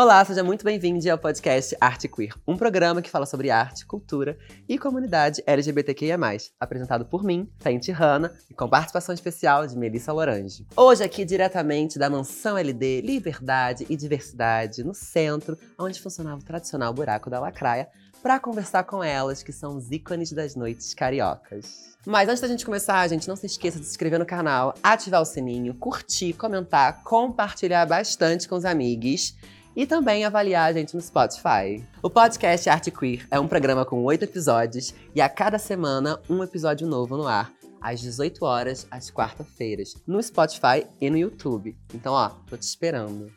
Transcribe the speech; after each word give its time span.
Olá, 0.00 0.24
seja 0.24 0.42
muito 0.42 0.64
bem-vindo 0.64 1.10
ao 1.10 1.18
podcast 1.18 1.76
Arte 1.78 2.08
Queer, 2.08 2.32
um 2.48 2.56
programa 2.56 3.02
que 3.02 3.10
fala 3.10 3.26
sobre 3.26 3.50
arte, 3.50 3.84
cultura 3.84 4.38
e 4.66 4.78
comunidade 4.78 5.42
LGBTQIA+, 5.46 6.16
apresentado 6.58 7.04
por 7.04 7.22
mim, 7.22 7.46
Fenty 7.58 7.92
Hanna, 7.92 8.32
e 8.48 8.54
com 8.54 8.66
participação 8.66 9.14
especial 9.14 9.66
de 9.66 9.76
Melissa 9.76 10.10
Lorange. 10.10 10.66
Hoje 10.74 11.04
aqui 11.04 11.22
diretamente 11.22 11.98
da 11.98 12.08
Mansão 12.08 12.56
LD 12.56 13.02
Liberdade 13.02 13.84
e 13.90 13.94
Diversidade, 13.94 14.82
no 14.82 14.94
centro, 14.94 15.58
onde 15.78 16.00
funcionava 16.00 16.40
o 16.40 16.44
tradicional 16.44 16.94
buraco 16.94 17.28
da 17.28 17.38
lacraia, 17.38 17.86
para 18.22 18.40
conversar 18.40 18.84
com 18.84 19.04
elas, 19.04 19.42
que 19.42 19.52
são 19.52 19.76
os 19.76 19.90
ícones 19.90 20.32
das 20.32 20.56
noites 20.56 20.94
cariocas. 20.94 21.90
Mas 22.06 22.26
antes 22.26 22.40
da 22.40 22.48
gente 22.48 22.64
começar, 22.64 23.06
gente, 23.06 23.28
não 23.28 23.36
se 23.36 23.44
esqueça 23.44 23.78
de 23.78 23.84
se 23.84 23.90
inscrever 23.90 24.18
no 24.18 24.24
canal, 24.24 24.72
ativar 24.82 25.20
o 25.20 25.26
sininho, 25.26 25.74
curtir, 25.74 26.32
comentar, 26.32 27.02
compartilhar 27.02 27.84
bastante 27.84 28.48
com 28.48 28.54
os 28.54 28.64
amigos 28.64 29.36
e 29.74 29.86
também 29.86 30.24
avaliar 30.24 30.68
a 30.68 30.72
gente 30.72 30.94
no 30.94 31.00
Spotify. 31.00 31.84
O 32.02 32.10
podcast 32.10 32.68
Arte 32.68 32.90
Queer 32.90 33.26
é 33.30 33.38
um 33.38 33.48
programa 33.48 33.84
com 33.84 34.02
oito 34.04 34.24
episódios 34.24 34.94
e 35.14 35.20
a 35.20 35.28
cada 35.28 35.58
semana 35.58 36.20
um 36.28 36.42
episódio 36.42 36.86
novo 36.86 37.16
no 37.16 37.26
ar, 37.26 37.52
às 37.80 38.00
18 38.00 38.44
horas, 38.44 38.86
às 38.90 39.10
quarta-feiras, 39.10 39.94
no 40.06 40.22
Spotify 40.22 40.86
e 41.00 41.08
no 41.08 41.16
YouTube. 41.16 41.76
Então, 41.94 42.12
ó, 42.12 42.28
tô 42.48 42.56
te 42.56 42.62
esperando. 42.62 43.30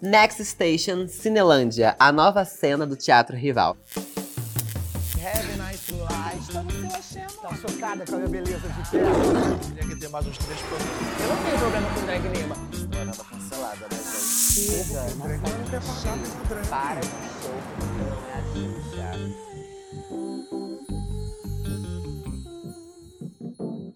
Next 0.00 0.44
Station 0.44 1.08
Cinelândia, 1.08 1.96
a 1.98 2.12
nova 2.12 2.44
cena 2.44 2.86
do 2.86 2.94
Teatro 2.94 3.36
Rival. 3.36 3.76
Have 3.96 5.52
a 5.52 5.70
nice 5.70 5.92
life. 5.92 6.52
Tá 6.52 7.48
Tá 7.48 7.54
chocada 7.54 8.04
com 8.04 8.14
a 8.14 8.18
minha 8.18 8.28
beleza 8.28 8.68
de. 8.68 8.82
Tinha 8.90 9.88
que 9.88 9.96
ter 9.96 10.08
mais 10.08 10.26
uns 10.26 10.38
três. 10.38 10.60
Eu 10.60 11.28
não 11.28 11.44
tenho 11.44 11.58
problema 11.58 11.88
com 11.94 12.06
drag 12.06 12.28
nenhuma. 12.28 12.56
Não 12.56 13.04
né, 13.04 13.12
gente? 13.12 13.47
Para 16.68 17.00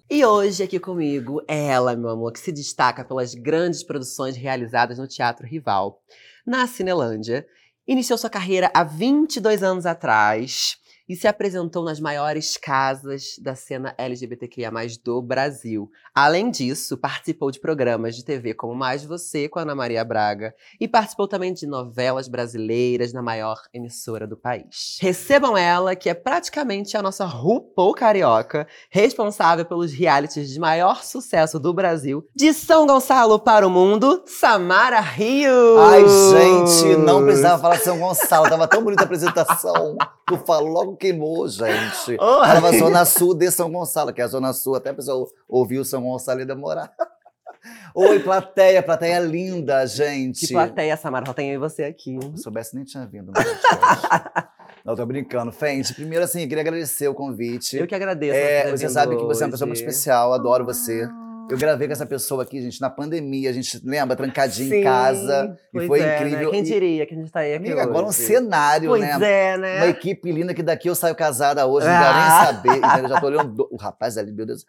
E 0.08 0.24
hoje 0.24 0.62
aqui 0.62 0.78
comigo 0.78 1.42
é 1.48 1.66
ela, 1.66 1.96
meu 1.96 2.10
amor, 2.10 2.32
que 2.32 2.38
se 2.38 2.52
destaca 2.52 3.04
pelas 3.04 3.34
grandes 3.34 3.82
produções 3.82 4.36
realizadas 4.36 4.98
no 4.98 5.08
Teatro 5.08 5.44
Rival. 5.44 6.00
Na 6.46 6.64
Cinelândia, 6.68 7.44
iniciou 7.84 8.16
sua 8.16 8.30
carreira 8.30 8.70
há 8.72 8.84
22 8.84 9.64
anos 9.64 9.84
atrás 9.84 10.76
e 11.08 11.16
se 11.16 11.26
apresentou 11.26 11.84
nas 11.84 11.98
maiores 11.98 12.56
casas 12.56 13.34
da 13.42 13.56
cena 13.56 13.94
LGBTQIA+, 13.98 14.70
do 15.04 15.20
Brasil. 15.20 15.90
Além 16.14 16.50
disso, 16.50 16.98
participou 16.98 17.50
de 17.50 17.58
programas 17.58 18.14
de 18.14 18.22
TV 18.22 18.52
como 18.52 18.74
Mais 18.74 19.02
Você, 19.02 19.48
com 19.48 19.58
Ana 19.58 19.74
Maria 19.74 20.04
Braga, 20.04 20.54
e 20.78 20.86
participou 20.86 21.26
também 21.26 21.54
de 21.54 21.66
novelas 21.66 22.28
brasileiras 22.28 23.14
na 23.14 23.22
maior 23.22 23.62
emissora 23.72 24.26
do 24.26 24.36
país. 24.36 24.98
Recebam 25.00 25.56
ela, 25.56 25.96
que 25.96 26.10
é 26.10 26.14
praticamente 26.14 26.98
a 26.98 27.02
nossa 27.02 27.24
RuPaul 27.24 27.94
carioca, 27.94 28.66
responsável 28.90 29.64
pelos 29.64 29.90
realities 29.90 30.50
de 30.50 30.60
maior 30.60 31.02
sucesso 31.02 31.58
do 31.58 31.72
Brasil, 31.72 32.28
de 32.36 32.52
São 32.52 32.86
Gonçalo 32.86 33.38
para 33.38 33.66
o 33.66 33.70
mundo, 33.70 34.22
Samara 34.26 35.00
Rio! 35.00 35.78
Ai, 35.78 36.04
gente, 36.06 36.94
não 36.98 37.24
precisava 37.24 37.62
falar 37.62 37.76
de 37.76 37.84
São 37.84 37.98
Gonçalo, 37.98 38.50
tava 38.50 38.68
tão 38.68 38.84
bonita 38.84 39.02
a 39.02 39.06
apresentação. 39.06 39.96
Tu 40.26 40.36
falou 40.46 40.68
logo 40.68 40.96
queimou, 40.96 41.48
gente. 41.48 42.16
Oh. 42.20 42.44
Ela 42.44 42.60
vai 42.60 42.78
Zona 42.78 43.04
Sul 43.06 43.34
de 43.34 43.50
São 43.50 43.70
Gonçalo, 43.72 44.12
que 44.12 44.20
é 44.20 44.24
a 44.24 44.28
Zona 44.28 44.52
Sul, 44.52 44.74
até 44.74 44.90
a 44.90 44.94
pessoa 44.94 45.26
ouvir 45.48 45.78
o 45.78 45.84
Gonçalo 46.02 46.40
e 46.40 46.44
demorar. 46.44 46.92
Oi, 47.94 48.20
plateia, 48.20 48.82
plateia 48.82 49.20
linda, 49.20 49.86
gente. 49.86 50.46
Que 50.46 50.52
plateia, 50.52 50.96
Samara, 50.96 51.26
só 51.26 51.32
tem 51.32 51.50
eu 51.50 51.54
e 51.54 51.58
você 51.58 51.84
aqui. 51.84 52.18
Se 52.20 52.26
eu 52.26 52.36
soubesse, 52.36 52.74
nem 52.74 52.84
tinha 52.84 53.06
vindo. 53.06 53.32
Não, 54.84 54.96
tô 54.96 55.06
brincando. 55.06 55.52
Fente, 55.52 55.94
primeiro, 55.94 56.24
assim, 56.24 56.40
queria 56.48 56.62
agradecer 56.62 57.06
o 57.06 57.14
convite. 57.14 57.76
Eu 57.76 57.86
que 57.86 57.94
agradeço. 57.94 58.34
É, 58.34 58.70
você 58.70 58.88
sabe 58.88 59.16
que 59.16 59.22
você 59.22 59.44
é 59.44 59.46
uma 59.46 59.52
pessoa 59.52 59.66
muito 59.66 59.78
especial, 59.78 60.32
adoro 60.32 60.64
você. 60.64 61.08
Eu 61.50 61.58
gravei 61.58 61.86
com 61.86 61.92
essa 61.92 62.06
pessoa 62.06 62.42
aqui, 62.42 62.60
gente, 62.62 62.80
na 62.80 62.88
pandemia. 62.88 63.50
A 63.50 63.52
gente 63.52 63.80
lembra, 63.84 64.16
trancadinho 64.16 64.68
Sim, 64.70 64.76
em 64.80 64.82
casa. 64.84 65.58
pois 65.72 65.84
e 65.84 65.86
foi 65.88 66.00
é, 66.00 66.16
incrível. 66.16 66.38
Né? 66.46 66.50
Quem 66.50 66.62
diria 66.62 67.06
que 67.06 67.14
a 67.14 67.16
gente 67.18 67.30
tá 67.30 67.40
aí 67.40 67.54
aqui 67.54 67.66
amiga, 67.66 67.82
agora 67.82 68.04
um 68.04 68.08
hoje? 68.08 68.18
cenário, 68.22 68.88
Pois 68.90 69.00
né? 69.18 69.50
é, 69.52 69.58
né? 69.58 69.76
Uma 69.78 69.86
equipe 69.88 70.32
linda 70.32 70.54
que 70.54 70.62
daqui 70.62 70.88
eu 70.88 70.94
saio 70.94 71.14
casada 71.14 71.66
hoje, 71.66 71.86
não 71.86 71.94
quero 71.94 72.14
Ah. 72.14 72.22
nem 72.22 72.46
saber. 72.46 72.76
Então 72.78 72.98
eu 72.98 73.08
já 73.08 73.20
tô 73.20 73.26
olhando. 73.26 73.52
do- 73.52 73.68
O 73.70 73.76
rapaz 73.76 74.16
ali, 74.16 74.32
meu 74.32 74.46
Deus. 74.46 74.64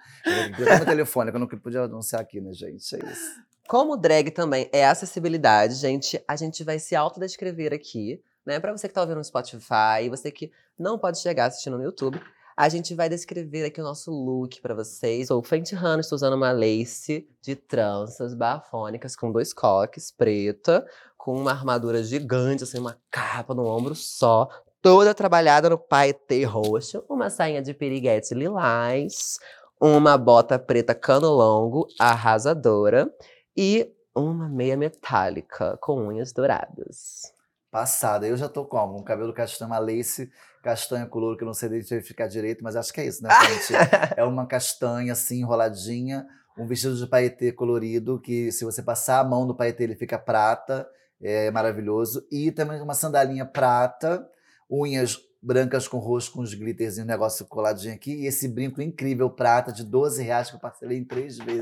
Eu 0.60 0.66
tô 0.68 0.78
no 0.80 0.86
telefone, 0.86 1.30
que 1.32 1.36
eu 1.38 1.40
não 1.40 1.48
podia 1.48 1.82
anunciar 1.82 2.22
aqui, 2.22 2.42
né, 2.42 2.52
gente? 2.54 2.96
É 2.96 3.00
isso. 3.12 3.42
Como 3.68 3.96
drag 3.96 4.30
também 4.32 4.70
é 4.74 4.86
acessibilidade, 4.86 5.76
gente, 5.76 6.22
a 6.28 6.36
gente 6.36 6.64
vai 6.64 6.80
se 6.80 6.96
autodescrever 6.96 7.74
aqui, 7.74 8.20
né? 8.46 8.60
Pra 8.60 8.72
você 8.76 8.88
que 8.90 8.94
tá 8.94 9.02
ouvindo 9.02 9.18
no 9.18 9.24
Spotify, 9.24 10.10
você 10.10 10.30
que 10.32 10.52
não 10.78 10.98
pode 11.00 11.20
chegar 11.20 11.46
assistindo 11.46 11.78
no 11.78 11.84
YouTube, 11.84 12.20
a 12.56 12.70
gente 12.70 12.94
vai 12.94 13.10
descrever 13.10 13.66
aqui 13.66 13.82
o 13.82 13.84
nosso 13.84 14.12
look 14.12 14.62
pra 14.62 14.76
vocês. 14.76 15.28
Sou 15.28 15.42
Fenty 15.44 15.76
Hanna, 15.76 16.02
estou 16.02 16.16
usando 16.16 16.36
uma 16.36 16.52
lace 16.52 17.28
de 17.42 17.56
tranças 17.56 18.34
bafônicas 18.34 19.16
com 19.16 19.32
dois 19.32 19.54
coques, 19.54 20.12
preta, 20.12 20.86
com 21.18 21.36
uma 21.36 21.52
armadura 21.52 22.04
gigante, 22.04 22.64
assim, 22.64 22.80
uma 22.80 22.98
capa 23.10 23.54
no 23.54 23.66
ombro 23.66 23.96
só, 23.96 24.48
toda 24.82 25.14
trabalhada 25.14 25.70
no 25.70 25.78
paetê 25.78 26.44
roxo, 26.44 27.04
uma 27.10 27.30
sainha 27.30 27.62
de 27.62 27.74
piriguete 27.74 28.34
lilás, 28.34 29.40
uma 29.80 30.18
bota 30.18 30.60
preta 30.60 30.94
cano 30.94 31.30
longo, 31.30 31.88
arrasadora, 32.00 33.12
e 33.56 33.92
uma 34.16 34.48
meia 34.48 34.78
metálica 34.78 35.78
com 35.82 36.08
unhas 36.08 36.32
douradas. 36.32 37.34
Passada. 37.72 38.28
Eu 38.28 38.38
já 38.38 38.48
tô 38.48 38.66
como? 38.66 39.00
Um 39.00 39.04
cabelo 39.04 39.34
castanho, 39.34 39.72
uma 39.72 39.80
lace 39.80 40.32
castanha 40.64 41.06
com 41.06 41.20
louro, 41.20 41.38
que 41.38 41.44
eu 41.44 41.46
não 41.46 41.54
sei 41.54 41.68
identificar 41.68 42.26
direito, 42.26 42.64
mas 42.64 42.76
acho 42.76 42.92
que 42.94 43.02
é 43.02 43.06
isso, 43.06 43.22
né, 43.22 43.30
gente? 43.52 43.74
é 44.16 44.24
uma 44.24 44.48
castanha, 44.48 45.12
assim, 45.12 45.42
enroladinha, 45.42 46.26
um 46.58 46.66
vestido 46.66 46.96
de 46.96 47.06
paetê 47.06 47.52
colorido, 47.52 48.20
que 48.20 48.52
se 48.52 48.64
você 48.64 48.82
passar 48.82 49.20
a 49.20 49.24
mão 49.24 49.46
no 49.46 49.56
paetê, 49.56 49.84
ele 49.84 49.96
fica 49.96 50.18
prata, 50.18 50.88
é 51.22 51.52
maravilhoso. 51.52 52.26
E 52.32 52.52
também 52.52 52.82
uma 52.82 52.94
sandalinha 52.94 53.46
prata, 53.46 54.26
unhas 54.70 55.20
brancas 55.42 55.88
com 55.88 55.98
roxo, 55.98 56.32
com 56.32 56.42
os 56.42 56.54
glitters 56.54 56.98
e 56.98 57.02
um 57.02 57.06
negócio 57.06 57.46
coladinho 57.46 57.94
aqui. 57.94 58.14
E 58.14 58.28
esse 58.28 58.48
brinco 58.48 58.82
incrível 58.82 59.30
prata 59.30 59.72
de 59.74 59.84
12 59.84 60.24
reais 60.24 60.50
que 60.50 60.56
eu 60.56 60.60
parcelei 60.60 60.98
em 60.98 61.04
três 61.04 61.38
vezes. 61.38 61.62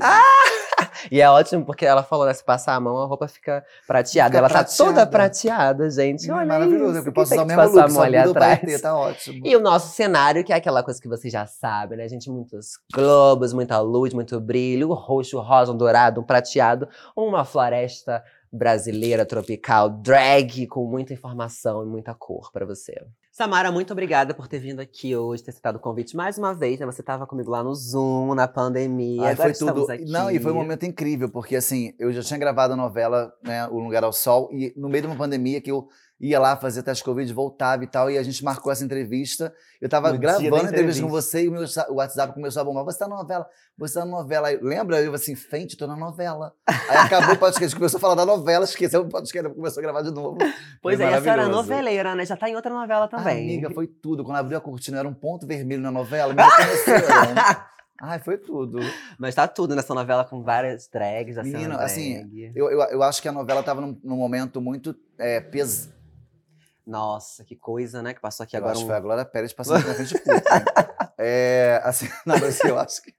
E 1.10 1.20
é 1.20 1.28
ótimo 1.28 1.64
porque 1.64 1.84
ela 1.84 2.02
falou, 2.02 2.26
né? 2.26 2.34
Se 2.34 2.44
passar 2.44 2.74
a 2.74 2.80
mão, 2.80 2.96
a 2.98 3.06
roupa 3.06 3.28
fica 3.28 3.64
prateada. 3.86 4.30
Fica 4.30 4.38
ela 4.38 4.48
tá 4.48 4.54
prateada. 4.54 4.90
toda 4.90 5.06
prateada, 5.06 5.90
gente. 5.90 6.30
É 6.30 6.34
Olha 6.34 6.46
maravilhoso, 6.46 6.92
isso. 6.92 7.04
porque 7.04 7.08
eu 7.08 7.12
posso 7.12 7.32
usar 7.32 7.42
o 7.42 7.46
mesmo 7.46 7.62
passar 7.62 7.74
look, 7.74 7.90
a 7.90 7.92
mão 7.92 8.02
ali 8.02 8.16
atrás? 8.16 8.80
tá 8.80 8.96
ótimo. 8.96 9.46
E 9.46 9.56
o 9.56 9.60
nosso 9.60 9.94
cenário, 9.94 10.44
que 10.44 10.52
é 10.52 10.56
aquela 10.56 10.82
coisa 10.82 11.00
que 11.00 11.08
você 11.08 11.28
já 11.28 11.46
sabe, 11.46 11.96
né, 11.96 12.08
gente? 12.08 12.30
Muitos 12.30 12.78
globos, 12.92 13.52
muita 13.52 13.78
luz, 13.80 14.14
muito 14.14 14.40
brilho, 14.40 14.90
o 14.90 14.94
roxo, 14.94 15.38
o 15.38 15.40
rosa, 15.40 15.72
um 15.72 15.76
dourado, 15.76 16.20
um 16.20 16.24
prateado, 16.24 16.88
uma 17.16 17.44
floresta 17.44 18.22
brasileira 18.52 19.24
tropical, 19.24 19.88
drag, 19.88 20.66
com 20.66 20.86
muita 20.86 21.14
informação 21.14 21.82
e 21.82 21.86
muita 21.86 22.14
cor 22.14 22.52
pra 22.52 22.66
você. 22.66 23.02
Samara, 23.32 23.72
muito 23.72 23.90
obrigada 23.94 24.34
por 24.34 24.46
ter 24.46 24.58
vindo 24.58 24.80
aqui 24.80 25.16
hoje, 25.16 25.42
ter 25.42 25.52
citado 25.52 25.78
o 25.78 25.80
convite 25.80 26.14
mais 26.14 26.36
uma 26.36 26.52
vez, 26.52 26.78
né? 26.78 26.84
Você 26.84 27.00
estava 27.00 27.26
comigo 27.26 27.50
lá 27.50 27.64
no 27.64 27.74
Zoom, 27.74 28.34
na 28.34 28.46
pandemia. 28.46 29.28
Ai, 29.28 29.36
foi 29.36 29.54
tudo. 29.54 29.86
Não, 30.06 30.30
e 30.30 30.38
foi 30.38 30.52
um 30.52 30.56
momento 30.56 30.84
incrível, 30.84 31.30
porque 31.30 31.56
assim, 31.56 31.94
eu 31.98 32.12
já 32.12 32.22
tinha 32.22 32.38
gravado 32.38 32.74
a 32.74 32.76
novela, 32.76 33.32
né, 33.42 33.66
O 33.68 33.78
Lugar 33.78 34.04
ao 34.04 34.12
Sol, 34.12 34.50
e 34.52 34.74
no 34.76 34.86
meio 34.86 35.00
de 35.00 35.06
uma 35.08 35.16
pandemia 35.16 35.62
que 35.62 35.70
eu 35.70 35.88
ia 36.22 36.38
lá 36.38 36.56
fazer 36.56 36.84
teste 36.84 37.02
Covid, 37.02 37.30
voltava 37.32 37.82
e 37.82 37.86
tal, 37.86 38.08
e 38.08 38.16
a 38.16 38.22
gente 38.22 38.44
marcou 38.44 38.70
essa 38.70 38.84
entrevista. 38.84 39.52
Eu 39.80 39.88
tava 39.88 40.12
No 40.12 40.18
gravando 40.18 40.54
a 40.54 40.62
entrevista 40.62 41.02
com 41.02 41.08
você 41.08 41.42
e 41.42 41.48
o 41.48 41.52
meu 41.52 41.64
o 41.88 41.94
WhatsApp 41.94 42.32
começou 42.32 42.62
a 42.62 42.64
bombar. 42.64 42.84
Você 42.84 42.98
tá 43.00 43.08
na 43.08 43.16
novela? 43.16 43.44
Você 43.76 43.94
tá 43.94 44.04
na 44.04 44.12
novela. 44.12 44.46
Aí, 44.46 44.58
lembra? 44.62 45.00
Eu 45.00 45.12
assim, 45.12 45.34
Fente, 45.34 45.76
tô 45.76 45.84
na 45.88 45.96
novela. 45.96 46.54
Aí 46.64 46.98
acabou 46.98 47.34
o 47.34 47.38
podcast, 47.38 47.74
começou 47.74 47.98
a 47.98 48.00
falar 48.00 48.14
da 48.14 48.24
novela, 48.24 48.64
esqueceu 48.64 49.00
o 49.00 49.08
podcast, 49.08 49.52
começou 49.52 49.80
a 49.80 49.82
gravar 49.82 50.02
de 50.02 50.12
novo. 50.12 50.38
Pois 50.80 51.00
é, 51.00 51.12
a 51.12 51.20
senhora 51.20 51.42
é 51.42 51.48
noveleira, 51.48 52.14
né? 52.14 52.24
Já 52.24 52.36
tá 52.36 52.48
em 52.48 52.54
outra 52.54 52.72
novela 52.72 53.08
também. 53.08 53.26
Ah, 53.26 53.52
amiga, 53.54 53.70
foi 53.70 53.88
tudo. 53.88 54.22
Quando 54.24 54.36
abriu 54.36 54.56
a 54.56 54.60
cortina, 54.60 55.00
era 55.00 55.08
um 55.08 55.14
ponto 55.14 55.44
vermelho 55.44 55.82
na 55.82 55.90
novela, 55.90 56.32
me 56.32 56.40
reconheceram. 56.40 57.34
Ai, 58.00 58.18
foi 58.18 58.36
tudo. 58.36 58.80
Mas 59.18 59.34
tá 59.34 59.46
tudo 59.46 59.76
nessa 59.76 59.94
novela 59.94 60.24
com 60.24 60.42
várias 60.42 60.88
drags, 60.88 61.36
Menino, 61.36 61.60
cena 61.60 61.76
assim. 61.76 62.52
Eu, 62.54 62.68
eu, 62.68 62.80
eu 62.80 63.02
acho 63.02 63.22
que 63.22 63.28
a 63.28 63.32
novela 63.32 63.62
tava 63.62 63.80
num, 63.80 63.96
num 64.02 64.16
momento 64.16 64.60
muito 64.60 64.94
é, 65.18 65.40
pesado. 65.40 66.01
Nossa, 66.86 67.44
que 67.44 67.56
coisa, 67.56 68.02
né? 68.02 68.12
Que 68.12 68.20
passou 68.20 68.44
aqui 68.44 68.56
Eu 68.56 68.58
agora 68.58 68.72
acho 68.72 68.80
um... 68.80 68.84
que 68.84 68.90
foi 68.90 68.96
a 68.96 69.00
Glória 69.00 69.24
Pérez 69.24 69.52
passando 69.52 69.86
na 69.86 69.94
frente 69.94 70.14
de 70.14 70.18
Putin. 70.18 70.30
é, 71.18 71.80
assim, 71.84 72.08
não, 72.26 72.38
mas 72.38 72.62
eu 72.64 72.78
acho 72.78 73.02
que. 73.02 73.14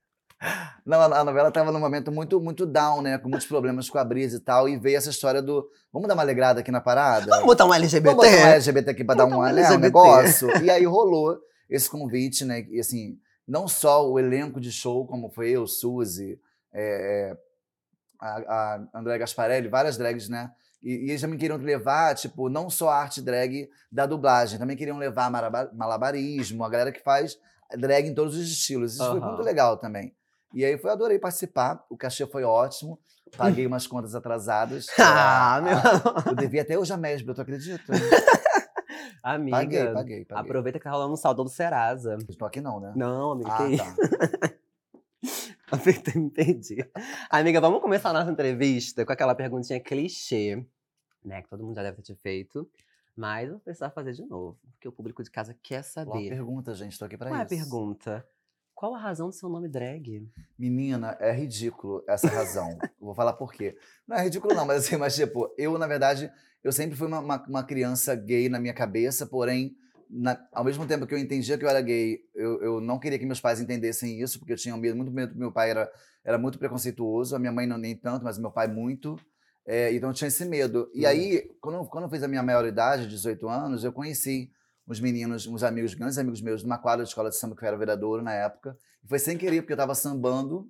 Não, 0.85 1.01
a 1.01 1.23
novela 1.23 1.47
estava 1.47 1.71
num 1.71 1.79
momento 1.79 2.11
muito, 2.11 2.41
muito 2.41 2.65
down, 2.65 3.01
né? 3.01 3.17
Com 3.17 3.29
muitos 3.29 3.47
problemas 3.47 3.89
com 3.89 3.97
a 3.97 4.03
Brisa 4.03 4.35
e 4.35 4.39
tal. 4.41 4.67
E 4.67 4.77
veio 4.77 4.97
essa 4.97 5.09
história 5.09 5.41
do. 5.41 5.65
Vamos 5.91 6.07
dar 6.07 6.13
uma 6.13 6.23
alegrada 6.23 6.59
aqui 6.59 6.71
na 6.71 6.81
parada? 6.81 7.27
Vamos 7.27 7.45
botar 7.45 7.65
um 7.65 7.73
LGBT? 7.73 8.13
Vamos 8.13 8.25
botar 8.25 8.47
um 8.47 8.51
LGBT 8.51 8.91
aqui 8.91 9.03
para 9.05 9.15
dar 9.15 9.25
um, 9.25 9.39
um 9.39 9.41
né, 9.41 9.71
um 9.71 9.77
negócio. 9.77 10.49
E 10.61 10.69
aí 10.69 10.83
rolou 10.85 11.39
esse 11.69 11.89
convite, 11.89 12.43
né? 12.43 12.67
E 12.69 12.81
assim, 12.81 13.17
não 13.47 13.69
só 13.69 14.05
o 14.09 14.19
elenco 14.19 14.59
de 14.59 14.71
show, 14.71 15.07
como 15.07 15.29
foi 15.29 15.51
eu, 15.51 15.65
Suzy, 15.65 16.37
é, 16.73 17.37
a, 18.19 18.27
a 18.27 18.99
André 18.99 19.17
Gasparelli, 19.17 19.69
várias 19.69 19.97
drags, 19.97 20.27
né? 20.27 20.51
E, 20.83 21.05
e 21.07 21.09
eles 21.11 21.21
também 21.21 21.39
queriam 21.39 21.57
levar, 21.57 22.13
tipo, 22.15 22.49
não 22.49 22.69
só 22.69 22.89
a 22.89 22.97
arte 22.97 23.21
drag 23.21 23.69
da 23.91 24.05
dublagem, 24.05 24.59
também 24.59 24.75
queriam 24.75 24.97
levar 24.97 25.31
malabarismo, 25.73 26.63
a 26.63 26.69
galera 26.69 26.91
que 26.91 27.01
faz 27.01 27.37
drag 27.77 28.07
em 28.07 28.13
todos 28.13 28.35
os 28.35 28.51
estilos. 28.51 28.95
Isso 28.95 29.09
foi 29.09 29.19
Aham. 29.19 29.27
muito 29.29 29.43
legal 29.43 29.77
também. 29.77 30.13
E 30.53 30.63
aí 30.63 30.77
foi, 30.77 30.91
adorei 30.91 31.17
participar, 31.17 31.83
o 31.89 31.97
cachê 31.97 32.27
foi 32.27 32.43
ótimo, 32.43 32.99
paguei 33.35 33.65
umas 33.65 33.87
contas 33.87 34.13
atratadas. 34.13 34.87
Ah, 34.99 35.59
meu 35.63 35.77
ah, 35.77 36.23
Eu 36.29 36.35
devia 36.35 36.61
até 36.61 36.77
hoje 36.77 36.93
a 36.93 36.97
Mesbro, 36.97 37.33
tu 37.33 37.41
acredita? 37.41 37.81
Amiga, 39.23 39.57
Paguei, 39.57 39.87
paguei, 39.87 40.25
paguei. 40.25 40.41
aproveita 40.43 40.79
que 40.79 40.83
tá 40.83 40.91
rolando 40.91 41.13
um 41.13 41.17
saldo 41.17 41.43
do 41.45 41.49
Serasa. 41.49 42.17
Estou 42.27 42.45
aqui 42.45 42.59
não, 42.59 42.81
né? 42.81 42.91
Não, 42.93 43.31
amiga, 43.31 43.49
ah, 43.53 43.69
que 43.69 43.77
tá. 43.77 44.53
Entendi. 46.15 46.77
Amiga, 47.29 47.59
vamos 47.59 47.81
começar 47.81 48.09
a 48.09 48.13
nossa 48.13 48.31
entrevista 48.31 49.05
com 49.05 49.11
aquela 49.11 49.35
perguntinha 49.35 49.79
clichê, 49.79 50.65
né? 51.23 51.41
Que 51.41 51.49
todo 51.49 51.63
mundo 51.63 51.75
já 51.75 51.83
deve 51.83 51.97
ter 51.97 52.13
te 52.13 52.15
feito. 52.15 52.69
Mas 53.15 53.45
eu 53.47 53.53
vou 53.53 53.61
precisar 53.61 53.91
fazer 53.91 54.13
de 54.13 54.25
novo, 54.25 54.57
porque 54.71 54.87
o 54.87 54.91
público 54.91 55.23
de 55.23 55.29
casa 55.29 55.55
quer 55.61 55.83
saber. 55.83 56.29
pergunta, 56.29 56.73
gente, 56.73 56.93
estou 56.93 57.05
aqui 57.05 57.17
para 57.17 57.29
Qual 57.29 57.39
é 57.39 57.45
isso. 57.45 57.53
a 57.53 57.57
pergunta? 57.57 58.27
Qual 58.73 58.95
a 58.95 58.97
razão 58.97 59.27
do 59.27 59.33
seu 59.33 59.47
nome 59.49 59.69
drag? 59.69 60.27
Menina, 60.57 61.15
é 61.19 61.31
ridículo 61.31 62.03
essa 62.07 62.27
razão. 62.27 62.77
Vou 62.99 63.13
falar 63.13 63.33
por 63.33 63.53
quê. 63.53 63.77
Não 64.07 64.17
é 64.17 64.23
ridículo, 64.23 64.55
não, 64.55 64.65
mas 64.65 64.85
assim, 64.85 64.97
mas 64.97 65.15
tipo, 65.15 65.53
eu, 65.57 65.77
na 65.77 65.85
verdade, 65.85 66.31
eu 66.63 66.71
sempre 66.71 66.95
fui 66.95 67.07
uma, 67.07 67.19
uma, 67.19 67.45
uma 67.47 67.63
criança 67.63 68.15
gay 68.15 68.49
na 68.49 68.59
minha 68.59 68.73
cabeça, 68.73 69.27
porém, 69.27 69.75
na- 70.13 70.39
ao 70.51 70.63
mesmo 70.63 70.85
tempo 70.85 71.07
que 71.07 71.13
eu 71.13 71.17
entendia 71.17 71.57
que 71.57 71.65
eu 71.65 71.69
era 71.69 71.81
gay, 71.81 72.19
eu, 72.35 72.61
eu 72.61 72.81
não 72.81 72.99
queria 72.99 73.17
que 73.19 73.25
meus 73.25 73.41
pais 73.41 73.59
entendessem 73.59 74.21
isso, 74.21 74.39
porque 74.39 74.53
eu 74.53 74.57
tinha 74.57 74.75
medo, 74.77 74.95
muito 74.95 75.11
medo, 75.11 75.35
meu 75.37 75.51
pai 75.51 75.71
era, 75.71 75.91
era 76.23 76.37
muito 76.37 76.59
preconceituoso, 76.59 77.35
a 77.35 77.39
minha 77.39 77.51
mãe 77.51 77.65
não 77.65 77.77
nem 77.77 77.95
tanto, 77.95 78.23
mas 78.23 78.37
meu 78.37 78.51
pai 78.51 78.67
muito. 78.67 79.17
É, 79.65 79.93
então 79.93 80.09
eu 80.09 80.13
tinha 80.13 80.27
esse 80.27 80.45
medo. 80.45 80.89
E 80.93 81.03
Uhum. 81.03 81.07
aí, 81.09 81.51
quando, 81.61 81.85
quando 81.87 82.03
eu 82.05 82.09
fiz 82.09 82.21
a 82.23 82.27
minha 82.27 82.43
maioridade, 82.43 83.07
18 83.07 83.47
anos, 83.47 83.83
eu 83.83 83.93
conheci 83.93 84.51
uns 84.87 84.99
meninos, 84.99 85.47
uns 85.47 85.63
amigos, 85.63 85.93
grandes 85.93 86.17
amigos 86.17 86.41
meus, 86.41 86.63
numa 86.63 86.77
quadra 86.77 87.03
de 87.03 87.09
escola 87.09 87.29
de 87.29 87.37
samba 87.37 87.55
que 87.55 87.63
eu 87.63 87.67
era 87.67 87.77
vereador 87.77 88.21
na 88.21 88.33
época. 88.33 88.77
E 89.03 89.07
foi 89.07 89.19
sem 89.19 89.37
querer, 89.37 89.61
porque 89.61 89.73
eu 89.73 89.77
tava 89.77 89.95
sambando, 89.95 90.69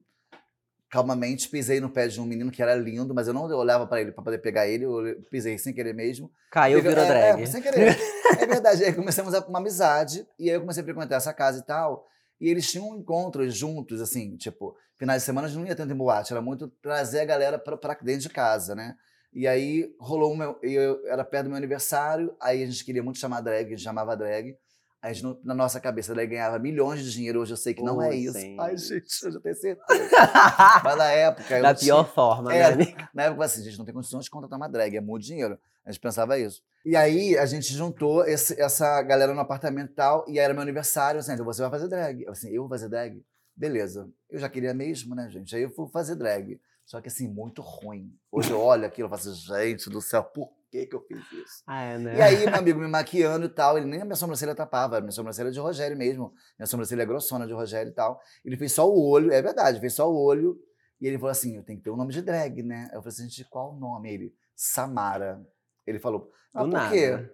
calmamente, 0.93 1.49
pisei 1.49 1.79
no 1.79 1.89
pé 1.89 2.07
de 2.07 2.21
um 2.21 2.25
menino 2.25 2.51
que 2.51 2.61
era 2.61 2.75
lindo, 2.75 3.15
mas 3.15 3.27
eu 3.27 3.33
não 3.33 3.45
olhava 3.45 3.87
para 3.87 3.99
ele 3.99 4.11
para 4.11 4.23
poder 4.23 4.37
pegar 4.37 4.67
ele, 4.67 4.83
eu 4.85 5.23
pisei 5.31 5.57
sem 5.57 5.73
querer 5.73 5.91
mesmo. 5.91 6.31
Caiu, 6.51 6.77
Peguei- 6.77 6.91
virou 6.91 7.03
é, 7.03 7.07
drag. 7.07 7.41
É, 7.41 7.45
sem 7.47 7.63
querer. 7.63 7.97
é 8.39 8.45
verdade. 8.45 8.83
Aí 8.83 8.93
começamos 8.93 9.33
uma 9.33 9.57
amizade, 9.57 10.23
e 10.37 10.51
aí 10.51 10.55
eu 10.55 10.61
comecei 10.61 10.83
a 10.83 10.85
frequentar 10.85 11.15
essa 11.15 11.33
casa 11.33 11.57
e 11.57 11.63
tal. 11.63 12.05
E 12.39 12.47
eles 12.47 12.69
tinham 12.69 12.95
encontros 12.95 13.57
juntos, 13.57 14.01
assim, 14.01 14.37
tipo, 14.37 14.77
finais 14.95 15.23
de 15.23 15.25
semana 15.25 15.47
a 15.47 15.49
gente 15.49 15.59
não 15.61 15.65
ia 15.65 15.75
tanto 15.75 15.91
em 15.91 15.97
boate, 15.97 16.31
era 16.31 16.43
muito 16.43 16.67
trazer 16.79 17.21
a 17.21 17.25
galera 17.25 17.57
pra 17.57 17.97
dentro 18.03 18.21
de 18.21 18.29
casa, 18.29 18.75
né? 18.75 18.95
E 19.33 19.47
aí 19.47 19.91
rolou 19.99 20.31
o 20.31 20.37
meu. 20.37 20.59
Eu, 20.61 21.07
era 21.07 21.25
perto 21.25 21.45
do 21.45 21.49
meu 21.49 21.57
aniversário, 21.57 22.35
aí 22.39 22.61
a 22.61 22.67
gente 22.67 22.85
queria 22.85 23.01
muito 23.01 23.17
chamar 23.17 23.41
drag, 23.41 23.65
a 23.65 23.69
gente 23.69 23.81
chamava 23.81 24.15
drag. 24.15 24.55
A 25.03 25.11
gente, 25.11 25.37
na 25.43 25.53
nossa 25.53 25.81
cabeça, 25.81 26.13
drag 26.13 26.29
ganhava 26.29 26.57
milhões 26.57 27.03
de 27.03 27.11
dinheiro, 27.11 27.41
hoje 27.41 27.51
eu 27.51 27.57
sei 27.57 27.73
que 27.73 27.83
não 27.83 28.01
é 28.01 28.15
isso. 28.15 28.39
sim. 28.39 28.55
Ai, 28.57 28.77
gente, 28.77 29.05
eu 29.25 29.31
já 29.33 29.39
tenho 29.41 29.55
certeza. 29.55 29.85
Mas 30.83 30.97
na 30.97 31.11
época. 31.11 31.57
eu 31.57 31.61
da 31.61 31.73
tinha- 31.75 31.93
pior 31.93 32.13
forma, 32.13 32.53
É, 32.53 32.59
né, 32.59 32.65
amiga? 32.73 33.09
na 33.13 33.23
época, 33.23 33.43
assim, 33.45 33.61
a 33.61 33.63
gente 33.65 33.77
não 33.77 33.83
tem 33.85 33.93
condições 33.93 34.23
de 34.23 34.31
contratar 34.31 34.57
uma 34.57 34.69
drag, 34.69 34.95
é 34.95 35.01
muito 35.01 35.25
dinheiro. 35.25 35.59
A 35.85 35.91
gente 35.91 35.99
pensava 36.01 36.39
isso. 36.39 36.61
E 36.85 36.95
aí, 36.95 37.37
a 37.37 37.45
gente 37.45 37.73
juntou 37.73 38.25
esse- 38.25 38.59
essa 38.61 39.01
galera 39.01 39.33
no 39.33 39.41
apartamento 39.41 39.91
e 39.91 39.93
tal, 39.93 40.23
e 40.27 40.31
aí 40.39 40.45
era 40.45 40.53
meu 40.53 40.63
aniversário, 40.63 41.19
assim, 41.19 41.35
você 41.35 41.61
vai 41.61 41.69
fazer 41.71 41.89
drag. 41.89 42.23
Eu 42.23 42.31
assim, 42.31 42.49
eu 42.51 42.61
vou 42.61 42.69
fazer 42.69 42.87
drag? 42.87 43.21
Beleza. 43.55 44.09
Eu 44.29 44.39
já 44.39 44.47
queria 44.47 44.73
mesmo, 44.73 45.13
né, 45.13 45.29
gente? 45.29 45.53
Aí 45.55 45.63
eu 45.63 45.69
fui 45.69 45.87
fazer 45.89 46.15
drag. 46.15 46.59
Só 46.85 46.99
que, 47.01 47.07
assim, 47.09 47.27
muito 47.27 47.61
ruim. 47.61 48.11
Hoje 48.31 48.51
eu 48.51 48.59
olho 48.59 48.85
aquilo 48.85 49.07
e 49.07 49.09
falo 49.09 49.21
assim, 49.21 49.33
gente 49.33 49.89
do 49.89 50.01
céu, 50.01 50.23
por 50.23 50.49
que 50.73 50.87
que 50.87 50.95
eu 50.95 51.01
fiz 51.01 51.19
isso? 51.31 51.63
Ah, 51.67 51.83
é, 51.83 51.97
né? 51.99 52.17
E 52.17 52.21
aí, 52.21 52.45
meu 52.45 52.55
amigo 52.57 52.79
me 52.79 52.87
maquiando 52.87 53.45
e 53.45 53.49
tal, 53.49 53.77
ele 53.77 53.85
nem 53.85 54.01
a 54.01 54.05
minha 54.05 54.15
sobrancelha 54.15 54.55
tapava, 54.55 54.97
a 54.97 55.01
minha 55.01 55.11
sobrancelha 55.11 55.49
é 55.49 55.51
de 55.51 55.59
Rogério 55.59 55.95
mesmo. 55.95 56.33
Minha 56.57 56.65
sobrancelha 56.65 57.03
é 57.03 57.05
grossona 57.05 57.45
de 57.45 57.53
Rogério 57.53 57.91
e 57.91 57.93
tal. 57.93 58.19
Ele 58.43 58.57
fez 58.57 58.71
só 58.71 58.89
o 58.89 58.99
olho, 59.07 59.31
é 59.31 59.41
verdade, 59.41 59.79
fez 59.79 59.93
só 59.93 60.11
o 60.11 60.19
olho. 60.19 60.59
E 60.99 61.07
ele 61.07 61.17
falou 61.17 61.29
assim: 61.29 61.57
eu 61.57 61.63
tenho 61.63 61.77
que 61.77 61.83
ter 61.83 61.91
um 61.91 61.95
nome 61.95 62.11
de 62.11 62.21
drag, 62.21 62.63
né? 62.63 62.85
Eu 62.85 63.01
falei 63.01 63.09
assim, 63.09 63.29
gente, 63.29 63.45
qual 63.49 63.73
o 63.73 63.79
nome? 63.79 64.11
Ele, 64.11 64.35
Samara. 64.55 65.45
Ele 65.85 65.99
falou, 65.99 66.31
ah, 66.53 66.63
Do 66.63 66.69
por 66.69 66.73
nada. 66.73 66.91
quê? 66.91 67.29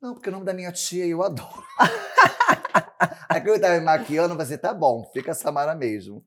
Não, 0.00 0.14
porque 0.14 0.28
é 0.28 0.30
o 0.30 0.32
nome 0.32 0.46
da 0.46 0.54
minha 0.54 0.72
tia 0.72 1.04
e 1.04 1.10
eu 1.10 1.22
adoro. 1.22 1.64
Aí 3.28 3.40
quando 3.40 3.56
eu 3.56 3.60
tava 3.60 3.74
me 3.74 3.84
maquiando, 3.84 4.32
eu 4.32 4.38
falei 4.38 4.44
assim, 4.44 4.58
tá 4.58 4.72
bom, 4.72 5.04
fica 5.12 5.34
Samara 5.34 5.74
mesmo. 5.74 6.24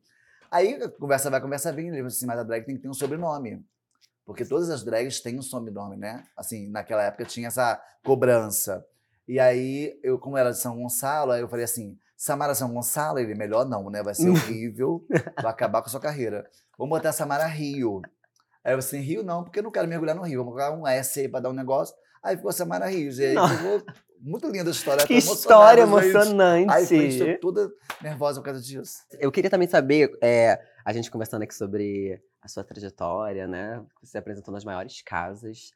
Aí 0.52 0.78
conversa 0.92 1.30
vai, 1.30 1.42
conversa 1.42 1.72
vem, 1.72 1.88
ele 1.88 1.98
falou 1.98 2.07
assim, 2.07 2.25
mas 2.25 2.40
a 2.40 2.44
drag 2.44 2.66
tem 2.66 2.75
que 2.75 2.81
ter 2.81 2.90
um 2.90 2.94
sobrenome. 2.94 3.66
Porque 4.31 4.45
todas 4.45 4.69
as 4.69 4.83
drags 4.83 5.19
têm 5.19 5.38
um 5.38 5.42
sobrenome, 5.42 5.98
né? 5.98 6.24
Assim, 6.36 6.69
naquela 6.69 7.04
época 7.04 7.25
tinha 7.25 7.48
essa 7.48 7.81
cobrança. 8.04 8.86
E 9.28 9.39
aí, 9.39 10.00
eu, 10.04 10.18
como 10.18 10.38
era 10.38 10.51
de 10.51 10.57
São 10.57 10.78
Gonçalo, 10.78 11.31
aí 11.31 11.42
eu 11.42 11.48
falei 11.48 11.66
assim, 11.66 11.98
Samara 12.18 12.56
São 12.56 12.74
Gonçalo? 12.74 13.19
Ele, 13.19 13.36
melhor 13.36 13.66
não, 13.66 13.89
né? 13.89 14.04
Vai 14.04 14.13
ser 14.13 14.30
horrível, 14.31 15.06
vai 15.42 15.51
acabar 15.51 15.81
com 15.81 15.88
a 15.88 15.92
sua 15.92 16.00
carreira. 16.00 16.45
Vamos 16.78 16.98
botar 16.98 17.12
Samara 17.12 17.45
Rio. 17.45 18.01
Aí 18.63 18.74
eu 18.74 18.80
assim, 18.80 19.00
Rio 19.00 19.24
não, 19.24 19.44
porque 19.44 19.60
eu 19.60 19.63
não 19.63 19.72
quero 19.72 19.88
mergulhar 19.88 20.16
no 20.16 20.24
Rio. 20.24 20.39
Vamos 20.44 20.54
colocar 20.54 20.72
um 20.75 20.88
S 20.88 21.19
aí 21.19 21.28
pra 21.28 21.39
dar 21.39 21.50
um 21.50 21.54
negócio. 21.54 21.95
Aí 22.24 22.36
ficou 22.36 22.51
Samara. 22.51 22.92
E 22.92 23.07
aí 23.07 23.33
Não. 23.33 23.50
ficou 23.50 23.83
muito 24.19 24.48
linda 24.48 24.69
a 24.69 24.72
história. 24.72 25.06
Que 25.06 25.16
história 25.16 25.86
gente. 25.86 25.92
emocionante. 25.92 26.72
Aí 26.72 27.07
estou 27.07 27.39
toda 27.39 27.72
nervosa 28.01 28.39
por 28.39 28.45
causa 28.45 28.62
disso. 28.62 29.00
Eu 29.19 29.31
queria 29.31 29.50
também 29.50 29.68
saber, 29.68 30.12
é, 30.22 30.62
a 30.83 30.94
gente 30.94 31.10
conversando 31.12 31.44
aqui 31.44 31.54
sobre 31.54 32.22
a 32.42 32.48
sua 32.48 32.63
trajetória, 32.63 33.48
né? 33.48 33.83
Você 34.01 34.18
apresentou 34.18 34.54
nas 34.54 34.63
maiores 34.63 35.01
casas 35.01 35.72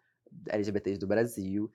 LGBTs 0.47 0.99
do 0.99 1.07
Brasil. 1.07 1.71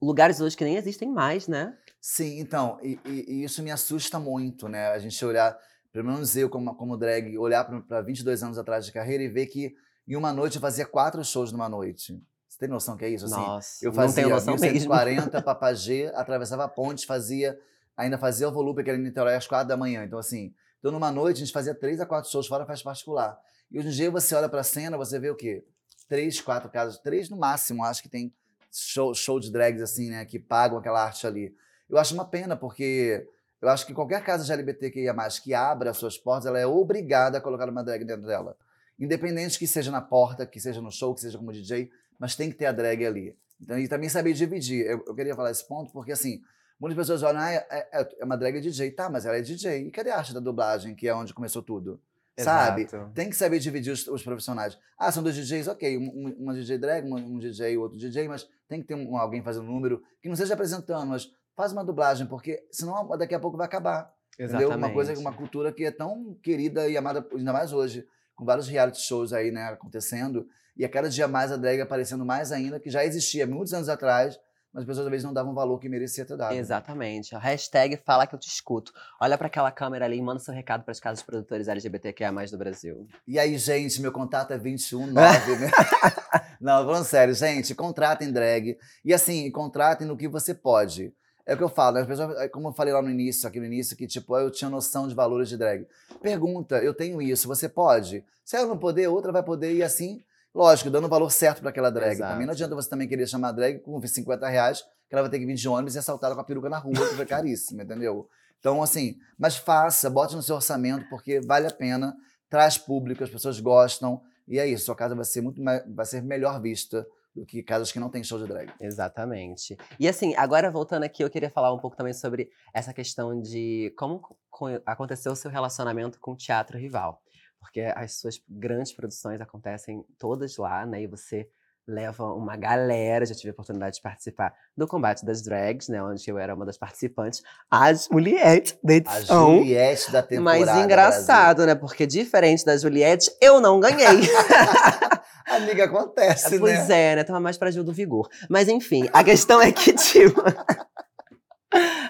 Lugares 0.00 0.40
hoje 0.40 0.56
que 0.56 0.64
nem 0.64 0.76
existem 0.76 1.10
mais, 1.10 1.48
né? 1.48 1.76
Sim, 2.00 2.38
então, 2.38 2.78
e, 2.82 2.98
e- 3.04 3.44
isso 3.44 3.62
me 3.62 3.70
assusta 3.70 4.18
muito, 4.18 4.68
né? 4.68 4.88
A 4.88 4.98
gente 4.98 5.22
olhar, 5.24 5.58
pelo 5.92 6.04
menos 6.06 6.36
eu 6.36 6.48
como, 6.48 6.74
como 6.76 6.96
drag, 6.96 7.36
olhar 7.36 7.64
para 7.64 8.00
22 8.00 8.42
anos 8.42 8.58
atrás 8.58 8.86
de 8.86 8.92
carreira 8.92 9.22
e 9.22 9.28
ver 9.28 9.46
que 9.46 9.74
em 10.06 10.14
uma 10.16 10.32
noite 10.32 10.54
eu 10.56 10.60
fazia 10.60 10.86
quatro 10.86 11.22
shows 11.24 11.50
numa 11.50 11.68
noite. 11.68 12.22
Você 12.48 12.58
tem 12.60 12.68
noção 12.68 12.96
que 12.96 13.04
é 13.04 13.10
isso? 13.10 13.24
Assim, 13.26 13.34
Nossa, 13.34 13.84
eu 13.84 13.90
não 13.90 13.96
fazia 13.96 14.14
tenho 14.14 14.34
noção 14.34 14.54
mesmo. 14.54 14.66
1140 14.66 15.42
Papagê, 15.42 16.10
atravessava 16.14 16.64
a 16.64 16.68
ponte, 16.68 17.04
fazia, 17.04 17.58
ainda 17.96 18.16
fazia 18.16 18.48
o 18.48 18.52
volume 18.52 18.82
que 18.84 18.90
era 18.90 18.98
em 18.98 19.02
Niterói 19.02 19.34
às 19.34 19.46
quatro 19.46 19.68
da 19.68 19.76
manhã. 19.76 20.04
Então, 20.04 20.18
assim, 20.18 20.54
então 20.78 20.92
numa 20.92 21.10
noite 21.10 21.38
a 21.38 21.40
gente 21.40 21.52
fazia 21.52 21.74
três 21.74 22.00
a 22.00 22.06
quatro 22.06 22.30
shows 22.30 22.46
fora 22.46 22.66
festa 22.66 22.84
particular. 22.84 23.38
E 23.70 23.78
hoje 23.78 23.88
em 23.88 23.92
dia 23.92 24.10
você 24.10 24.34
olha 24.34 24.48
pra 24.48 24.62
cena, 24.62 24.96
você 24.96 25.18
vê 25.18 25.30
o 25.30 25.36
quê? 25.36 25.64
Três, 26.08 26.40
quatro 26.40 26.70
casas, 26.70 26.98
três 26.98 27.28
no 27.28 27.36
máximo, 27.36 27.84
acho 27.84 28.02
que 28.02 28.08
tem 28.08 28.32
show, 28.72 29.14
show 29.14 29.38
de 29.38 29.50
drags 29.50 29.82
assim, 29.82 30.10
né, 30.10 30.24
que 30.24 30.38
pagam 30.38 30.78
aquela 30.78 31.04
arte 31.04 31.26
ali. 31.26 31.54
Eu 31.88 31.98
acho 31.98 32.14
uma 32.14 32.24
pena, 32.24 32.56
porque 32.56 33.26
eu 33.60 33.68
acho 33.68 33.86
que 33.86 33.94
qualquer 33.94 34.22
casa 34.22 34.44
de 34.44 34.52
LGBTQIA+, 34.52 35.14
que 35.42 35.54
abra 35.54 35.90
as 35.90 35.96
suas 35.96 36.16
portas, 36.16 36.46
ela 36.46 36.58
é 36.58 36.66
obrigada 36.66 37.38
a 37.38 37.40
colocar 37.40 37.68
uma 37.68 37.82
drag 37.82 38.04
dentro 38.04 38.26
dela. 38.26 38.56
Independente 38.98 39.58
que 39.58 39.66
seja 39.66 39.90
na 39.90 40.00
porta, 40.00 40.46
que 40.46 40.60
seja 40.60 40.80
no 40.80 40.90
show, 40.90 41.14
que 41.14 41.20
seja 41.20 41.38
como 41.38 41.52
DJ, 41.52 41.90
mas 42.18 42.36
tem 42.36 42.50
que 42.50 42.56
ter 42.56 42.66
a 42.66 42.72
drag 42.72 43.04
ali. 43.04 43.36
Então, 43.60 43.78
e 43.78 43.88
também 43.88 44.08
saber 44.08 44.32
dividir. 44.32 44.86
Eu, 44.86 45.04
eu 45.06 45.14
queria 45.14 45.34
falar 45.34 45.50
esse 45.50 45.66
ponto 45.66 45.92
porque, 45.92 46.12
assim, 46.12 46.42
muitas 46.80 46.96
pessoas 46.96 47.22
olham, 47.22 47.40
ah, 47.40 47.50
é, 47.52 47.66
é- 47.70 48.08
é 48.20 48.24
uma 48.24 48.36
drag 48.36 48.60
DJ. 48.60 48.90
Tá, 48.92 49.08
mas 49.10 49.26
ela 49.26 49.36
é 49.36 49.40
DJ. 49.42 49.86
E 49.86 49.90
cadê 49.90 50.10
a 50.10 50.18
arte 50.18 50.32
da 50.34 50.40
dublagem, 50.40 50.94
que 50.94 51.06
é 51.08 51.14
onde 51.14 51.32
começou 51.34 51.62
tudo? 51.62 52.00
Sabe? 52.38 52.82
Exato. 52.82 53.10
Tem 53.14 53.28
que 53.28 53.34
saber 53.36 53.58
dividir 53.58 53.92
os, 53.92 54.06
os 54.06 54.22
profissionais. 54.22 54.78
Ah, 54.96 55.10
são 55.10 55.22
dois 55.22 55.34
DJs, 55.34 55.66
ok. 55.68 55.98
Um, 55.98 56.02
um- 56.04 56.36
uma 56.38 56.54
DJ 56.54 56.78
drag, 56.78 57.04
um, 57.04 57.16
um 57.16 57.38
DJ 57.38 57.72
e 57.72 57.76
outro 57.78 57.98
DJ, 57.98 58.28
mas 58.28 58.48
tem 58.68 58.80
que 58.80 58.86
ter 58.86 58.94
um- 58.94 59.16
alguém 59.16 59.42
fazendo 59.42 59.64
número 59.66 60.02
que 60.22 60.28
não 60.28 60.36
seja 60.36 60.54
apresentando, 60.54 61.06
mas 61.08 61.32
faz 61.56 61.72
uma 61.72 61.84
dublagem, 61.84 62.26
porque 62.28 62.64
senão 62.70 63.08
daqui 63.18 63.34
a 63.34 63.40
pouco 63.40 63.56
vai 63.56 63.66
acabar. 63.66 64.12
Entendeu? 64.38 64.68
Uma 64.78 64.86
coisa, 64.94 65.12
uma 65.18 65.32
cultura 65.32 65.72
que 65.72 65.84
é 65.84 65.90
tão 65.90 66.34
querida 66.40 66.88
e 66.88 66.96
amada, 66.96 67.26
ainda 67.34 67.52
mais 67.52 67.72
hoje, 67.72 68.06
com 68.36 68.44
vários 68.44 68.68
reality 68.68 69.00
shows 69.00 69.32
aí, 69.32 69.50
né, 69.50 69.64
acontecendo, 69.64 70.46
e 70.76 70.84
a 70.84 70.88
cada 70.88 71.08
dia 71.10 71.26
mais 71.26 71.50
a 71.50 71.56
drag 71.56 71.80
aparecendo 71.80 72.24
mais 72.24 72.52
ainda, 72.52 72.78
que 72.78 72.88
já 72.88 73.04
existia 73.04 73.48
muitos 73.48 73.74
anos 73.74 73.88
atrás, 73.88 74.38
mas 74.72 74.82
as 74.82 74.86
pessoas 74.86 75.06
às 75.06 75.10
vezes 75.10 75.24
não 75.24 75.32
davam 75.32 75.52
o 75.52 75.54
valor 75.54 75.78
que 75.78 75.88
merecia 75.88 76.24
ter 76.24 76.36
dado. 76.36 76.54
Exatamente. 76.54 77.34
A 77.34 77.38
hashtag 77.38 77.96
fala 78.04 78.26
que 78.26 78.34
eu 78.34 78.38
te 78.38 78.48
escuto. 78.48 78.92
Olha 79.20 79.38
pra 79.38 79.46
aquela 79.46 79.70
câmera 79.70 80.04
ali 80.04 80.18
e 80.18 80.22
manda 80.22 80.40
seu 80.40 80.52
recado 80.52 80.84
para 80.84 80.92
as 80.92 81.00
casas 81.00 81.22
produtores 81.22 81.68
LGBTQIA+, 81.68 82.30
do 82.50 82.58
Brasil. 82.58 83.06
E 83.26 83.38
aí, 83.38 83.56
gente, 83.56 84.00
meu 84.00 84.12
contato 84.12 84.52
é 84.52 84.58
219, 84.58 85.56
né? 85.56 85.70
Não, 86.60 86.84
falando 86.84 87.04
sério, 87.04 87.34
gente, 87.34 87.74
contratem 87.74 88.32
drag. 88.32 88.76
E 89.04 89.14
assim, 89.14 89.50
contratem 89.50 90.06
no 90.06 90.16
que 90.16 90.28
você 90.28 90.54
pode. 90.54 91.12
É 91.46 91.54
o 91.54 91.56
que 91.56 91.64
eu 91.64 91.68
falo, 91.70 91.94
né? 91.94 92.02
as 92.02 92.06
pessoas, 92.06 92.38
é 92.38 92.46
como 92.46 92.68
eu 92.68 92.72
falei 92.74 92.92
lá 92.92 93.00
no 93.00 93.08
início, 93.08 93.48
aqui 93.48 93.58
no 93.58 93.64
início, 93.64 93.96
que 93.96 94.06
tipo, 94.06 94.36
eu 94.36 94.50
tinha 94.50 94.68
noção 94.68 95.08
de 95.08 95.14
valores 95.14 95.48
de 95.48 95.56
drag. 95.56 95.86
Pergunta, 96.20 96.76
eu 96.76 96.92
tenho 96.92 97.22
isso, 97.22 97.48
você 97.48 97.66
pode? 97.66 98.22
Se 98.44 98.54
ela 98.54 98.66
não 98.66 98.76
poder, 98.76 99.08
outra 99.08 99.32
vai 99.32 99.42
poder, 99.42 99.72
e 99.72 99.82
assim, 99.82 100.22
lógico, 100.54 100.90
dando 100.90 101.06
o 101.06 101.08
valor 101.08 101.30
certo 101.30 101.60
para 101.60 101.70
aquela 101.70 101.90
drag. 101.90 102.12
Exato. 102.12 102.32
Também 102.32 102.46
não 102.46 102.52
adianta 102.52 102.74
você 102.74 102.88
também 102.88 103.08
querer 103.08 103.26
chamar 103.26 103.52
drag 103.52 103.78
com 103.80 104.00
50 104.00 104.48
reais, 104.48 104.82
que 105.08 105.14
ela 105.14 105.22
vai 105.22 105.30
ter 105.30 105.38
que 105.38 105.46
vir 105.46 105.54
de 105.54 105.68
ônibus 105.68 105.94
e 105.94 105.98
assaltada 105.98 106.34
com 106.34 106.40
a 106.40 106.44
peruca 106.44 106.68
na 106.68 106.78
rua, 106.78 106.94
que 106.94 107.14
foi 107.14 107.26
caríssimo, 107.26 107.82
entendeu? 107.82 108.28
Então, 108.58 108.82
assim, 108.82 109.16
mas 109.38 109.56
faça, 109.56 110.10
bote 110.10 110.34
no 110.34 110.42
seu 110.42 110.56
orçamento, 110.56 111.08
porque 111.08 111.40
vale 111.40 111.66
a 111.66 111.70
pena, 111.70 112.14
traz 112.50 112.76
público, 112.76 113.22
as 113.22 113.30
pessoas 113.30 113.60
gostam, 113.60 114.20
e 114.46 114.58
é 114.58 114.66
isso, 114.66 114.86
sua 114.86 114.96
casa 114.96 115.14
vai 115.14 115.24
ser 115.24 115.40
muito 115.40 115.62
mais, 115.62 115.82
vai 115.86 116.04
ser 116.04 116.22
melhor 116.22 116.60
vista 116.60 117.06
do 117.36 117.46
que 117.46 117.62
casas 117.62 117.92
que 117.92 118.00
não 118.00 118.10
tem 118.10 118.24
show 118.24 118.38
de 118.38 118.48
drag. 118.48 118.68
Exatamente. 118.80 119.76
E 120.00 120.08
assim, 120.08 120.34
agora 120.34 120.70
voltando 120.70 121.04
aqui, 121.04 121.22
eu 121.22 121.30
queria 121.30 121.50
falar 121.50 121.72
um 121.72 121.78
pouco 121.78 121.96
também 121.96 122.12
sobre 122.12 122.50
essa 122.74 122.92
questão 122.92 123.40
de 123.40 123.94
como 123.96 124.20
co- 124.50 124.80
aconteceu 124.84 125.30
o 125.32 125.36
seu 125.36 125.50
relacionamento 125.50 126.18
com 126.18 126.32
o 126.32 126.36
teatro 126.36 126.76
rival. 126.76 127.22
Porque 127.60 127.80
as 127.80 128.14
suas 128.14 128.40
grandes 128.48 128.92
produções 128.92 129.40
acontecem 129.40 130.04
todas 130.18 130.56
lá, 130.56 130.86
né? 130.86 131.02
E 131.02 131.06
você 131.06 131.48
leva 131.88 132.24
uma 132.34 132.56
galera. 132.56 133.24
Já 133.24 133.34
tive 133.34 133.48
a 133.48 133.52
oportunidade 133.52 133.96
de 133.96 134.02
participar 134.02 134.54
do 134.76 134.86
combate 134.86 135.24
das 135.24 135.42
drags, 135.42 135.88
né? 135.88 136.02
Onde 136.02 136.30
eu 136.30 136.38
era 136.38 136.54
uma 136.54 136.66
das 136.66 136.76
participantes. 136.76 137.42
A 137.70 137.92
Juliette 137.94 138.78
da 138.84 138.92
A 138.92 138.96
edição. 138.96 139.56
Juliette 139.56 140.12
da 140.12 140.22
temporada. 140.22 140.66
Mas 140.66 140.84
engraçado, 140.84 141.66
né? 141.66 141.74
Porque 141.74 142.06
diferente 142.06 142.64
da 142.64 142.76
Juliette, 142.76 143.30
eu 143.40 143.60
não 143.60 143.80
ganhei. 143.80 144.06
Brasil. 144.06 144.32
Amiga, 145.48 145.84
acontece, 145.84 146.58
pois 146.58 146.88
né? 146.88 147.12
é, 147.12 147.16
né? 147.16 147.24
Tava 147.24 147.40
mais 147.40 147.56
pra 147.56 147.70
Gil 147.70 147.82
do 147.82 147.92
Vigor. 147.92 148.28
Mas 148.50 148.68
enfim, 148.68 149.08
a 149.12 149.24
questão 149.24 149.62
é 149.62 149.72
que, 149.72 149.92
tipo. 149.96 150.42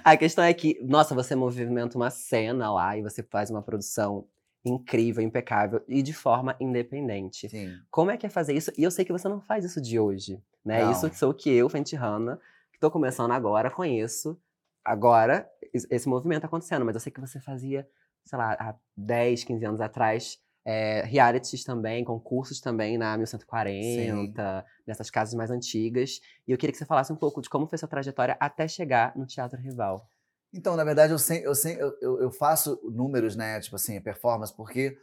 a 0.05 0.17
questão 0.17 0.43
é 0.43 0.53
que, 0.53 0.77
nossa, 0.83 1.15
você 1.15 1.37
movimenta 1.37 1.97
uma 1.97 2.11
cena 2.11 2.73
lá 2.73 2.97
e 2.97 3.03
você 3.03 3.23
faz 3.23 3.49
uma 3.49 3.63
produção 3.63 4.27
incrível, 4.69 5.23
impecável 5.23 5.83
e 5.89 6.03
de 6.03 6.13
forma 6.13 6.57
independente. 6.61 7.49
Sim. 7.49 7.79
Como 7.91 8.11
é 8.11 8.17
que 8.17 8.27
é 8.27 8.31
fazer 8.31 8.53
isso? 8.55 8.71
E 8.77 8.83
eu 8.85 8.91
sei 8.91 9.05
que 9.05 9.13
você 9.13 9.29
não 9.29 9.41
faz 9.41 9.65
isso 9.65 9.81
de 9.81 9.99
hoje, 9.99 10.43
né? 10.65 10.83
Não. 10.85 10.91
Isso 10.91 11.11
sou 11.15 11.33
que 11.35 11.51
eu, 11.51 11.69
Fenty 11.69 11.97
Hanna, 11.97 12.41
que 12.73 12.79
tô 12.79 12.91
começando 12.91 13.33
agora, 13.33 13.71
conheço 13.71 14.41
agora 14.85 15.49
es- 15.75 15.87
esse 15.91 16.09
movimento 16.09 16.45
acontecendo, 16.45 16.85
mas 16.85 16.95
eu 16.95 17.01
sei 17.01 17.13
que 17.13 17.21
você 17.21 17.41
fazia, 17.41 17.89
sei 18.25 18.39
lá, 18.39 18.53
há 18.55 18.75
10, 18.97 19.45
15 19.45 19.65
anos 19.65 19.81
atrás, 19.81 20.39
é, 20.65 21.03
realities 21.03 21.65
também, 21.65 22.05
concursos 22.05 22.61
também 22.61 22.99
na 22.99 23.17
1140, 23.17 24.65
nessas 24.87 25.11
casas 25.11 25.35
mais 25.35 25.51
antigas. 25.51 26.21
E 26.47 26.53
eu 26.53 26.59
queria 26.59 26.73
que 26.73 26.79
você 26.79 26.85
falasse 26.85 27.13
um 27.13 27.17
pouco 27.17 27.41
de 27.41 27.49
como 27.49 27.67
foi 27.67 27.79
sua 27.79 27.89
trajetória 27.89 28.37
até 28.39 28.69
chegar 28.69 29.17
no 29.17 29.27
Teatro 29.27 29.59
Rival. 29.61 30.07
Então, 30.53 30.77
na 30.77 30.85
verdade, 30.85 31.13
eu, 31.13 31.19
sem, 31.19 31.43
eu, 31.43 31.55
sem, 31.55 31.77
eu, 31.77 32.21
eu 32.23 32.31
faço 32.31 32.81
números, 32.85 33.37
né? 33.37 33.61
Tipo 33.61 33.77
assim, 33.77 34.01
performance, 34.01 34.55
porque 34.55 34.97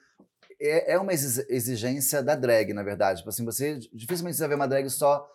é, 0.59 0.93
é 0.93 0.99
uma 0.99 1.13
exi- 1.13 1.45
exigência 1.49 2.23
da 2.23 2.35
drag, 2.35 2.73
na 2.73 2.83
verdade. 2.83 3.19
Tipo 3.19 3.29
assim, 3.29 3.45
você 3.45 3.79
dificilmente 3.93 4.37
você 4.37 4.43
vai 4.43 4.49
ver 4.49 4.55
uma 4.55 4.67
drag 4.67 4.89
só. 4.89 5.27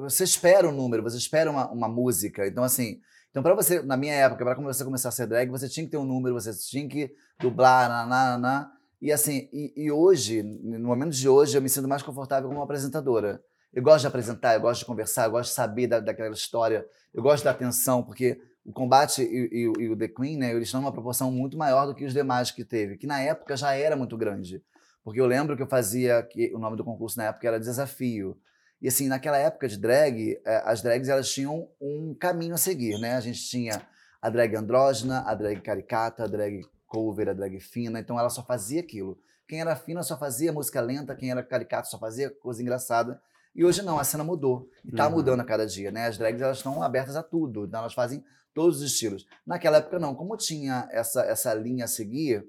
Você 0.00 0.24
espera 0.24 0.68
um 0.68 0.72
número, 0.72 1.02
você 1.02 1.16
espera 1.16 1.50
uma, 1.50 1.70
uma 1.70 1.88
música. 1.88 2.46
Então, 2.46 2.62
assim. 2.62 3.00
Então, 3.30 3.42
para 3.42 3.54
você, 3.54 3.82
na 3.82 3.96
minha 3.96 4.14
época, 4.14 4.44
para 4.44 4.54
você 4.54 4.84
começar 4.84 5.08
a 5.08 5.12
ser 5.12 5.26
drag, 5.26 5.50
você 5.50 5.68
tinha 5.68 5.84
que 5.84 5.90
ter 5.90 5.96
um 5.96 6.04
número, 6.04 6.34
você 6.34 6.52
tinha 6.52 6.88
que 6.88 7.12
dublar, 7.40 7.88
naná. 7.88 8.70
E 9.02 9.10
assim, 9.10 9.48
e, 9.52 9.72
e 9.76 9.90
hoje, 9.90 10.42
no 10.42 10.86
momento 10.86 11.10
de 11.12 11.28
hoje, 11.28 11.56
eu 11.56 11.60
me 11.62 11.68
sinto 11.68 11.88
mais 11.88 12.02
confortável 12.02 12.48
como 12.48 12.62
apresentadora. 12.62 13.42
Eu 13.72 13.82
gosto 13.82 14.02
de 14.02 14.06
apresentar, 14.06 14.54
eu 14.54 14.60
gosto 14.60 14.80
de 14.80 14.86
conversar, 14.86 15.24
eu 15.26 15.32
gosto 15.32 15.50
de 15.50 15.56
saber 15.56 15.88
da, 15.88 15.98
daquela 15.98 16.32
história, 16.32 16.86
eu 17.12 17.22
gosto 17.22 17.42
da 17.42 17.50
atenção, 17.50 18.04
porque 18.04 18.40
o 18.64 18.72
combate 18.72 19.22
e, 19.22 19.48
e 19.52 19.84
e 19.84 19.88
o 19.90 19.96
The 19.96 20.08
Queen, 20.08 20.38
né, 20.38 20.50
eles 20.50 20.68
estão 20.68 20.80
numa 20.80 20.92
proporção 20.92 21.30
muito 21.30 21.56
maior 21.56 21.86
do 21.86 21.94
que 21.94 22.04
os 22.04 22.12
demais 22.12 22.50
que 22.50 22.64
teve, 22.64 22.96
que 22.96 23.06
na 23.06 23.20
época 23.20 23.56
já 23.56 23.74
era 23.74 23.94
muito 23.94 24.16
grande. 24.16 24.62
Porque 25.04 25.20
eu 25.20 25.26
lembro 25.26 25.54
que 25.54 25.62
eu 25.62 25.66
fazia, 25.66 26.22
que 26.22 26.52
o 26.54 26.58
nome 26.58 26.76
do 26.76 26.84
concurso 26.84 27.18
na 27.18 27.24
época 27.24 27.46
era 27.46 27.60
Desafio. 27.60 28.38
E 28.80 28.88
assim, 28.88 29.06
naquela 29.06 29.36
época 29.36 29.68
de 29.68 29.76
drag, 29.76 30.40
eh, 30.44 30.62
as 30.64 30.82
drags 30.82 31.08
elas 31.08 31.30
tinham 31.30 31.68
um 31.80 32.14
caminho 32.14 32.54
a 32.54 32.58
seguir, 32.58 32.98
né? 32.98 33.14
A 33.14 33.20
gente 33.20 33.42
tinha 33.46 33.82
a 34.20 34.30
drag 34.30 34.56
andrógena, 34.56 35.22
a 35.26 35.34
drag 35.34 35.60
caricata, 35.60 36.24
a 36.24 36.26
drag 36.26 36.62
cover, 36.86 37.28
a 37.28 37.34
drag 37.34 37.60
fina, 37.60 38.00
então 38.00 38.18
ela 38.18 38.30
só 38.30 38.42
fazia 38.42 38.80
aquilo. 38.80 39.18
Quem 39.46 39.60
era 39.60 39.76
fina 39.76 40.02
só 40.02 40.18
fazia 40.18 40.52
música 40.52 40.80
lenta, 40.80 41.14
quem 41.14 41.30
era 41.30 41.42
caricato 41.42 41.88
só 41.88 41.98
fazia 41.98 42.30
coisa 42.30 42.62
engraçada. 42.62 43.20
E 43.54 43.64
hoje 43.64 43.82
não, 43.82 43.98
a 43.98 44.04
cena 44.04 44.24
mudou. 44.24 44.68
E 44.84 44.90
tá 44.92 45.06
Uhum. 45.06 45.12
mudando 45.14 45.40
a 45.40 45.44
cada 45.44 45.66
dia, 45.66 45.90
né? 45.92 46.06
As 46.06 46.18
drags 46.18 46.42
elas 46.42 46.56
estão 46.58 46.82
abertas 46.82 47.14
a 47.16 47.22
tudo, 47.22 47.64
então 47.66 47.80
elas 47.80 47.94
fazem 47.94 48.24
todos 48.52 48.78
os 48.78 48.82
estilos. 48.82 49.26
Naquela 49.46 49.76
época 49.78 49.98
não, 49.98 50.14
como 50.14 50.36
tinha 50.36 50.88
essa, 50.90 51.22
essa 51.22 51.52
linha 51.54 51.84
a 51.84 51.88
seguir, 51.88 52.44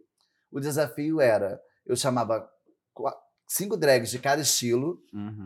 o 0.52 0.60
desafio 0.60 1.20
era, 1.22 1.60
eu 1.86 1.96
chamava 1.96 2.48
cinco 3.48 3.78
drags 3.78 4.10
de 4.10 4.20
cada 4.20 4.42
estilo 4.42 5.00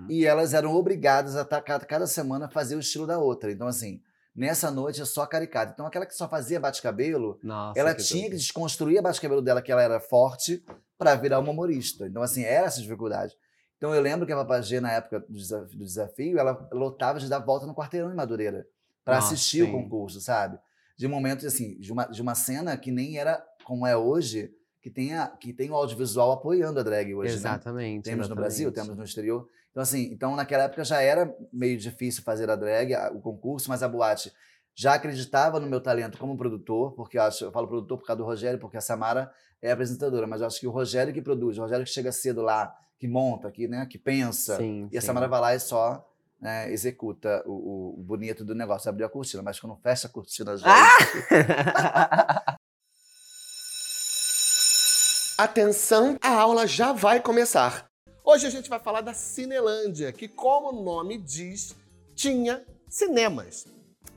e 0.10 0.26
elas 0.26 0.54
eram 0.54 0.74
obrigadas 0.76 1.36
a 1.36 1.44
tá, 1.44 1.62
cada, 1.62 1.86
cada 1.86 2.08
semana 2.08 2.50
fazer 2.50 2.76
o 2.76 2.80
estilo 2.80 3.06
da 3.06 3.20
outra. 3.20 3.52
Então 3.52 3.68
assim, 3.68 4.02
nessa 4.36 4.72
noite 4.72 5.02
é 5.02 5.06
só 5.06 5.26
caricata. 5.26 5.72
Então 5.74 5.86
aquela 5.86 6.06
que 6.06 6.14
só 6.16 6.28
fazia 6.30 6.60
bate-cabelo, 6.60 7.40
ela 7.76 7.94
que 7.94 8.04
tinha 8.04 8.24
que 8.24 8.30
tudo. 8.32 8.40
desconstruir 8.40 8.98
a 9.00 9.02
bate-cabelo 9.02 9.42
dela, 9.42 9.62
que 9.62 9.72
ela 9.72 9.82
era 9.82 10.00
forte, 10.00 10.64
para 10.98 11.16
virar 11.16 11.40
uma 11.40 11.52
humorista. 11.52 12.06
Então, 12.08 12.22
assim, 12.22 12.44
era 12.44 12.68
essa 12.68 12.82
dificuldade. 12.82 13.34
Então, 13.80 13.96
eu 13.96 14.02
lembro 14.02 14.28
que 14.28 14.34
a 14.34 14.36
Papagê, 14.36 14.82
na 14.82 14.92
época 14.92 15.22
do 15.22 15.32
desa- 15.34 15.62
do 15.66 15.86
desafio, 15.86 16.38
ela 16.38 16.68
lotava 16.74 17.18
de 17.18 17.30
dar 17.30 17.40
volta 17.40 17.66
no 17.66 17.74
quarteirão 17.74 18.12
em 18.12 18.16
Madureira 18.16 18.68
para 19.06 19.16
Nossa, 19.16 19.34
assistir 19.34 19.64
sim. 19.64 19.70
o 19.70 19.72
concurso, 19.72 20.20
sabe? 20.20 20.60
De 20.98 21.08
momentos, 21.08 21.46
assim, 21.46 21.80
de 21.80 21.90
uma, 21.94 22.04
de 22.06 22.22
uma 22.22 22.36
cena 22.36 22.76
que 22.76 22.92
nem 22.92 23.18
era 23.18 23.42
como 23.64 23.88
é 23.88 23.96
hoje, 23.96 24.54
que 24.82 24.90
tem, 24.90 25.16
a, 25.16 25.28
que 25.28 25.54
tem 25.54 25.72
o 25.72 25.76
audiovisual 25.76 26.34
apoiando 26.34 26.78
a 26.82 26.84
drag 26.84 27.16
hoje, 27.16 27.36
né? 27.36 27.36
Exatamente. 27.36 28.04
Temos 28.04 28.28
no 28.28 28.36
Brasil, 28.36 28.68
exatamente. 28.68 28.86
temos 28.88 28.98
no 28.98 29.04
exterior. 29.06 29.48
Então, 29.72 29.82
assim, 29.82 30.10
então 30.12 30.36
naquela 30.36 30.64
época 30.64 30.84
já 30.84 31.02
era 31.02 31.34
meio 31.54 31.78
difícil 31.78 32.22
fazer 32.22 32.50
a 32.50 32.58
drag, 32.58 32.94
a- 32.94 33.12
o 33.14 33.22
concurso, 33.22 33.70
mas 33.70 33.82
a 33.82 33.88
boate 33.88 34.30
já 34.76 34.96
acreditava 34.96 35.58
no 35.58 35.68
meu 35.68 35.80
talento 35.80 36.18
como 36.18 36.36
produtor, 36.38 36.92
porque 36.96 37.18
eu, 37.18 37.22
acho, 37.24 37.46
eu 37.46 37.52
falo 37.54 37.66
produtor 37.68 37.98
por 37.98 38.06
causa 38.06 38.18
do 38.18 38.26
Rogério, 38.26 38.60
porque 38.60 38.76
a 38.76 38.82
Samara 38.82 39.32
é 39.62 39.72
apresentadora, 39.72 40.28
mas 40.28 40.42
eu 40.42 40.48
acho 40.48 40.60
que 40.60 40.68
o 40.68 40.72
Rogério 40.72 41.14
que 41.14 41.22
produz, 41.22 41.58
o 41.58 41.62
Rogério 41.62 41.86
que 41.86 41.92
chega 41.92 42.12
cedo 42.12 42.42
lá, 42.42 42.76
que 43.00 43.08
monta, 43.08 43.50
que, 43.50 43.68
né, 43.68 43.86
que 43.86 43.98
pensa, 43.98 44.58
Sim, 44.58 44.90
e 44.92 44.98
a 44.98 45.02
sim. 45.02 45.08
Samara 45.08 45.28
vai 45.28 45.40
lá 45.40 45.56
e 45.56 45.60
só 45.60 46.06
né, 46.40 46.72
executa 46.72 47.42
o, 47.46 47.96
o- 47.98 48.04
bonito 48.04 48.44
do 48.46 48.54
negócio, 48.54 48.90
abriu 48.90 49.08
a 49.08 49.10
cortina, 49.10 49.42
mas 49.42 49.60
quando 49.60 49.76
fecha 49.78 50.08
a 50.08 50.10
cortina 50.12 50.56
já. 50.58 50.68
Atenção, 55.38 56.18
a 56.22 56.30
aula 56.36 56.68
já 56.68 56.92
vai 56.92 57.22
começar. 57.22 57.88
Hoje 58.26 58.46
a 58.46 58.50
gente 58.50 58.70
vai 58.70 58.80
falar 58.80 59.02
da 59.02 59.14
Cinelândia, 59.14 60.12
que, 60.12 60.28
como 60.28 60.70
o 60.70 60.84
nome 60.84 61.18
diz, 61.18 61.76
tinha 62.14 62.64
cinemas. 62.90 63.66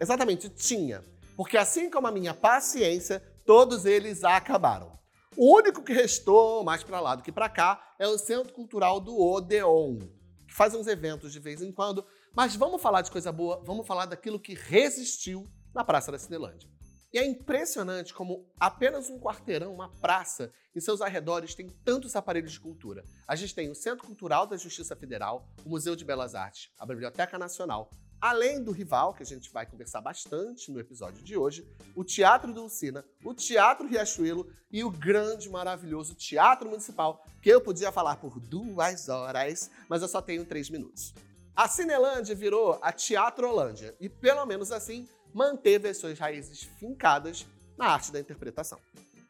Exatamente, 0.01 0.49
tinha. 0.49 1.03
Porque 1.37 1.57
assim 1.57 1.89
como 1.89 2.09
a 2.09 2.13
minha 2.13 2.35
paciência, 2.35 3.23
todos 3.47 3.87
eles 3.87 4.25
acabaram. 4.25 4.99
O 5.37 5.57
único 5.57 5.83
que 5.83 5.93
restou, 5.93 6.63
mais 6.63 6.83
para 6.85 7.01
lá 7.01 7.15
do 7.15 7.23
que 7.23 7.33
para 7.33 7.49
cá, 7.49 7.95
é 7.99 8.07
o 8.07 8.19
Centro 8.19 8.53
Cultural 8.53 9.01
do 9.01 9.19
Odeon, 9.19 9.99
que 10.47 10.55
faz 10.55 10.75
uns 10.75 10.87
eventos 10.87 11.33
de 11.33 11.41
vez 11.41 11.63
em 11.63 11.73
quando. 11.73 12.05
Mas 12.35 12.55
vamos 12.55 12.83
falar 12.83 13.01
de 13.01 13.11
coisa 13.11 13.33
boa, 13.33 13.63
vamos 13.65 13.87
falar 13.87 14.05
daquilo 14.05 14.39
que 14.39 14.55
resistiu 14.55 15.51
na 15.75 15.83
Praça 15.83 16.13
da 16.13 16.19
Cinelândia. 16.19 16.71
E 17.13 17.19
é 17.19 17.27
impressionante 17.27 18.13
como 18.13 18.47
apenas 18.59 19.11
um 19.11 19.21
quarteirão, 19.21 19.75
uma 19.75 19.89
praça, 20.01 20.53
em 20.75 20.81
seus 20.81 21.03
arredores 21.03 21.55
tem 21.55 21.69
tantos 21.85 22.17
aparelhos 22.17 22.53
de 22.53 22.61
cultura. 22.61 23.05
A 23.29 23.37
gente 23.37 23.55
tem 23.55 23.71
o 23.71 23.75
Centro 23.75 24.07
Cultural 24.07 24.47
da 24.47 24.57
Justiça 24.57 24.97
Federal, 24.97 25.47
o 25.65 25.69
Museu 25.69 25.95
de 25.95 26.05
Belas 26.05 26.35
Artes, 26.35 26.71
a 26.79 26.87
Biblioteca 26.87 27.39
Nacional, 27.39 27.91
além 28.23 28.63
do 28.63 28.71
rival, 28.71 29.13
que 29.13 29.25
a 29.25 29.27
gente 29.27 29.51
vai 29.53 29.67
conversar 29.67 30.01
bastante 30.01 30.71
no 30.71 30.79
episódio 30.79 31.25
de 31.25 31.37
hoje, 31.37 31.67
o 31.97 32.05
Teatro 32.05 32.55
Dulcina, 32.55 33.05
o 33.25 33.35
Teatro 33.35 33.89
Riachuelo 33.89 34.49
e 34.71 34.85
o 34.85 34.91
grande, 34.93 35.51
maravilhoso 35.51 36.15
Teatro 36.15 36.71
Municipal, 36.71 37.25
que 37.43 37.51
eu 37.51 37.61
podia 37.61 37.91
falar 37.91 38.17
por 38.19 38.39
duas 38.39 39.09
horas, 39.09 39.73
mas 39.89 40.03
eu 40.03 40.09
só 40.09 40.23
tenho 40.23 40.45
três 40.45 40.71
minutos. 40.71 41.13
A 41.57 41.67
Cinelândia 41.67 42.33
virou 42.33 42.79
a 42.81 42.93
Teatrolândia 42.93 43.97
e, 44.01 44.09
pelo 44.09 44.47
menos 44.47 44.71
assim, 44.71 45.09
manteve 45.35 45.89
as 45.89 45.97
suas 45.97 46.17
raízes 46.17 46.63
fincadas 46.79 47.45
na 47.77 47.87
arte 47.87 48.13
da 48.13 48.21
interpretação. 48.21 48.79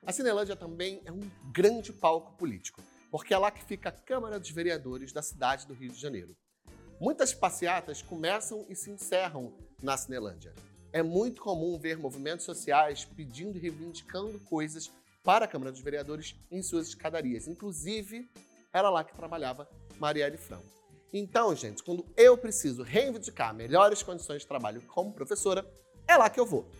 A 0.05 0.13
Cinelândia 0.13 0.55
também 0.55 1.01
é 1.07 1.11
um 1.11 1.31
grande 1.51 1.95
palco 1.95 2.37
político, 2.37 2.83
porque 3.11 3.33
é 3.33 3.39
lá 3.39 3.51
que 3.51 3.65
fica 3.65 3.89
a 3.89 3.93
Câmara 3.93 4.39
dos 4.39 4.51
Vereadores 4.51 5.15
da 5.15 5.23
cidade 5.23 5.67
do 5.67 5.73
Rio 5.73 5.91
de 5.91 5.99
Janeiro. 5.99 6.37
Muitas 7.03 7.35
passeatas 7.35 8.01
começam 8.01 8.65
e 8.69 8.77
se 8.77 8.89
encerram 8.89 9.53
na 9.83 9.97
Cinelândia. 9.97 10.55
É 10.93 11.03
muito 11.03 11.43
comum 11.43 11.77
ver 11.77 11.99
movimentos 11.99 12.47
sociais 12.47 13.05
pedindo 13.05 13.59
e 13.59 13.61
reivindicando 13.61 14.39
coisas 14.39 14.89
para 15.25 15.45
a 15.47 15.49
Câmara 15.49 15.73
dos 15.73 15.81
Vereadores 15.81 16.37
em 16.49 16.63
suas 16.63 16.87
escadarias. 16.87 17.49
Inclusive, 17.49 18.31
era 18.73 18.89
lá 18.89 19.03
que 19.03 19.17
trabalhava 19.17 19.69
Marielle 19.99 20.37
Franco. 20.37 20.65
Então, 21.13 21.53
gente, 21.57 21.83
quando 21.83 22.07
eu 22.17 22.39
preciso 22.39 22.85
reivindicar 22.85 23.53
melhores 23.53 24.01
condições 24.01 24.43
de 24.43 24.47
trabalho 24.47 24.81
como 24.83 25.13
professora, 25.13 25.69
é 26.07 26.17
lá 26.17 26.31
que 26.31 26.39
eu 26.39 26.47
vou. 26.47 26.71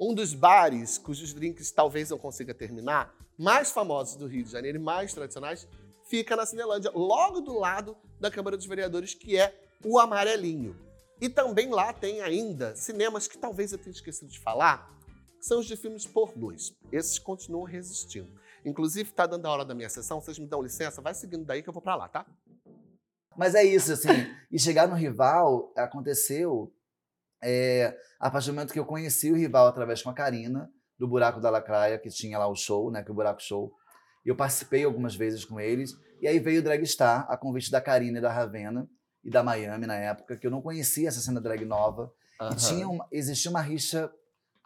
Um 0.00 0.12
dos 0.12 0.34
bares 0.34 0.98
cujos 0.98 1.32
drinks 1.32 1.70
talvez 1.70 2.10
eu 2.10 2.18
consiga 2.18 2.52
terminar, 2.52 3.14
mais 3.38 3.70
famosos 3.70 4.16
do 4.16 4.26
Rio 4.26 4.42
de 4.42 4.50
Janeiro 4.50 4.78
e 4.78 4.82
mais 4.82 5.14
tradicionais, 5.14 5.68
fica 6.02 6.34
na 6.34 6.44
Cinelândia, 6.44 6.90
logo 6.92 7.40
do 7.40 7.56
lado 7.56 7.96
da 8.18 8.28
Câmara 8.28 8.56
dos 8.56 8.66
Vereadores, 8.66 9.14
que 9.14 9.38
é 9.38 9.67
o 9.84 9.98
Amarelinho. 9.98 10.76
E 11.20 11.28
também 11.28 11.70
lá 11.70 11.92
tem 11.92 12.20
ainda 12.20 12.76
cinemas 12.76 13.26
que 13.26 13.36
talvez 13.36 13.72
eu 13.72 13.78
tenha 13.78 13.92
esquecido 13.92 14.30
de 14.30 14.38
falar, 14.38 14.96
são 15.40 15.60
os 15.60 15.66
de 15.66 15.76
filmes 15.76 16.06
pornôs. 16.06 16.72
Esses 16.92 17.18
continuam 17.18 17.64
resistindo. 17.64 18.30
Inclusive, 18.64 19.12
tá 19.12 19.26
dando 19.26 19.46
a 19.46 19.50
hora 19.50 19.64
da 19.64 19.74
minha 19.74 19.88
sessão, 19.88 20.20
vocês 20.20 20.38
me 20.38 20.46
dão 20.46 20.62
licença, 20.62 21.00
vai 21.00 21.14
seguindo 21.14 21.44
daí 21.44 21.62
que 21.62 21.68
eu 21.68 21.72
vou 21.72 21.82
pra 21.82 21.96
lá, 21.96 22.08
tá? 22.08 22.26
Mas 23.36 23.54
é 23.54 23.62
isso, 23.62 23.92
assim. 23.92 24.08
E 24.50 24.58
chegar 24.58 24.88
no 24.88 24.94
rival 24.94 25.70
aconteceu 25.76 26.72
é, 27.42 27.94
a 28.18 28.30
partir 28.30 28.46
do 28.46 28.54
momento 28.54 28.72
que 28.72 28.78
eu 28.78 28.86
conheci 28.86 29.30
o 29.30 29.36
rival 29.36 29.66
através 29.66 30.02
com 30.02 30.08
a 30.08 30.14
Karina, 30.14 30.70
do 30.98 31.06
Buraco 31.06 31.40
da 31.40 31.50
Lacraia, 31.50 31.98
que 31.98 32.08
tinha 32.08 32.38
lá 32.38 32.48
o 32.48 32.56
show, 32.56 32.90
né? 32.90 33.02
Que 33.02 33.10
é 33.10 33.12
o 33.12 33.14
Buraco 33.14 33.42
Show. 33.42 33.72
Eu 34.24 34.34
participei 34.34 34.84
algumas 34.84 35.14
vezes 35.14 35.44
com 35.44 35.60
eles. 35.60 35.92
E 36.20 36.26
aí 36.26 36.38
veio 36.40 36.60
o 36.60 36.64
Drag 36.64 36.84
Star, 36.84 37.26
a 37.30 37.36
convite 37.36 37.70
da 37.70 37.80
Karina 37.80 38.18
e 38.18 38.20
da 38.20 38.32
Ravena, 38.32 38.88
e 39.28 39.30
da 39.30 39.42
Miami 39.42 39.86
na 39.86 39.94
época, 39.94 40.36
que 40.36 40.46
eu 40.46 40.50
não 40.50 40.62
conhecia 40.62 41.08
essa 41.08 41.20
cena 41.20 41.40
drag 41.40 41.64
nova. 41.64 42.10
Aham. 42.40 42.52
E 42.52 42.56
tinha 42.56 42.88
uma, 42.88 43.06
existia 43.12 43.50
uma 43.50 43.60
rixa 43.60 44.10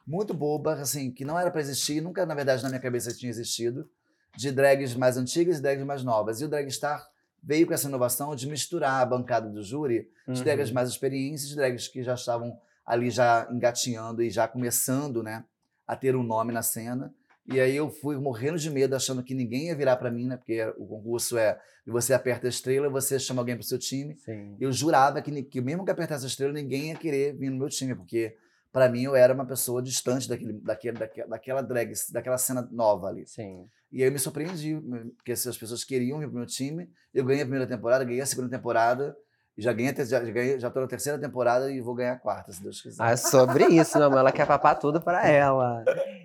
muito 0.06 0.32
boba, 0.32 0.74
assim, 0.74 1.10
que 1.10 1.24
não 1.24 1.38
era 1.38 1.50
para 1.50 1.60
existir, 1.60 2.00
nunca, 2.00 2.24
na 2.24 2.34
verdade, 2.34 2.62
na 2.62 2.68
minha 2.68 2.80
cabeça 2.80 3.12
tinha 3.12 3.30
existido, 3.30 3.88
de 4.36 4.50
drags 4.50 4.94
mais 4.94 5.16
antigas 5.16 5.58
e 5.58 5.62
drags 5.62 5.84
mais 5.84 6.02
novas. 6.02 6.40
E 6.40 6.44
o 6.44 6.48
Dragstar 6.48 7.06
veio 7.42 7.66
com 7.66 7.74
essa 7.74 7.88
inovação 7.88 8.34
de 8.34 8.48
misturar 8.48 9.02
a 9.02 9.06
bancada 9.06 9.48
do 9.48 9.62
júri 9.62 10.08
de 10.26 10.38
Uhum. 10.38 10.44
drags 10.44 10.70
mais 10.70 10.88
experientes, 10.88 11.48
de 11.48 11.56
drags 11.56 11.88
que 11.88 12.02
já 12.02 12.14
estavam 12.14 12.56
ali 12.86 13.10
já 13.10 13.46
engatinhando 13.50 14.22
e 14.22 14.30
já 14.30 14.46
começando, 14.48 15.22
né, 15.22 15.44
a 15.86 15.96
ter 15.96 16.14
um 16.16 16.22
nome 16.22 16.52
na 16.52 16.62
cena. 16.62 17.12
E 17.46 17.60
aí 17.60 17.74
eu 17.74 17.90
fui 17.90 18.16
morrendo 18.16 18.58
de 18.58 18.70
medo, 18.70 18.94
achando 18.94 19.22
que 19.22 19.34
ninguém 19.34 19.66
ia 19.66 19.74
virar 19.74 19.96
para 19.96 20.10
mim, 20.10 20.26
né, 20.26 20.36
porque 20.36 20.62
o 20.76 20.86
concurso 20.86 21.36
é 21.36 21.58
você 21.84 22.14
aperta 22.14 22.46
a 22.46 22.50
estrela, 22.50 22.88
você 22.88 23.18
chama 23.18 23.40
alguém 23.40 23.56
para 23.56 23.62
o 23.62 23.66
seu 23.66 23.78
time. 23.78 24.16
Sim. 24.16 24.56
Eu 24.60 24.70
jurava 24.70 25.20
que, 25.20 25.42
que 25.42 25.60
mesmo 25.60 25.84
que 25.84 25.90
apertasse 25.90 26.24
a 26.24 26.28
estrela, 26.28 26.52
ninguém 26.52 26.90
ia 26.90 26.96
querer 26.96 27.36
vir 27.36 27.50
no 27.50 27.58
meu 27.58 27.68
time, 27.68 27.94
porque 27.94 28.36
para 28.72 28.88
mim 28.88 29.02
eu 29.02 29.16
era 29.16 29.34
uma 29.34 29.44
pessoa 29.44 29.82
distante 29.82 30.28
daquele, 30.28 30.52
daquele, 30.54 30.98
daque- 30.98 31.26
daquela 31.26 31.62
drag, 31.62 31.92
daquela 32.10 32.38
cena 32.38 32.66
nova 32.70 33.08
ali. 33.08 33.26
Sim. 33.26 33.66
E 33.90 34.02
aí 34.02 34.08
eu 34.08 34.12
me 34.12 34.18
surpreendi, 34.18 34.80
porque 35.16 35.32
as 35.32 35.56
pessoas 35.56 35.84
queriam 35.84 36.18
vir 36.20 36.28
pro 36.28 36.36
meu 36.36 36.46
time. 36.46 36.88
Eu 37.12 37.24
ganhei 37.24 37.42
a 37.42 37.46
primeira 37.46 37.66
temporada, 37.66 38.04
ganhei 38.04 38.22
a 38.22 38.26
segunda 38.26 38.48
temporada, 38.48 39.14
já 39.62 39.72
ganhei, 39.72 39.94
já, 39.94 40.04
já, 40.04 40.20
ganhei, 40.30 40.58
já 40.60 40.70
tô 40.70 40.80
na 40.80 40.86
terceira 40.86 41.18
temporada 41.18 41.70
e 41.70 41.80
vou 41.80 41.94
ganhar 41.94 42.12
a 42.14 42.18
quarta, 42.18 42.52
se 42.52 42.62
Deus 42.62 42.80
quiser. 42.80 43.02
Ah, 43.02 43.12
é 43.12 43.16
sobre 43.16 43.64
isso, 43.66 43.96
meu 43.98 44.06
amor. 44.08 44.18
Ela 44.18 44.32
quer 44.32 44.46
papar 44.46 44.74
tudo 44.78 45.00
pra 45.00 45.24
ela. 45.28 45.84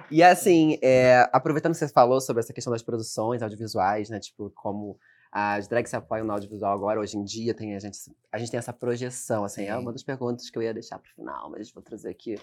E 0.10 0.24
assim, 0.24 0.78
é, 0.82 1.30
aproveitando 1.32 1.74
que 1.74 1.80
você 1.80 1.88
falou 1.88 2.20
sobre 2.20 2.42
essa 2.42 2.54
questão 2.54 2.72
das 2.72 2.82
produções 2.82 3.42
audiovisuais, 3.42 4.10
né? 4.10 4.20
Tipo, 4.20 4.50
como 4.56 4.98
as 5.32 5.68
drags 5.68 5.90
se 5.90 5.96
apoiam 5.96 6.26
no 6.26 6.32
audiovisual 6.34 6.74
agora, 6.74 7.00
hoje 7.00 7.18
em 7.18 7.24
dia, 7.24 7.54
tem, 7.54 7.76
a, 7.76 7.80
gente, 7.80 8.00
a 8.32 8.38
gente 8.38 8.50
tem 8.50 8.58
essa 8.58 8.72
projeção, 8.74 9.44
assim. 9.44 9.66
É 9.66 9.74
Sim. 9.76 9.82
uma 9.82 9.92
das 9.92 10.02
perguntas 10.02 10.50
que 10.50 10.58
eu 10.58 10.62
ia 10.64 10.74
deixar 10.74 10.98
pro 10.98 11.12
final, 11.14 11.50
mas 11.52 11.70
vou 11.72 11.84
trazer 11.84 12.10
aqui 12.10 12.40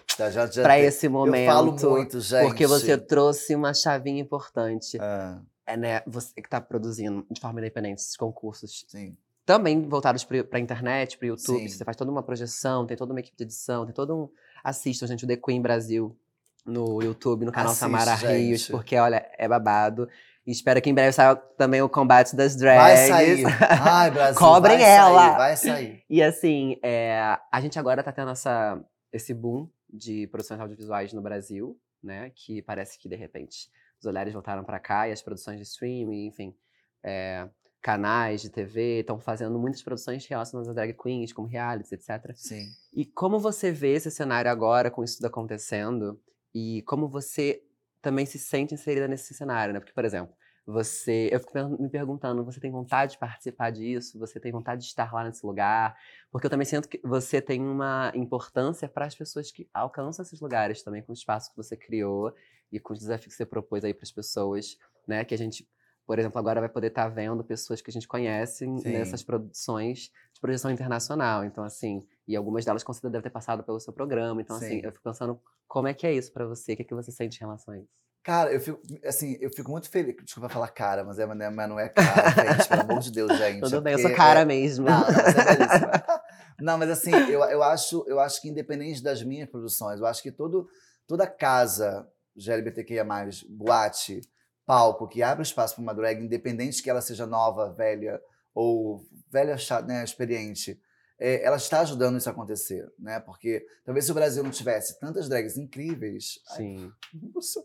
tem- 0.77 0.85
esse 0.85 1.07
eu 1.07 1.11
momento. 1.11 1.47
falo 1.51 1.71
muito, 1.73 2.19
gente. 2.21 2.45
Porque 2.47 2.67
você 2.67 2.97
trouxe 2.97 3.55
uma 3.55 3.73
chavinha 3.73 4.21
importante. 4.21 4.97
Ah, 5.01 5.41
É, 5.67 5.75
né? 5.75 6.01
Você 6.05 6.31
que 6.39 6.47
tá 6.47 6.61
produzindo 6.61 7.25
de 7.31 7.41
forma 7.41 7.59
independente 7.59 7.99
esses 7.99 8.15
concursos 8.15 8.85
sim, 8.87 9.17
também 9.45 9.87
voltados 9.87 10.23
pra, 10.23 10.43
pra 10.43 10.59
internet, 10.59 11.17
pro 11.17 11.27
YouTube. 11.27 11.59
Sim. 11.59 11.67
Você 11.67 11.83
faz 11.83 11.95
toda 11.95 12.11
uma 12.11 12.23
projeção, 12.23 12.85
tem 12.85 12.97
toda 12.97 13.13
uma 13.13 13.19
equipe 13.19 13.37
de 13.37 13.43
edição, 13.43 13.85
tem 13.85 13.93
todo 13.93 14.15
um. 14.15 14.29
Assistam, 14.63 15.05
gente, 15.07 15.23
o 15.25 15.27
The 15.27 15.37
Queen 15.37 15.61
Brasil 15.61 16.17
no 16.65 17.01
YouTube, 17.01 17.45
no 17.45 17.51
canal 17.51 17.71
Assiste, 17.71 17.79
Samara 17.81 18.15
Rios, 18.15 18.61
gente. 18.61 18.71
porque, 18.71 18.97
olha, 18.97 19.23
é 19.37 19.47
babado. 19.47 20.09
E 20.45 20.51
espero 20.51 20.81
que 20.81 20.89
em 20.89 20.93
breve 20.93 21.11
saia 21.11 21.35
também 21.35 21.81
o 21.81 21.89
combate 21.89 22.35
das 22.35 22.55
vai 22.55 23.07
drags. 23.07 23.07
sair. 23.07 23.45
Ai, 23.81 24.11
Brasil, 24.11 24.39
Cobrem 24.39 24.77
vai 24.77 24.89
ela. 24.89 25.27
Sair, 25.27 25.37
vai 25.37 25.55
sair. 25.57 26.03
E 26.09 26.21
assim, 26.23 26.79
é, 26.83 27.37
a 27.51 27.61
gente 27.61 27.77
agora 27.79 28.03
tá 28.03 28.11
tendo 28.11 28.31
essa, 28.31 28.83
esse 29.11 29.33
boom 29.33 29.69
de 29.89 30.27
produções 30.27 30.59
audiovisuais 30.59 31.13
no 31.13 31.21
Brasil, 31.21 31.79
né? 32.01 32.31
Que 32.35 32.61
parece 32.61 32.97
que, 32.99 33.07
de 33.09 33.15
repente, 33.15 33.69
os 33.99 34.05
olhares 34.05 34.33
voltaram 34.33 34.63
pra 34.63 34.79
cá 34.79 35.07
e 35.07 35.11
as 35.11 35.21
produções 35.21 35.57
de 35.57 35.63
streaming, 35.63 36.27
enfim, 36.27 36.55
é, 37.03 37.47
canais 37.85 38.41
de 38.41 38.49
TV 38.49 39.01
estão 39.01 39.19
fazendo 39.19 39.59
muitas 39.59 39.83
produções 39.83 40.25
relacionadas 40.25 40.67
a 40.67 40.73
drag 40.73 40.93
queens, 40.93 41.31
como 41.31 41.47
realities, 41.47 41.91
etc. 41.91 42.33
Sim. 42.33 42.65
E 42.91 43.05
como 43.05 43.37
você 43.37 43.71
vê 43.71 43.93
esse 43.93 44.09
cenário 44.09 44.49
agora, 44.49 44.89
com 44.89 45.03
isso 45.03 45.17
tudo 45.17 45.27
acontecendo, 45.27 46.19
e 46.51 46.81
como 46.87 47.07
você 47.07 47.61
também 48.01 48.25
se 48.25 48.39
sente 48.39 48.73
inserida 48.73 49.07
nesse 49.07 49.35
cenário, 49.35 49.71
né? 49.71 49.79
Porque, 49.79 49.93
por 49.93 50.03
exemplo, 50.03 50.33
você. 50.65 51.29
Eu 51.31 51.39
fico 51.39 51.53
me 51.79 51.87
perguntando, 51.87 52.43
você 52.43 52.59
tem 52.59 52.71
vontade 52.71 53.11
de 53.11 53.17
participar 53.19 53.69
disso? 53.69 54.17
Você 54.17 54.39
tem 54.39 54.51
vontade 54.51 54.81
de 54.81 54.87
estar 54.87 55.13
lá 55.13 55.23
nesse 55.23 55.45
lugar? 55.45 55.95
Porque 56.31 56.47
eu 56.47 56.49
também 56.49 56.65
sinto 56.65 56.89
que 56.89 56.99
você 57.03 57.39
tem 57.39 57.61
uma 57.61 58.11
importância 58.15 58.89
para 58.89 59.05
as 59.05 59.13
pessoas 59.13 59.51
que 59.51 59.69
alcançam 59.71 60.25
esses 60.25 60.41
lugares 60.41 60.81
também, 60.81 61.03
com 61.03 61.11
o 61.11 61.15
espaço 61.15 61.51
que 61.51 61.57
você 61.57 61.77
criou 61.77 62.33
e 62.71 62.79
com 62.79 62.93
os 62.93 62.99
desafios 62.99 63.35
que 63.35 63.37
você 63.37 63.45
propôs 63.45 63.83
aí 63.83 63.93
para 63.93 64.05
as 64.05 64.11
pessoas, 64.11 64.75
né? 65.07 65.23
Que 65.23 65.35
a 65.35 65.37
gente, 65.37 65.69
por 66.05 66.19
exemplo, 66.19 66.37
agora 66.39 66.59
vai 66.59 66.69
poder 66.69 66.87
estar 66.87 67.07
vendo 67.09 67.43
pessoas 67.43 67.81
que 67.81 67.89
a 67.89 67.93
gente 67.93 68.07
conhece 68.07 68.65
Sim. 68.65 68.91
nessas 68.91 69.23
produções 69.23 70.11
de 70.33 70.39
projeção 70.39 70.69
internacional. 70.69 71.43
Então, 71.43 71.63
assim, 71.63 72.05
e 72.27 72.35
algumas 72.35 72.63
delas 72.63 72.83
com 72.83 72.93
certeza 72.93 73.11
devem 73.11 73.23
ter 73.23 73.31
passado 73.31 73.63
pelo 73.63 73.79
seu 73.79 73.91
programa. 73.91 74.41
Então, 74.41 74.55
assim, 74.55 74.79
Sim. 74.79 74.81
eu 74.83 74.91
fico 74.91 75.03
pensando 75.03 75.39
como 75.67 75.87
é 75.87 75.93
que 75.93 76.05
é 76.05 76.13
isso 76.13 76.31
pra 76.31 76.45
você, 76.45 76.73
o 76.73 76.75
que, 76.75 76.81
é 76.83 76.85
que 76.85 76.93
você 76.93 77.11
sente 77.11 77.37
em 77.37 77.39
relação 77.39 77.73
a 77.73 77.79
isso? 77.79 77.89
Cara, 78.23 78.51
eu 78.51 78.59
fico, 78.59 78.81
assim, 79.03 79.37
eu 79.39 79.51
fico 79.51 79.69
muito 79.69 79.87
feliz. 79.89 80.15
Desculpa 80.23 80.49
falar 80.49 80.69
cara, 80.69 81.03
mas, 81.03 81.19
é, 81.19 81.27
mas 81.27 81.69
não 81.69 81.79
é 81.79 81.89
cara, 81.89 82.29
gente. 82.29 82.67
Pelo 82.67 82.81
amor 82.81 82.99
de 82.99 83.11
Deus, 83.11 83.31
gente. 83.37 83.61
Tudo 83.61 83.77
é 83.77 83.81
bem, 83.81 83.93
eu 83.93 83.99
sou 83.99 84.15
cara 84.15 84.41
é- 84.41 84.45
mesmo. 84.45 84.85
Não, 84.85 84.99
não, 84.99 85.05
você 85.05 85.39
é. 85.39 86.25
Não, 86.59 86.77
mas 86.77 86.89
assim, 86.89 87.11
eu, 87.11 87.43
eu, 87.43 87.61
acho, 87.61 88.05
eu 88.07 88.17
acho 88.17 88.41
que 88.41 88.47
independente 88.47 89.03
das 89.03 89.21
minhas 89.21 89.49
produções, 89.49 89.99
eu 89.99 90.05
acho 90.05 90.23
que 90.23 90.31
todo, 90.31 90.69
toda 91.05 91.27
casa 91.27 92.07
LGBTQIA+, 92.37 93.05
boate, 93.49 94.21
palco, 94.65 95.07
que 95.07 95.21
abre 95.21 95.43
espaço 95.43 95.75
para 95.75 95.81
uma 95.81 95.93
drag, 95.93 96.23
independente 96.23 96.81
que 96.81 96.89
ela 96.89 97.01
seja 97.01 97.25
nova, 97.25 97.71
velha 97.73 98.21
ou 98.53 99.05
velha, 99.29 99.55
né, 99.85 100.03
experiente, 100.03 100.79
é, 101.19 101.43
ela 101.43 101.57
está 101.57 101.81
ajudando 101.81 102.17
isso 102.17 102.27
a 102.27 102.31
acontecer, 102.31 102.91
né? 102.99 103.19
Porque 103.19 103.65
talvez 103.85 104.05
se 104.05 104.11
o 104.11 104.15
Brasil 104.15 104.43
não 104.43 104.51
tivesse 104.51 104.99
tantas 104.99 105.29
drags 105.29 105.57
incríveis... 105.57 106.39
Ai, 106.51 106.57
Sim. 106.57 106.93
Nossa. 107.33 107.63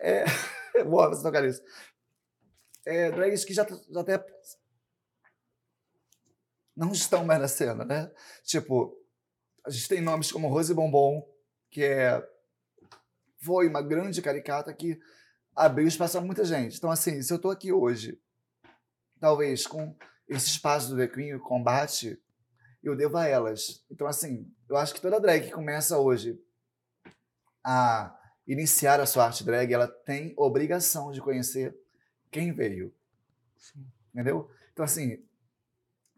É, 0.00 0.24
boa 0.84 1.08
você 1.08 1.22
tocar 1.22 1.42
nisso. 1.42 1.62
É, 2.84 3.10
drags 3.10 3.44
que 3.44 3.54
já, 3.54 3.66
já 3.90 4.00
até 4.00 4.24
não 6.76 6.92
estão 6.92 7.24
mais 7.24 7.40
na 7.40 7.48
cena, 7.48 7.84
né? 7.84 8.10
Tipo, 8.44 8.98
a 9.64 9.70
gente 9.70 9.88
tem 9.88 10.00
nomes 10.00 10.32
como 10.32 10.48
Rose 10.48 10.74
Bombom, 10.74 11.26
que 11.70 11.84
é 11.84 12.26
foi 13.42 13.68
uma 13.68 13.82
grande 13.82 14.22
caricata 14.22 14.72
que 14.72 14.98
abriu 15.54 15.86
espaço 15.86 16.18
a 16.18 16.20
muita 16.20 16.44
gente. 16.44 16.76
Então, 16.76 16.90
assim, 16.90 17.22
se 17.22 17.32
eu 17.32 17.38
tô 17.38 17.50
aqui 17.50 17.72
hoje, 17.72 18.20
talvez 19.20 19.66
com 19.66 19.96
esse 20.28 20.46
espaço 20.46 20.94
do 20.94 21.02
o 21.02 21.40
combate, 21.40 22.20
eu 22.82 22.96
devo 22.96 23.16
a 23.16 23.26
elas. 23.26 23.84
Então, 23.90 24.06
assim, 24.06 24.50
eu 24.68 24.76
acho 24.76 24.94
que 24.94 25.00
toda 25.00 25.20
drag 25.20 25.46
que 25.46 25.52
começa 25.52 25.98
hoje 25.98 26.38
a 27.64 28.18
iniciar 28.46 29.00
a 29.00 29.06
sua 29.06 29.26
arte 29.26 29.44
drag, 29.44 29.72
ela 29.72 29.86
tem 29.86 30.34
obrigação 30.36 31.12
de 31.12 31.20
conhecer 31.20 31.76
quem 32.30 32.52
veio. 32.52 32.92
Entendeu? 34.12 34.50
Então, 34.72 34.84
assim, 34.84 35.24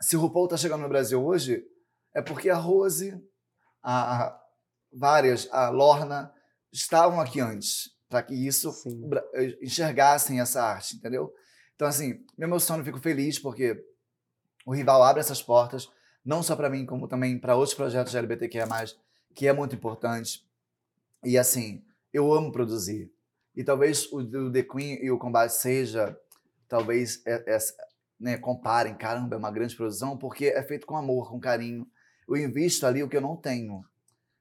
se 0.00 0.16
o 0.16 0.20
RuPaul 0.20 0.48
tá 0.48 0.56
chegando 0.56 0.82
no 0.82 0.88
Brasil 0.88 1.22
hoje, 1.24 1.66
é 2.14 2.22
porque 2.22 2.48
a 2.48 2.56
Rose, 2.56 3.20
a, 3.82 4.24
a 4.24 4.44
várias, 4.92 5.48
a 5.52 5.68
Lorna, 5.68 6.32
estavam 6.72 7.20
aqui 7.20 7.40
antes, 7.40 7.93
para 8.14 8.22
que 8.22 8.32
isso 8.46 8.70
Sim. 8.70 9.08
o 9.10 9.10
eh, 9.34 9.58
enxergassem 9.60 10.40
essa 10.40 10.62
arte, 10.62 10.94
entendeu? 10.94 11.34
Então, 11.74 11.88
assim, 11.88 12.24
me 12.38 12.44
emociono 12.44 12.80
e 12.80 12.84
fico 12.84 13.00
feliz 13.00 13.40
porque 13.40 13.76
o 14.64 14.72
rival 14.72 15.02
abre 15.02 15.18
essas 15.18 15.42
portas, 15.42 15.88
não 16.24 16.40
só 16.40 16.54
para 16.54 16.70
mim, 16.70 16.86
como 16.86 17.08
também 17.08 17.36
para 17.40 17.56
outros 17.56 17.74
projetos 17.74 18.12
de 18.12 18.18
LGBTQIA+, 18.18 18.68
que 19.34 19.48
é 19.48 19.52
muito 19.52 19.74
importante. 19.74 20.46
E, 21.24 21.36
assim, 21.36 21.84
eu 22.12 22.32
amo 22.32 22.52
produzir. 22.52 23.10
E 23.52 23.64
talvez 23.64 24.06
o 24.12 24.22
do 24.22 24.52
The 24.52 24.62
Queen 24.62 25.02
e 25.02 25.10
o 25.10 25.18
Combate 25.18 25.50
seja, 25.52 26.16
talvez, 26.68 27.20
é- 27.26 27.42
essa- 27.52 27.74
né, 28.20 28.38
comparem, 28.38 28.94
caramba, 28.96 29.34
é 29.34 29.38
uma 29.40 29.50
grande 29.50 29.74
produção, 29.74 30.16
porque 30.16 30.46
é 30.46 30.62
feito 30.62 30.86
com 30.86 30.96
amor, 30.96 31.28
com 31.28 31.40
carinho. 31.40 31.84
Eu 32.28 32.36
invisto 32.36 32.86
ali 32.86 33.02
o 33.02 33.08
que 33.08 33.16
eu 33.16 33.20
não 33.20 33.36
tenho. 33.36 33.84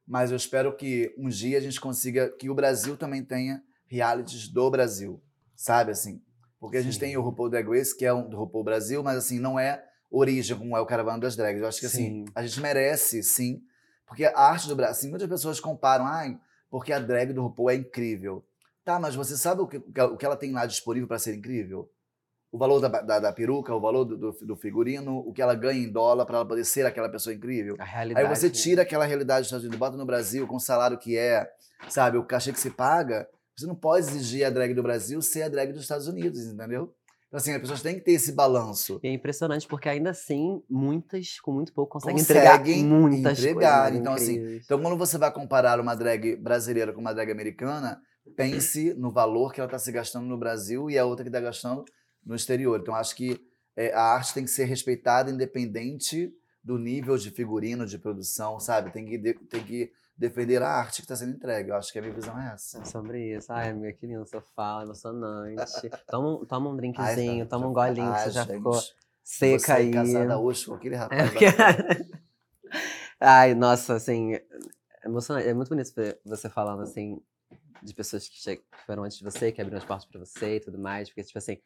Mas 0.05 0.31
eu 0.31 0.37
espero 0.37 0.75
que 0.75 1.13
um 1.17 1.29
dia 1.29 1.57
a 1.57 1.61
gente 1.61 1.79
consiga, 1.79 2.29
que 2.29 2.49
o 2.49 2.55
Brasil 2.55 2.97
também 2.97 3.23
tenha 3.23 3.63
realities 3.87 4.47
do 4.47 4.69
Brasil, 4.69 5.21
sabe 5.55 5.91
assim? 5.91 6.21
Porque 6.59 6.77
a 6.77 6.81
gente 6.81 6.93
Sim. 6.93 6.99
tem 6.99 7.17
o 7.17 7.21
RuPaul 7.21 7.49
Drag 7.49 7.67
Race, 7.67 7.95
que 7.95 8.05
é 8.05 8.13
um 8.13 8.29
do 8.29 8.37
RuPaul 8.37 8.63
Brasil, 8.63 9.03
mas 9.03 9.17
assim, 9.17 9.39
não 9.39 9.59
é 9.59 9.83
origem 10.09 10.57
como 10.57 10.77
é 10.77 10.79
o 10.79 10.85
Caravana 10.85 11.19
das 11.19 11.35
Drags. 11.35 11.61
Eu 11.61 11.67
acho 11.67 11.79
que 11.79 11.85
assim, 11.85 12.25
Sim. 12.25 12.25
a 12.35 12.45
gente 12.45 12.61
merece, 12.61 13.23
sim, 13.23 13.61
porque 14.05 14.25
a 14.25 14.39
arte 14.39 14.67
do 14.67 14.75
Brasil, 14.75 14.91
assim, 14.91 15.09
muitas 15.09 15.27
pessoas 15.27 15.59
comparam, 15.59 16.05
ai, 16.05 16.39
porque 16.69 16.93
a 16.93 16.99
drag 16.99 17.33
do 17.33 17.41
RuPaul 17.41 17.69
é 17.69 17.75
incrível. 17.75 18.45
Tá, 18.83 18.99
mas 18.99 19.15
você 19.15 19.37
sabe 19.37 19.61
o 19.61 19.67
que, 19.67 19.77
o 19.77 20.17
que 20.17 20.25
ela 20.25 20.35
tem 20.35 20.51
lá 20.51 20.65
disponível 20.65 21.07
para 21.07 21.19
ser 21.19 21.35
incrível? 21.35 21.89
O 22.53 22.57
valor 22.59 22.79
da, 22.79 22.87
da, 22.87 23.19
da 23.19 23.33
peruca, 23.33 23.73
o 23.73 23.81
valor 23.81 24.05
do, 24.05 24.31
do, 24.31 24.55
figurino, 24.55 25.17
o 25.17 25.33
que 25.33 25.41
ela 25.41 25.55
ganha 25.55 25.83
em 25.83 25.91
dólar 25.91 26.23
para 26.23 26.35
ela 26.35 26.45
poder 26.45 26.63
ser 26.63 26.85
aquela 26.85 27.09
pessoa 27.09 27.33
incrível. 27.33 27.75
A 27.79 27.83
realidade. 27.83 28.27
Aí 28.27 28.35
você 28.35 28.45
né? 28.45 28.53
tira 28.53 28.83
aquela 28.83 29.05
realidade 29.05 29.39
dos 29.39 29.47
Estados 29.47 29.63
Unidos, 29.63 29.79
bota 29.79 29.97
no 29.97 30.05
Brasil 30.05 30.45
com 30.45 30.57
o 30.57 30.59
salário 30.59 30.99
que 30.99 31.17
é, 31.17 31.49
sabe, 31.89 32.19
o 32.19 32.23
cachê 32.23 32.53
que 32.53 32.59
se 32.59 32.69
paga. 32.69 33.27
Você 33.57 33.65
não 33.65 33.73
pode 33.73 34.05
exigir 34.05 34.45
a 34.45 34.51
drag 34.51 34.71
do 34.75 34.83
Brasil 34.83 35.19
ser 35.19 35.41
a 35.41 35.49
drag 35.49 35.73
dos 35.73 35.81
Estados 35.81 36.07
Unidos, 36.07 36.45
entendeu? 36.45 36.93
Então, 37.27 37.39
assim, 37.39 37.53
as 37.53 37.61
pessoas 37.61 37.81
têm 37.81 37.95
que 37.95 38.01
ter 38.01 38.11
esse 38.11 38.33
balanço. 38.33 38.99
E 39.01 39.07
é 39.07 39.11
impressionante 39.11 39.67
porque 39.67 39.89
ainda 39.89 40.11
assim, 40.11 40.61
muitas, 40.69 41.39
com 41.39 41.51
muito 41.51 41.73
pouco, 41.73 41.93
conseguem, 41.93 42.21
entregar 42.21 42.59
Conseguem 42.59 42.85
muitas 42.85 43.39
entregar. 43.39 43.81
coisas 43.85 43.99
Então, 43.99 44.13
assim, 44.13 44.33
incríveis. 44.33 44.61
Então, 44.63 44.79
quando 44.79 44.95
você 44.95 45.17
vai 45.17 45.33
comparar 45.33 45.79
uma 45.79 45.95
drag 45.95 46.35
brasileira 46.35 46.93
com 46.93 47.01
uma 47.01 47.13
drag 47.13 47.31
americana, 47.31 47.99
pense 48.35 48.93
no 48.93 49.11
valor 49.11 49.51
que 49.51 49.59
ela 49.59 49.67
está 49.67 49.79
se 49.79 49.91
gastando 49.91 50.27
no 50.27 50.37
Brasil 50.37 50.91
e 50.91 50.99
a 50.99 51.05
outra 51.05 51.23
que 51.23 51.29
está 51.29 51.39
gastando 51.39 51.83
no 52.25 52.35
exterior. 52.35 52.79
Então, 52.79 52.95
acho 52.95 53.15
que 53.15 53.39
é, 53.75 53.93
a 53.93 54.01
arte 54.01 54.33
tem 54.33 54.43
que 54.43 54.51
ser 54.51 54.65
respeitada 54.65 55.31
independente 55.31 56.33
do 56.63 56.77
nível 56.77 57.17
de 57.17 57.29
figurino, 57.31 57.85
de 57.85 57.97
produção, 57.97 58.59
sabe? 58.59 58.91
Tem 58.91 59.05
que, 59.05 59.17
de- 59.17 59.33
tem 59.33 59.63
que 59.63 59.91
defender 60.15 60.61
a 60.61 60.69
arte 60.69 60.97
que 60.97 61.01
está 61.01 61.15
sendo 61.15 61.35
entregue. 61.35 61.69
Eu 61.71 61.75
acho 61.75 61.91
que 61.91 61.99
a 61.99 62.01
minha 62.01 62.13
visão 62.13 62.39
é 62.39 62.53
essa. 62.53 62.79
É 62.81 62.85
sobre 62.85 63.35
isso. 63.35 63.51
Ai, 63.51 63.69
amiga, 63.69 63.91
que 63.93 64.05
lindo 64.05 64.25
seu 64.25 64.41
fala, 64.55 64.83
emocionante. 64.83 65.89
Toma, 66.07 66.29
um- 66.41 66.45
toma 66.45 66.69
um 66.69 66.73
Ai, 66.73 66.77
drinkzinho, 66.77 67.39
já- 67.43 67.49
toma 67.49 67.67
um 67.67 67.73
golinho, 67.73 67.95
que 67.95 68.01
ai, 68.17 68.23
você 68.25 68.31
já 68.31 68.43
gente, 68.43 68.55
ficou 68.57 68.73
Você 69.23 69.59
seca 69.59 69.73
aí. 69.75 69.91
casada 69.91 70.37
hoje 70.37 70.65
com 70.65 70.73
aquele 70.75 70.95
É, 70.95 70.97
rapaz. 70.99 71.33
bacana. 71.33 72.07
Ai, 73.19 73.53
nossa, 73.55 73.95
assim, 73.95 74.33
é 74.35 74.43
emocionante. 75.05 75.47
É 75.47 75.53
muito 75.53 75.69
bonito 75.69 75.91
você 76.25 76.49
falando, 76.49 76.83
assim, 76.83 77.21
de 77.81 77.93
pessoas 77.93 78.27
que, 78.27 78.37
che- 78.37 78.57
que 78.57 78.85
foram 78.85 79.03
antes 79.03 79.17
de 79.17 79.23
você, 79.23 79.51
que 79.51 79.61
abriram 79.61 79.77
as 79.79 79.85
portas 79.85 80.05
pra 80.05 80.19
você 80.19 80.57
e 80.57 80.59
tudo 80.59 80.77
mais. 80.79 81.09
Porque, 81.09 81.23
tipo 81.23 81.37
assim, 81.37 81.57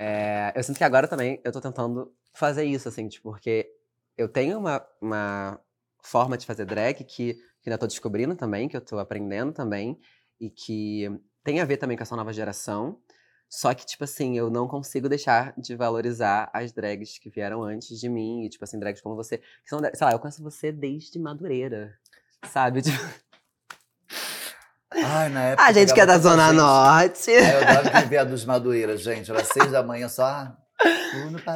é, 0.00 0.52
eu 0.54 0.62
sinto 0.62 0.78
que 0.78 0.84
agora 0.84 1.08
também 1.08 1.40
eu 1.44 1.50
tô 1.50 1.60
tentando 1.60 2.14
fazer 2.32 2.64
isso, 2.64 2.88
assim, 2.88 3.08
tipo, 3.08 3.32
porque 3.32 3.68
eu 4.16 4.28
tenho 4.28 4.56
uma, 4.56 4.86
uma 5.00 5.60
forma 6.00 6.38
de 6.38 6.46
fazer 6.46 6.64
drag 6.64 7.02
que, 7.02 7.34
que 7.34 7.68
ainda 7.68 7.76
tô 7.76 7.86
descobrindo 7.86 8.36
também, 8.36 8.68
que 8.68 8.76
eu 8.76 8.80
tô 8.80 8.96
aprendendo 9.00 9.52
também, 9.52 9.98
e 10.40 10.48
que 10.48 11.10
tem 11.42 11.60
a 11.60 11.64
ver 11.64 11.78
também 11.78 11.96
com 11.96 12.04
essa 12.04 12.14
nova 12.14 12.32
geração. 12.32 13.00
Só 13.50 13.74
que, 13.74 13.84
tipo 13.84 14.04
assim, 14.04 14.38
eu 14.38 14.50
não 14.50 14.68
consigo 14.68 15.08
deixar 15.08 15.52
de 15.58 15.74
valorizar 15.74 16.48
as 16.52 16.70
drags 16.70 17.18
que 17.18 17.28
vieram 17.28 17.64
antes 17.64 17.98
de 17.98 18.08
mim. 18.08 18.44
E, 18.44 18.48
tipo 18.50 18.62
assim, 18.62 18.78
drags 18.78 19.00
como 19.00 19.16
você. 19.16 19.38
Que 19.38 19.68
são, 19.68 19.80
sei 19.80 20.06
lá, 20.06 20.12
eu 20.12 20.18
conheço 20.18 20.42
você 20.42 20.70
desde 20.70 21.18
Madureira. 21.18 21.98
Sabe? 22.44 22.82
Tipo, 22.82 22.98
Ai, 24.92 25.28
na 25.28 25.42
época. 25.50 25.68
a 25.68 25.72
gente 25.72 25.92
que 25.92 26.00
é 26.00 26.06
da 26.06 26.18
Zona 26.18 26.46
gente. 26.48 26.56
Norte. 26.56 27.30
Aí 27.30 27.52
eu 27.62 27.68
adoro 27.68 27.90
que 27.90 28.08
via 28.08 28.24
dos 28.24 28.44
Madureiras, 28.44 29.00
gente. 29.02 29.30
Era 29.30 29.44
seis 29.44 29.70
da 29.70 29.82
manhã 29.82 30.08
só. 30.08 30.24
ah, 30.24 30.56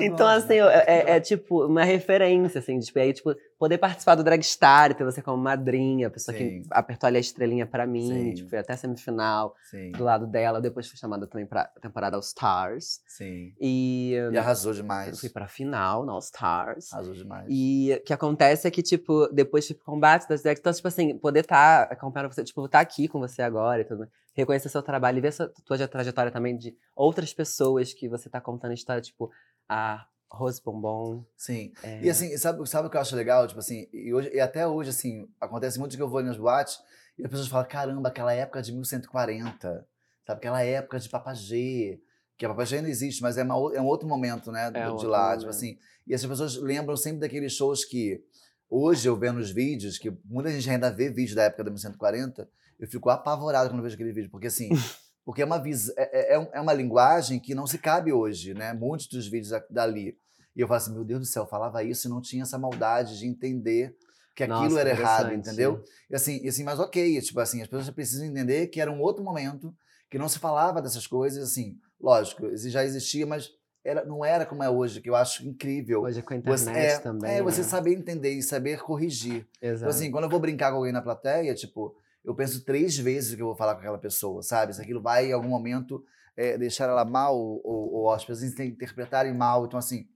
Então, 0.00 0.26
assim, 0.26 0.54
eu- 0.54 0.68
é, 0.68 0.84
é, 0.86 1.10
é, 1.16 1.20
tipo 1.20 1.64
uma 1.66 1.84
referência, 1.84 2.58
assim, 2.58 2.78
tipo, 2.80 2.98
aí, 2.98 3.12
tipo, 3.12 3.34
poder 3.62 3.78
participar 3.78 4.16
do 4.16 4.24
Dragstar 4.24 4.90
e 4.90 4.94
ter 4.94 5.04
você 5.04 5.22
como 5.22 5.40
madrinha, 5.40 6.08
a 6.08 6.10
pessoa 6.10 6.36
Sim. 6.36 6.62
que 6.62 6.68
apertou 6.72 7.06
ali 7.06 7.18
a 7.18 7.20
estrelinha 7.20 7.64
pra 7.64 7.86
mim, 7.86 8.08
Sim. 8.08 8.34
tipo, 8.34 8.50
foi 8.50 8.58
até 8.58 8.72
a 8.72 8.76
semifinal 8.76 9.54
Sim, 9.70 9.92
do 9.92 10.02
lado 10.02 10.26
dela. 10.26 10.60
Depois 10.60 10.88
fui 10.88 10.98
chamada 10.98 11.28
também 11.28 11.46
pra 11.46 11.66
temporada 11.80 12.16
All 12.16 12.20
Stars. 12.22 13.00
sim. 13.06 13.54
E 13.60 14.14
E 14.32 14.36
arrasou 14.36 14.72
eu 14.72 14.76
demais. 14.78 15.20
fui 15.20 15.28
pra 15.28 15.46
final 15.46 16.04
na 16.04 16.10
All 16.10 16.18
Stars. 16.18 16.92
Arrasou 16.92 17.14
demais. 17.14 17.46
E 17.48 17.94
o 18.00 18.04
que 18.04 18.12
acontece 18.12 18.66
é 18.66 18.70
que, 18.72 18.82
tipo, 18.82 19.28
depois, 19.28 19.64
tipo, 19.64 19.84
combate 19.84 20.28
das 20.28 20.42
drags, 20.42 20.58
então, 20.58 20.72
tipo 20.72 20.88
assim, 20.88 21.16
poder 21.16 21.40
estar 21.42 21.82
acompanhando 21.84 22.32
você, 22.34 22.42
tipo, 22.42 22.64
estar 22.66 22.80
aqui 22.80 23.06
com 23.06 23.20
você 23.20 23.42
agora 23.42 23.82
e 23.82 23.84
tudo, 23.84 24.08
reconhecer 24.34 24.70
seu 24.70 24.82
trabalho 24.82 25.18
e 25.18 25.20
ver 25.20 25.32
sua 25.32 25.48
tua 25.64 25.86
trajetória 25.86 26.32
também 26.32 26.56
de 26.56 26.74
outras 26.96 27.32
pessoas 27.32 27.94
que 27.94 28.08
você 28.08 28.28
tá 28.28 28.40
contando 28.40 28.72
história, 28.74 29.00
tipo, 29.00 29.30
a 29.68 30.04
Rose 30.32 30.60
Bombom. 30.64 31.24
Sim. 31.36 31.72
é, 31.82 32.02
E 32.04 32.10
assim, 32.10 32.36
sabe, 32.38 32.66
sabe 32.68 32.88
o 32.88 32.90
que 32.90 32.96
eu 32.96 33.00
acho 33.00 33.14
legal? 33.14 33.46
Tipo 33.46 33.60
assim, 33.60 33.86
e, 33.92 34.12
hoje, 34.14 34.30
e 34.32 34.40
até 34.40 34.66
hoje, 34.66 34.90
assim, 34.90 35.28
acontece 35.40 35.78
muito 35.78 35.96
que 35.96 36.02
eu 36.02 36.08
vou 36.08 36.22
nas 36.22 36.36
boates 36.36 36.78
e 37.18 37.24
as 37.24 37.30
pessoas 37.30 37.48
falam, 37.48 37.68
caramba, 37.68 38.08
aquela 38.08 38.32
época 38.32 38.62
de 38.62 38.72
1140, 38.72 39.86
sabe? 40.26 40.38
Aquela 40.38 40.62
época 40.62 40.98
de 40.98 41.08
Papagê, 41.08 42.00
que 42.36 42.46
a 42.46 42.48
Papagê 42.48 42.76
ainda 42.76 42.88
existe, 42.88 43.22
mas 43.22 43.36
é, 43.38 43.42
uma, 43.42 43.54
é 43.76 43.80
um 43.80 43.86
outro 43.86 44.08
momento, 44.08 44.50
né, 44.50 44.70
do- 44.70 44.78
É 44.78 44.96
de 44.96 45.06
lá, 45.06 45.24
momento. 45.26 45.38
tipo 45.40 45.50
assim. 45.50 45.78
E 46.06 46.14
as 46.14 46.24
pessoas 46.24 46.56
lembram 46.56 46.96
sempre 46.96 47.20
daqueles 47.20 47.52
shows 47.52 47.84
que, 47.84 48.22
hoje 48.70 49.08
eu 49.08 49.16
vendo 49.16 49.38
os 49.38 49.50
vídeos, 49.50 49.98
que 49.98 50.10
muita 50.24 50.50
gente 50.50 50.68
ainda 50.70 50.90
vê 50.90 51.10
vídeo 51.10 51.36
da 51.36 51.44
época 51.44 51.64
de 51.64 51.70
1140, 51.70 52.48
eu 52.80 52.88
fico 52.88 53.10
apavorado 53.10 53.68
quando 53.70 53.78
eu 53.78 53.82
vejo 53.84 53.94
aquele 53.94 54.12
vídeo, 54.12 54.30
porque 54.30 54.46
assim... 54.46 54.68
Porque 55.24 55.40
é 55.40 55.44
uma, 55.44 55.62
é, 55.96 56.34
é- 56.34 56.36
é 56.36 56.50
é 56.54 56.60
uma 56.60 56.72
linguagem 56.72 57.38
que 57.38 57.54
não 57.54 57.64
se 57.64 57.78
cabe 57.78 58.12
hoje, 58.12 58.54
né? 58.54 58.72
Muitos 58.72 59.06
dos 59.06 59.28
vídeos 59.28 59.50
da- 59.50 59.64
dali. 59.70 60.18
E 60.54 60.60
eu 60.60 60.68
falo 60.68 60.78
assim, 60.78 60.92
meu 60.92 61.04
Deus 61.04 61.20
do 61.20 61.26
céu, 61.26 61.44
eu 61.44 61.48
falava 61.48 61.82
isso 61.82 62.06
e 62.06 62.10
não 62.10 62.20
tinha 62.20 62.42
essa 62.42 62.58
maldade 62.58 63.18
de 63.18 63.26
entender 63.26 63.96
que 64.34 64.42
aquilo 64.42 64.64
Nossa, 64.64 64.80
era 64.80 64.90
errado, 64.90 65.32
entendeu? 65.32 65.82
E 66.10 66.14
assim, 66.14 66.40
e 66.42 66.48
assim, 66.48 66.64
mas 66.64 66.78
ok, 66.78 67.20
tipo 67.20 67.38
assim, 67.40 67.62
as 67.62 67.68
pessoas 67.68 67.90
precisam 67.90 68.26
entender 68.26 68.66
que 68.68 68.80
era 68.80 68.90
um 68.90 69.00
outro 69.00 69.22
momento, 69.22 69.74
que 70.10 70.18
não 70.18 70.28
se 70.28 70.38
falava 70.38 70.80
dessas 70.80 71.06
coisas, 71.06 71.42
assim, 71.50 71.78
lógico, 72.00 72.46
isso 72.46 72.68
já 72.70 72.84
existia, 72.84 73.26
mas 73.26 73.50
era, 73.84 74.04
não 74.04 74.24
era 74.24 74.46
como 74.46 74.62
é 74.62 74.70
hoje, 74.70 75.00
que 75.00 75.10
eu 75.10 75.14
acho 75.16 75.46
incrível. 75.46 76.02
Hoje 76.02 76.22
com 76.22 76.34
a 76.34 76.36
Você, 76.36 76.70
internet 76.70 76.98
é, 76.98 77.00
também. 77.00 77.38
é, 77.38 77.42
você 77.42 77.62
né? 77.62 77.64
saber 77.66 77.94
entender 77.94 78.30
e 78.32 78.42
saber 78.42 78.80
corrigir. 78.80 79.46
Então, 79.60 79.70
Exato. 79.70 79.90
assim, 79.94 80.10
quando 80.10 80.24
eu 80.24 80.30
vou 80.30 80.40
brincar 80.40 80.70
com 80.70 80.76
alguém 80.78 80.92
na 80.92 81.02
plateia, 81.02 81.54
tipo, 81.54 81.94
eu 82.24 82.34
penso 82.34 82.64
três 82.64 82.96
vezes 82.96 83.34
que 83.34 83.42
eu 83.42 83.46
vou 83.46 83.56
falar 83.56 83.74
com 83.74 83.80
aquela 83.80 83.98
pessoa, 83.98 84.42
sabe? 84.42 84.74
Se 84.74 84.80
aquilo 84.80 85.02
vai, 85.02 85.26
em 85.26 85.32
algum 85.32 85.48
momento, 85.48 86.04
é, 86.36 86.56
deixar 86.56 86.88
ela 86.88 87.04
mal 87.04 87.36
ou, 87.36 87.92
ou 87.92 88.10
as 88.10 88.24
pessoas 88.24 88.50
inter- 88.52 88.66
interpretarem 88.66 89.34
mal. 89.34 89.66
Então, 89.66 89.78
assim, 89.78 90.06
então, 90.06 90.06
é, 90.06 90.11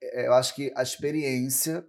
eu 0.00 0.34
acho 0.34 0.54
que 0.54 0.72
a 0.76 0.82
experiência 0.82 1.86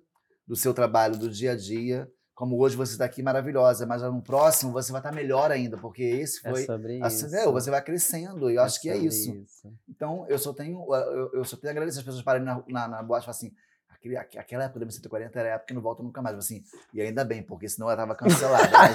do 0.48 0.56
seu 0.56 0.74
trabalho, 0.74 1.18
do 1.18 1.30
dia 1.30 1.52
a 1.52 1.56
dia, 1.56 2.10
como 2.34 2.60
hoje 2.62 2.76
você 2.76 2.94
está 2.94 3.06
aqui 3.06 3.24
maravilhosa, 3.24 3.86
mas 3.86 4.02
no 4.04 4.22
próximo 4.22 4.72
você 4.72 4.92
vai 4.92 5.02
estar 5.02 5.12
melhor 5.12 5.52
ainda, 5.52 5.76
porque 5.78 6.04
esse 6.04 6.40
é 6.48 6.52
foi... 6.52 6.66
sobre 6.66 7.02
Assim, 7.02 7.26
isso. 7.26 7.36
é, 7.36 7.46
você 7.46 7.72
vai 7.72 7.84
crescendo, 7.84 8.50
e 8.52 8.56
eu 8.56 8.62
acho 8.62 8.80
que 8.80 8.90
é 8.90 8.94
sobre 8.94 9.08
isso. 9.08 9.74
Então, 9.90 10.26
eu 10.30 10.38
só 10.38 10.54
tenho, 10.54 10.86
eu, 10.94 11.32
eu 11.34 11.44
só 11.44 11.58
tenho 11.58 11.70
a 11.70 11.72
agradecer 11.72 12.00
as 12.00 12.06
pessoas 12.06 12.24
pararem 12.24 12.46
na, 12.46 12.64
na, 12.68 12.88
na 12.88 13.04
boate 13.04 13.24
e 13.24 13.26
falarem 13.26 13.50
assim, 13.50 13.56
aquele, 14.00 14.18
aque- 14.18 14.38
aquela 14.40 14.64
época 14.66 14.86
da 14.86 14.92
140 14.92 15.40
era 15.40 15.50
a 15.50 15.52
época 15.54 15.68
que 15.68 15.74
não 15.74 15.82
volta 15.82 16.04
nunca 16.04 16.22
mais. 16.22 16.38
Assim, 16.38 16.64
e 16.94 17.02
ainda 17.02 17.24
bem, 17.26 17.42
porque 17.44 17.68
senão 17.68 17.88
ela 17.88 17.98
tava 17.98 18.16
cancelada, 18.16 18.68
né, 18.68 18.94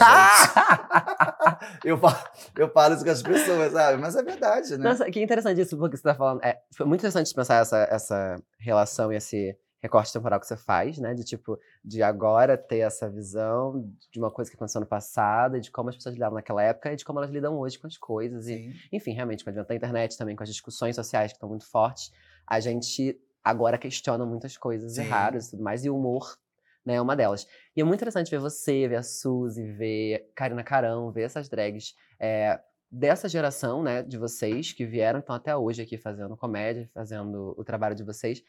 eu, 1.84 1.98
falo, 1.98 2.16
eu 2.56 2.68
falo 2.70 2.94
isso 2.94 3.04
com 3.04 3.10
as 3.10 3.22
pessoas, 3.22 3.72
sabe? 3.72 4.00
Mas 4.00 4.16
é 4.16 4.22
verdade, 4.22 4.76
né? 4.78 4.88
Nossa, 4.88 5.10
que 5.10 5.22
interessante 5.22 5.60
isso, 5.60 5.76
porque 5.76 5.96
você 5.96 6.02
tá 6.02 6.14
falando. 6.14 6.42
É, 6.44 6.60
foi 6.74 6.86
muito 6.86 7.00
interessante 7.00 7.34
pensar 7.34 7.56
essa, 7.62 7.78
essa 7.90 8.36
relação 8.58 9.12
e 9.12 9.16
esse 9.16 9.56
recorte 9.80 10.12
temporal 10.12 10.38
que 10.38 10.46
você 10.46 10.56
faz, 10.56 10.98
né? 10.98 11.12
De 11.14 11.24
tipo, 11.24 11.58
de 11.84 12.02
agora 12.02 12.56
ter 12.56 12.78
essa 12.78 13.10
visão 13.10 13.84
de 14.12 14.18
uma 14.18 14.30
coisa 14.30 14.50
que 14.50 14.56
aconteceu 14.56 14.80
no 14.80 14.86
passado, 14.86 15.60
de 15.60 15.70
como 15.70 15.88
as 15.88 15.96
pessoas 15.96 16.14
lidavam 16.14 16.36
naquela 16.36 16.62
época 16.62 16.92
e 16.92 16.96
de 16.96 17.04
como 17.04 17.18
elas 17.18 17.30
lidam 17.30 17.58
hoje 17.58 17.78
com 17.78 17.86
as 17.88 17.98
coisas. 17.98 18.46
E, 18.46 18.54
Sim. 18.54 18.72
enfim, 18.92 19.12
realmente, 19.12 19.42
com 19.42 19.50
o 19.50 19.52
advento 19.52 19.68
da 19.68 19.74
internet 19.74 20.16
também, 20.16 20.36
com 20.36 20.42
as 20.44 20.48
discussões 20.48 20.94
sociais 20.94 21.32
que 21.32 21.36
estão 21.36 21.48
muito 21.48 21.68
fortes, 21.68 22.12
a 22.46 22.60
gente 22.60 23.20
agora 23.42 23.78
questiona 23.78 24.24
muitas 24.24 24.56
coisas 24.56 24.94
Sim. 24.94 25.02
erradas 25.02 25.48
e 25.48 25.50
tudo 25.52 25.62
mais, 25.62 25.84
e 25.84 25.90
o 25.90 25.96
humor 25.96 26.36
né, 26.84 26.94
é 26.94 27.00
uma 27.00 27.14
delas. 27.16 27.46
E 27.76 27.80
é 27.80 27.84
muito 27.84 27.98
interessante 27.98 28.30
ver 28.30 28.38
você, 28.38 28.88
ver 28.88 28.96
a 28.96 29.02
Suzy, 29.02 29.64
ver 29.72 30.30
Karina 30.34 30.64
Carão, 30.64 31.10
ver 31.12 31.22
essas 31.22 31.48
drags 31.48 31.94
é, 32.18 32.60
dessa 32.90 33.28
geração, 33.28 33.82
né, 33.82 34.02
de 34.02 34.18
vocês, 34.18 34.72
que 34.72 34.84
vieram, 34.84 35.20
estão 35.20 35.34
até 35.34 35.56
hoje 35.56 35.82
aqui 35.82 35.96
fazendo 35.96 36.36
comédia, 36.36 36.90
fazendo 36.92 37.54
o 37.56 37.64
trabalho 37.64 37.94
de 37.94 38.02
vocês. 38.02 38.42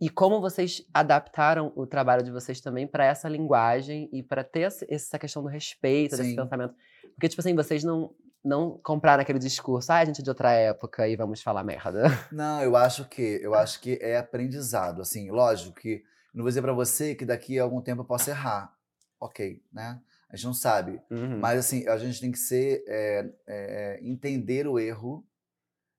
E 0.00 0.10
como 0.10 0.40
vocês 0.40 0.86
adaptaram 0.92 1.72
o 1.74 1.86
trabalho 1.86 2.22
de 2.22 2.30
vocês 2.30 2.60
também 2.60 2.86
para 2.86 3.04
essa 3.04 3.28
linguagem 3.28 4.08
e 4.12 4.22
para 4.22 4.44
ter 4.44 4.72
essa- 4.90 5.18
questão 5.18 5.42
do 5.42 5.48
respeito, 5.48 6.16
desse 6.16 6.30
Sim. 6.30 6.36
pensamento. 6.36 6.74
Porque, 7.14 7.28
tipo 7.28 7.40
assim, 7.40 7.54
vocês 7.54 7.82
não, 7.82 8.14
não 8.46 8.78
compraram 8.78 9.22
aquele 9.22 9.38
discurso, 9.38 9.90
ah, 9.92 9.96
a 9.96 10.04
gente 10.04 10.20
é 10.20 10.24
de 10.24 10.30
outra 10.30 10.52
época 10.52 11.08
e 11.08 11.16
vamos 11.16 11.42
falar 11.42 11.64
merda. 11.64 12.04
Não, 12.30 12.62
eu 12.62 12.76
acho 12.76 13.08
que 13.08 13.40
eu 13.42 13.54
acho 13.54 13.80
que 13.80 13.98
é 14.00 14.16
aprendizado. 14.16 15.02
Assim, 15.02 15.30
lógico 15.30 15.74
que 15.74 16.04
não 16.32 16.42
vou 16.42 16.50
dizer 16.50 16.62
pra 16.62 16.72
você 16.72 17.14
que 17.14 17.24
daqui 17.24 17.58
a 17.58 17.62
algum 17.62 17.80
tempo 17.80 18.02
eu 18.02 18.06
posso 18.06 18.30
errar. 18.30 18.72
Ok, 19.18 19.62
né? 19.72 20.00
A 20.28 20.36
gente 20.36 20.46
não 20.46 20.54
sabe. 20.54 21.00
Uhum. 21.10 21.38
Mas 21.38 21.58
assim, 21.58 21.88
a 21.88 21.96
gente 21.96 22.20
tem 22.20 22.30
que 22.30 22.38
ser 22.38 22.84
é, 22.86 23.32
é, 23.46 24.00
entender 24.02 24.66
o 24.68 24.78
erro 24.78 25.26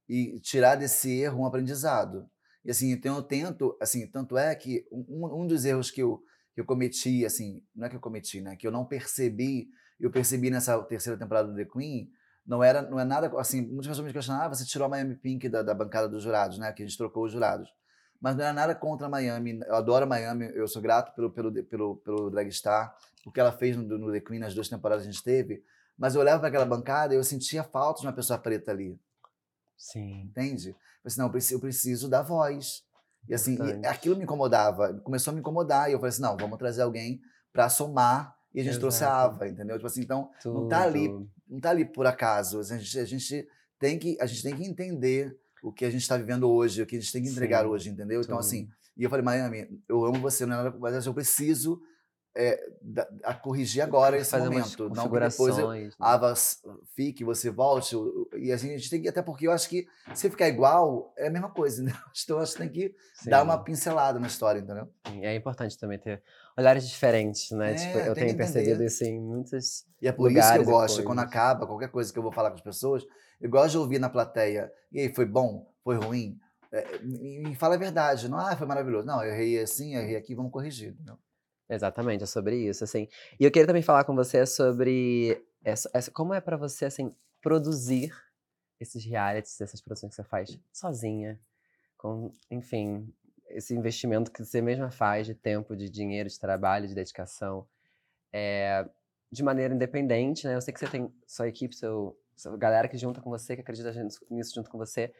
e 0.07 0.39
tirar 0.39 0.75
desse 0.75 1.11
erro 1.19 1.41
um 1.41 1.45
aprendizado. 1.45 2.29
E 2.63 2.71
assim, 2.71 2.91
então 2.91 3.15
eu 3.15 3.23
tento, 3.23 3.75
assim, 3.81 4.05
tanto 4.07 4.37
é 4.37 4.53
que 4.55 4.85
um, 4.91 5.43
um 5.43 5.47
dos 5.47 5.65
erros 5.65 5.89
que 5.89 6.01
eu, 6.01 6.21
que 6.53 6.61
eu 6.61 6.65
cometi, 6.65 7.25
assim, 7.25 7.63
não 7.75 7.87
é 7.87 7.89
que 7.89 7.95
eu 7.95 7.99
cometi, 8.01 8.41
né, 8.41 8.55
que 8.55 8.67
eu 8.67 8.71
não 8.71 8.85
percebi, 8.85 9.69
eu 9.99 10.11
percebi 10.11 10.49
nessa 10.49 10.77
terceira 10.83 11.17
temporada 11.17 11.49
do 11.49 11.55
The 11.55 11.65
Queen, 11.65 12.11
não 12.47 12.63
era, 12.63 12.81
não 12.81 12.97
é 12.97 13.03
nada, 13.03 13.29
assim, 13.39 13.61
muitas 13.61 13.87
pessoas 13.87 14.07
me 14.07 14.13
questionam, 14.13 14.41
ah, 14.41 14.47
você 14.47 14.65
tirou 14.65 14.85
a 14.85 14.89
Miami 14.89 15.15
Pink 15.15 15.49
da, 15.49 15.61
da 15.61 15.73
bancada 15.73 16.07
dos 16.07 16.23
jurados, 16.23 16.57
né, 16.57 16.71
que 16.71 16.81
a 16.81 16.85
gente 16.85 16.97
trocou 16.97 17.25
os 17.25 17.31
jurados. 17.31 17.69
Mas 18.21 18.35
não 18.35 18.43
era 18.45 18.53
nada 18.53 18.73
contra 18.73 19.05
a 19.05 19.09
Miami, 19.09 19.59
eu 19.67 19.75
adoro 19.75 20.05
a 20.05 20.07
Miami, 20.07 20.49
eu 20.55 20.67
sou 20.67 20.81
grato 20.81 21.13
pelo, 21.13 21.29
pelo, 21.29 21.63
pelo, 21.65 21.97
pelo 21.97 22.29
Dragstar, 22.31 22.95
o 23.25 23.31
que 23.31 23.39
ela 23.39 23.51
fez 23.51 23.75
no, 23.75 23.83
no 23.83 24.11
The 24.11 24.21
Queen 24.21 24.39
nas 24.39 24.55
duas 24.55 24.69
temporadas 24.69 25.03
que 25.03 25.09
a 25.09 25.11
gente 25.11 25.23
teve, 25.23 25.61
mas 25.97 26.15
eu 26.15 26.21
olhava 26.21 26.39
para 26.39 26.47
aquela 26.47 26.65
bancada 26.65 27.13
e 27.13 27.17
eu 27.17 27.23
sentia 27.23 27.63
falta 27.63 27.99
de 27.99 28.07
uma 28.07 28.13
pessoa 28.13 28.39
preta 28.39 28.71
ali, 28.71 28.97
Sim. 29.77 30.21
entende? 30.21 30.69
Eu 30.69 30.75
falei 30.75 31.01
assim, 31.05 31.19
não, 31.19 31.27
eu 31.27 31.31
preciso, 31.31 31.55
eu 31.55 31.59
preciso 31.59 32.09
da 32.09 32.21
voz. 32.21 32.83
E 33.27 33.33
assim, 33.33 33.57
e 33.61 33.85
aquilo 33.85 34.15
me 34.15 34.23
incomodava, 34.23 34.93
começou 35.03 35.31
a 35.31 35.33
me 35.33 35.41
incomodar, 35.41 35.89
e 35.89 35.93
eu 35.93 35.99
falei 35.99 36.09
assim, 36.09 36.21
não, 36.21 36.37
vamos 36.37 36.57
trazer 36.57 36.81
alguém 36.81 37.19
para 37.51 37.67
somar, 37.67 38.36
e 38.57 38.61
a 38.61 38.63
gente 38.63 38.79
trouxe 38.79 39.03
a 39.03 39.07
Exato. 39.07 39.35
Ava, 39.35 39.47
entendeu? 39.47 39.75
Tipo 39.75 39.85
assim, 39.85 40.01
então, 40.01 40.31
não 40.43 40.67
tá 40.67 40.81
ali, 40.81 41.09
Tudo. 41.09 41.29
não 41.47 41.59
tá 41.59 41.69
ali 41.69 41.85
por 41.85 42.07
acaso, 42.07 42.59
a 42.59 42.63
gente, 42.63 42.99
a 42.99 43.05
gente 43.05 43.47
tem 43.77 43.99
que, 43.99 44.17
a 44.19 44.25
gente 44.25 44.41
tem 44.41 44.55
que 44.55 44.63
entender 44.65 45.37
o 45.61 45.71
que 45.71 45.85
a 45.85 45.91
gente 45.91 46.01
está 46.01 46.17
vivendo 46.17 46.49
hoje, 46.49 46.81
o 46.81 46.85
que 46.87 46.95
a 46.95 46.99
gente 46.99 47.11
tem 47.13 47.21
que 47.21 47.29
entregar 47.29 47.63
Sim, 47.63 47.69
hoje, 47.69 47.89
entendeu? 47.89 48.19
Então, 48.19 48.41
sim. 48.41 48.63
assim, 48.63 48.69
e 48.97 49.03
eu 49.03 49.09
falei, 49.11 49.23
Miami, 49.23 49.79
eu 49.87 50.03
amo 50.03 50.19
você, 50.19 50.43
não 50.45 50.59
é 50.59 50.63
nada, 50.63 50.77
mas 50.79 51.05
eu 51.05 51.13
preciso 51.13 51.79
é, 52.35 52.69
da- 52.81 53.07
a 53.23 53.33
corrigir 53.33 53.81
agora 53.81 54.15
esse 54.17 54.29
Fazer 54.31 54.49
momento. 54.49 54.89
Não 54.89 55.09
que 55.09 55.19
depois 55.19 55.57
eu, 55.57 55.69
né? 55.71 55.89
vas- 56.19 56.61
fique, 56.95 57.23
você 57.23 57.49
volte. 57.49 57.95
E 58.37 58.51
assim, 58.51 58.73
a 58.73 58.77
gente 58.77 58.89
tem 58.91 59.01
que, 59.01 59.07
até 59.07 59.23
porque 59.23 59.47
eu 59.47 59.51
acho 59.51 59.67
que 59.67 59.87
se 60.13 60.29
ficar 60.29 60.47
igual, 60.47 61.13
é 61.17 61.27
a 61.27 61.31
mesma 61.31 61.49
coisa, 61.49 61.81
né? 61.83 61.91
Então, 62.23 62.37
acho 62.39 62.53
que 62.53 62.59
tem 62.59 62.69
que 62.69 62.95
dar 63.25 63.39
Sim. 63.39 63.43
uma 63.45 63.63
pincelada 63.63 64.19
na 64.19 64.27
história, 64.27 64.59
entendeu? 64.59 64.87
É 65.21 65.35
importante 65.35 65.77
também 65.79 65.97
ter 65.97 66.21
olhares 66.57 66.87
diferentes, 66.89 67.51
né? 67.51 67.71
É, 67.71 67.75
tipo, 67.75 67.97
eu 67.99 68.15
tenho 68.15 68.35
percebido 68.35 68.83
isso 68.83 69.03
em 69.03 69.19
muitas. 69.19 69.85
E 70.01 70.07
é 70.07 70.11
por 70.11 70.31
isso 70.31 70.51
que 70.51 70.57
eu 70.59 70.65
gosto, 70.65 71.03
quando 71.03 71.19
acaba 71.19 71.67
qualquer 71.67 71.89
coisa 71.89 72.11
que 72.11 72.17
eu 72.19 72.23
vou 72.23 72.31
falar 72.31 72.49
com 72.49 72.55
as 72.55 72.61
pessoas, 72.61 73.05
eu 73.39 73.49
gosto 73.49 73.71
de 73.71 73.77
ouvir 73.77 73.99
na 73.99 74.09
plateia. 74.09 74.71
E 74.91 74.99
aí, 74.99 75.13
foi 75.13 75.25
bom? 75.25 75.71
Foi 75.83 75.95
ruim? 75.95 76.39
É, 76.71 76.99
me, 76.99 77.55
fala 77.55 77.75
a 77.75 77.77
verdade. 77.77 78.27
Não, 78.27 78.37
ah, 78.37 78.55
foi 78.55 78.67
maravilhoso. 78.67 79.05
Não, 79.05 79.23
eu 79.23 79.31
errei 79.31 79.59
assim, 79.59 79.95
eu 79.95 80.01
errei 80.01 80.15
aqui, 80.17 80.35
vamos 80.35 80.51
corrigir. 80.51 80.89
entendeu? 80.89 81.17
Exatamente, 81.69 82.23
é 82.23 82.27
sobre 82.27 82.55
isso, 82.57 82.83
assim. 82.83 83.07
E 83.39 83.43
eu 83.45 83.51
queria 83.51 83.67
também 83.67 83.81
falar 83.81 84.03
com 84.05 84.15
você 84.15 84.45
sobre 84.45 85.43
essa, 85.63 85.89
essa- 85.93 86.11
como 86.11 86.33
é 86.33 86.39
pra 86.41 86.55
você, 86.57 86.85
assim, 86.85 87.13
produzir 87.41 88.13
esses 88.79 89.03
realities, 89.05 89.59
essas 89.59 89.81
produções 89.81 90.11
que 90.11 90.15
você 90.15 90.23
faz 90.23 90.57
sozinha, 90.71 91.39
com, 91.97 92.33
enfim, 92.49 93.11
esse 93.49 93.75
investimento 93.75 94.31
que 94.31 94.43
você 94.43 94.61
mesma 94.61 94.91
faz 94.91 95.25
de 95.27 95.35
tempo, 95.35 95.75
de 95.75 95.89
dinheiro, 95.89 96.29
de 96.29 96.39
trabalho, 96.39 96.87
de 96.87 96.95
dedicação, 96.95 97.67
é, 98.33 98.87
de 99.31 99.43
maneira 99.43 99.73
independente, 99.73 100.47
né? 100.47 100.55
Eu 100.55 100.61
sei 100.61 100.73
que 100.73 100.79
você 100.79 100.87
tem 100.87 101.13
sua 101.27 101.47
equipe, 101.47 101.75
seu, 101.75 102.17
sua 102.35 102.57
galera 102.57 102.87
que 102.87 102.97
junta 102.97 103.21
com 103.21 103.29
você, 103.29 103.55
que 103.55 103.61
acredita 103.61 103.91
nisso- 104.29 104.55
junto 104.55 104.69
com 104.69 104.77
você. 104.77 105.13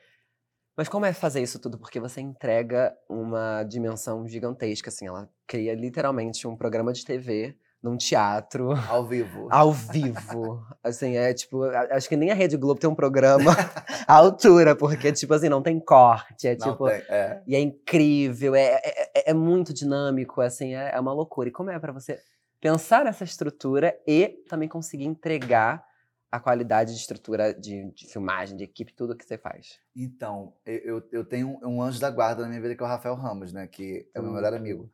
Mas 0.75 0.87
como 0.87 1.05
é 1.05 1.13
fazer 1.13 1.41
isso 1.41 1.59
tudo? 1.59 1.77
Porque 1.79 1.99
você 1.99 2.21
entrega 2.21 2.95
uma 3.09 3.63
dimensão 3.63 4.27
gigantesca, 4.27 4.89
assim. 4.89 5.07
Ela 5.07 5.29
cria 5.47 5.73
literalmente 5.73 6.47
um 6.47 6.55
programa 6.55 6.93
de 6.93 7.03
TV 7.03 7.57
num 7.81 7.95
teatro, 7.97 8.71
Ao 8.89 9.05
vivo. 9.05 9.47
ao 9.51 9.71
vivo. 9.71 10.65
Assim, 10.83 11.15
é 11.15 11.33
tipo, 11.33 11.63
acho 11.63 12.09
que 12.09 12.15
nem 12.15 12.31
a 12.31 12.33
Rede 12.33 12.57
Globo 12.57 12.79
tem 12.79 12.89
um 12.89 12.95
programa 12.95 13.51
à 14.07 14.13
altura, 14.15 14.75
porque, 14.75 15.11
tipo 15.11 15.33
assim, 15.33 15.49
não 15.49 15.61
tem 15.61 15.79
corte. 15.79 16.47
É 16.47 16.55
Não 16.55 16.71
tipo. 16.71 16.89
tem, 16.89 17.03
é. 17.09 17.41
E 17.47 17.55
é 17.55 17.59
incrível, 17.59 18.55
é, 18.55 18.81
é, 18.83 19.11
é- 19.15 19.31
é 19.31 19.33
muito 19.33 19.73
dinâmico, 19.73 20.41
assim, 20.41 20.75
é, 20.75 20.91
é 20.93 20.99
uma 20.99 21.13
loucura. 21.13 21.49
E 21.49 21.51
como 21.51 21.69
é 21.69 21.79
pra 21.79 21.91
você 21.91 22.19
pensar 22.59 23.05
nessa 23.05 23.23
estrutura 23.23 23.95
e 24.07 24.43
também 24.49 24.67
conseguir 24.67 25.05
entregar 25.05 25.85
a 26.31 26.39
qualidade 26.39 26.91
de 26.93 26.99
estrutura 26.99 27.53
de, 27.53 27.89
de 27.93 28.07
filmagem, 28.07 28.57
de 28.57 28.63
equipe, 28.63 28.93
tudo 28.93 29.15
que 29.15 29.23
você 29.23 29.37
faz? 29.37 29.79
Então, 29.95 30.53
eu, 30.65 30.97
eu- 30.97 31.03
eu 31.11 31.25
tenho 31.25 31.57
um, 31.63 31.75
um 31.77 31.81
anjo 31.81 31.99
da 32.01 32.09
guarda 32.09 32.41
na 32.41 32.49
minha 32.49 32.59
vida 32.61 32.75
que 32.75 32.81
é 32.83 32.85
o 32.85 32.89
Rafael 32.89 33.15
Ramos, 33.15 33.53
né? 33.53 33.65
Que 33.67 34.09
é 34.13 34.19
o 34.19 34.23
meu 34.23 34.33
melhor 34.33 34.53
Hum. 34.53 34.57
amigo. 34.57 34.91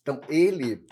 Então, 0.00 0.20
ele 0.28 0.86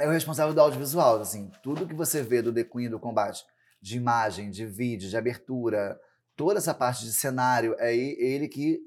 é 0.00 0.06
o 0.06 0.10
responsável 0.10 0.52
do 0.54 0.60
audiovisual, 0.60 1.20
assim. 1.20 1.50
Tudo 1.62 1.86
que 1.86 1.94
você 1.94 2.22
vê 2.22 2.42
do 2.42 2.52
The 2.52 2.64
Queen, 2.64 2.88
do 2.90 2.98
combate, 2.98 3.44
de 3.80 3.96
imagem, 3.96 4.50
de 4.50 4.66
vídeo, 4.66 5.08
de 5.08 5.16
abertura, 5.16 5.98
toda 6.36 6.58
essa 6.58 6.74
parte 6.74 7.04
de 7.04 7.12
cenário, 7.12 7.74
é 7.78 7.94
ele 7.94 8.48
que 8.48 8.80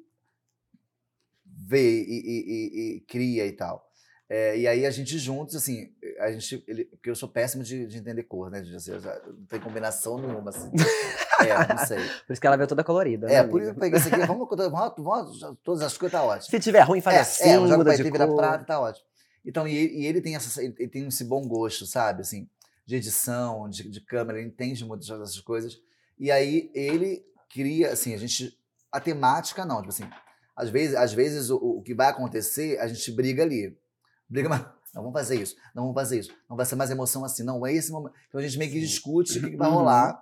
vê 1.46 2.02
e, 2.04 2.04
e- 2.04 2.46
e- 2.48 2.96
e 2.98 3.02
cria 3.02 3.46
e 3.46 3.52
tal. 3.52 3.86
É, 4.30 4.58
e 4.58 4.67
aí 4.67 4.86
a 4.86 4.91
gente 4.91 5.17
juntos, 5.17 5.56
assim, 5.56 5.89
a 6.20 6.30
gente, 6.32 6.62
ele, 6.67 6.84
porque 6.86 7.10
eu 7.10 7.15
sou 7.15 7.30
péssimo 7.30 7.63
de, 7.63 7.88
de 7.88 7.98
entender 7.98 8.24
cor, 8.24 8.50
né? 8.52 8.60
De, 8.60 8.76
assim, 8.76 8.91
não 8.91 9.46
tem 9.46 9.60
combinação 9.60 10.17
nenhuma, 10.17 10.50
assim. 10.50 10.72
É, 11.39 11.72
não 11.72 11.86
sei. 11.86 12.00
Por 12.26 12.34
isso 12.34 12.41
que 12.41 12.48
ela 12.48 12.58
veio 12.58 12.67
toda 12.67 12.84
colorida. 12.84 13.28
É, 13.32 13.43
né, 13.43 13.48
por 13.48 13.62
isso 13.62 13.70
amiga? 13.70 13.78
eu 13.78 13.80
peguei 13.80 14.00
isso 14.00 14.08
aqui. 14.08 14.26
Vamos, 14.26 14.48
vamos, 14.50 14.93
vamos, 14.98 15.58
todas 15.63 15.84
as 15.84 15.96
coisas 15.96 16.20
tá 16.20 16.24
ótimo. 16.26 16.50
Se 16.50 16.60
tiver 16.60 16.82
ruim, 16.82 17.00
faz 17.00 17.15
é, 17.15 17.20
assim, 17.20 17.50
é, 17.52 17.60
muda 17.78 17.96
de 17.96 18.02
vira 18.02 18.26
cor. 18.26 18.36
prata, 18.38 18.65
tá 18.65 18.80
ótimo. 18.80 19.06
Então, 19.47 19.65
e 19.67 19.73
ele, 19.75 19.93
e 20.01 20.05
ele 20.05 20.21
tem 20.21 20.36
essa, 20.36 20.62
ele 20.62 20.88
tem 20.89 21.07
esse 21.07 21.23
bom 21.23 21.47
gosto, 21.47 21.86
sabe? 21.86 22.19
Assim, 22.21 22.49
de 22.86 22.97
edição, 22.97 23.69
de, 23.69 23.89
de 23.89 24.01
câmera, 24.01 24.39
ele 24.39 24.49
entende 24.49 24.83
muitas 24.86 25.07
dessas 25.07 25.39
coisas. 25.39 25.79
E 26.19 26.29
aí 26.29 26.69
ele 26.75 27.25
cria, 27.49 27.93
assim, 27.93 28.13
a 28.13 28.17
gente. 28.17 28.55
A 28.91 28.99
temática 28.99 29.65
não, 29.65 29.77
tipo 29.77 29.89
assim, 29.89 30.10
às 30.55 30.69
vezes, 30.69 30.95
às 30.95 31.13
vezes 31.13 31.49
o, 31.49 31.55
o 31.57 31.81
que 31.81 31.93
vai 31.93 32.07
acontecer, 32.07 32.77
a 32.79 32.88
gente 32.88 33.10
briga 33.12 33.43
ali. 33.43 33.77
Briga, 34.29 34.49
mas 34.49 34.62
não 34.93 35.01
vamos 35.03 35.13
fazer 35.13 35.41
isso, 35.41 35.55
não 35.73 35.83
vamos 35.83 35.95
fazer 35.95 36.19
isso, 36.19 36.33
não 36.49 36.57
vai 36.57 36.65
ser 36.65 36.75
mais 36.75 36.89
emoção 36.89 37.23
assim, 37.23 37.43
não 37.43 37.65
é 37.65 37.73
esse 37.73 37.91
momento. 37.91 38.13
Então 38.27 38.39
a 38.39 38.43
gente 38.43 38.57
meio 38.57 38.71
que 38.71 38.79
discute 38.81 39.38
o 39.38 39.41
que, 39.41 39.51
que 39.51 39.57
vai 39.57 39.69
Uhum. 39.69 39.75
rolar. 39.75 40.21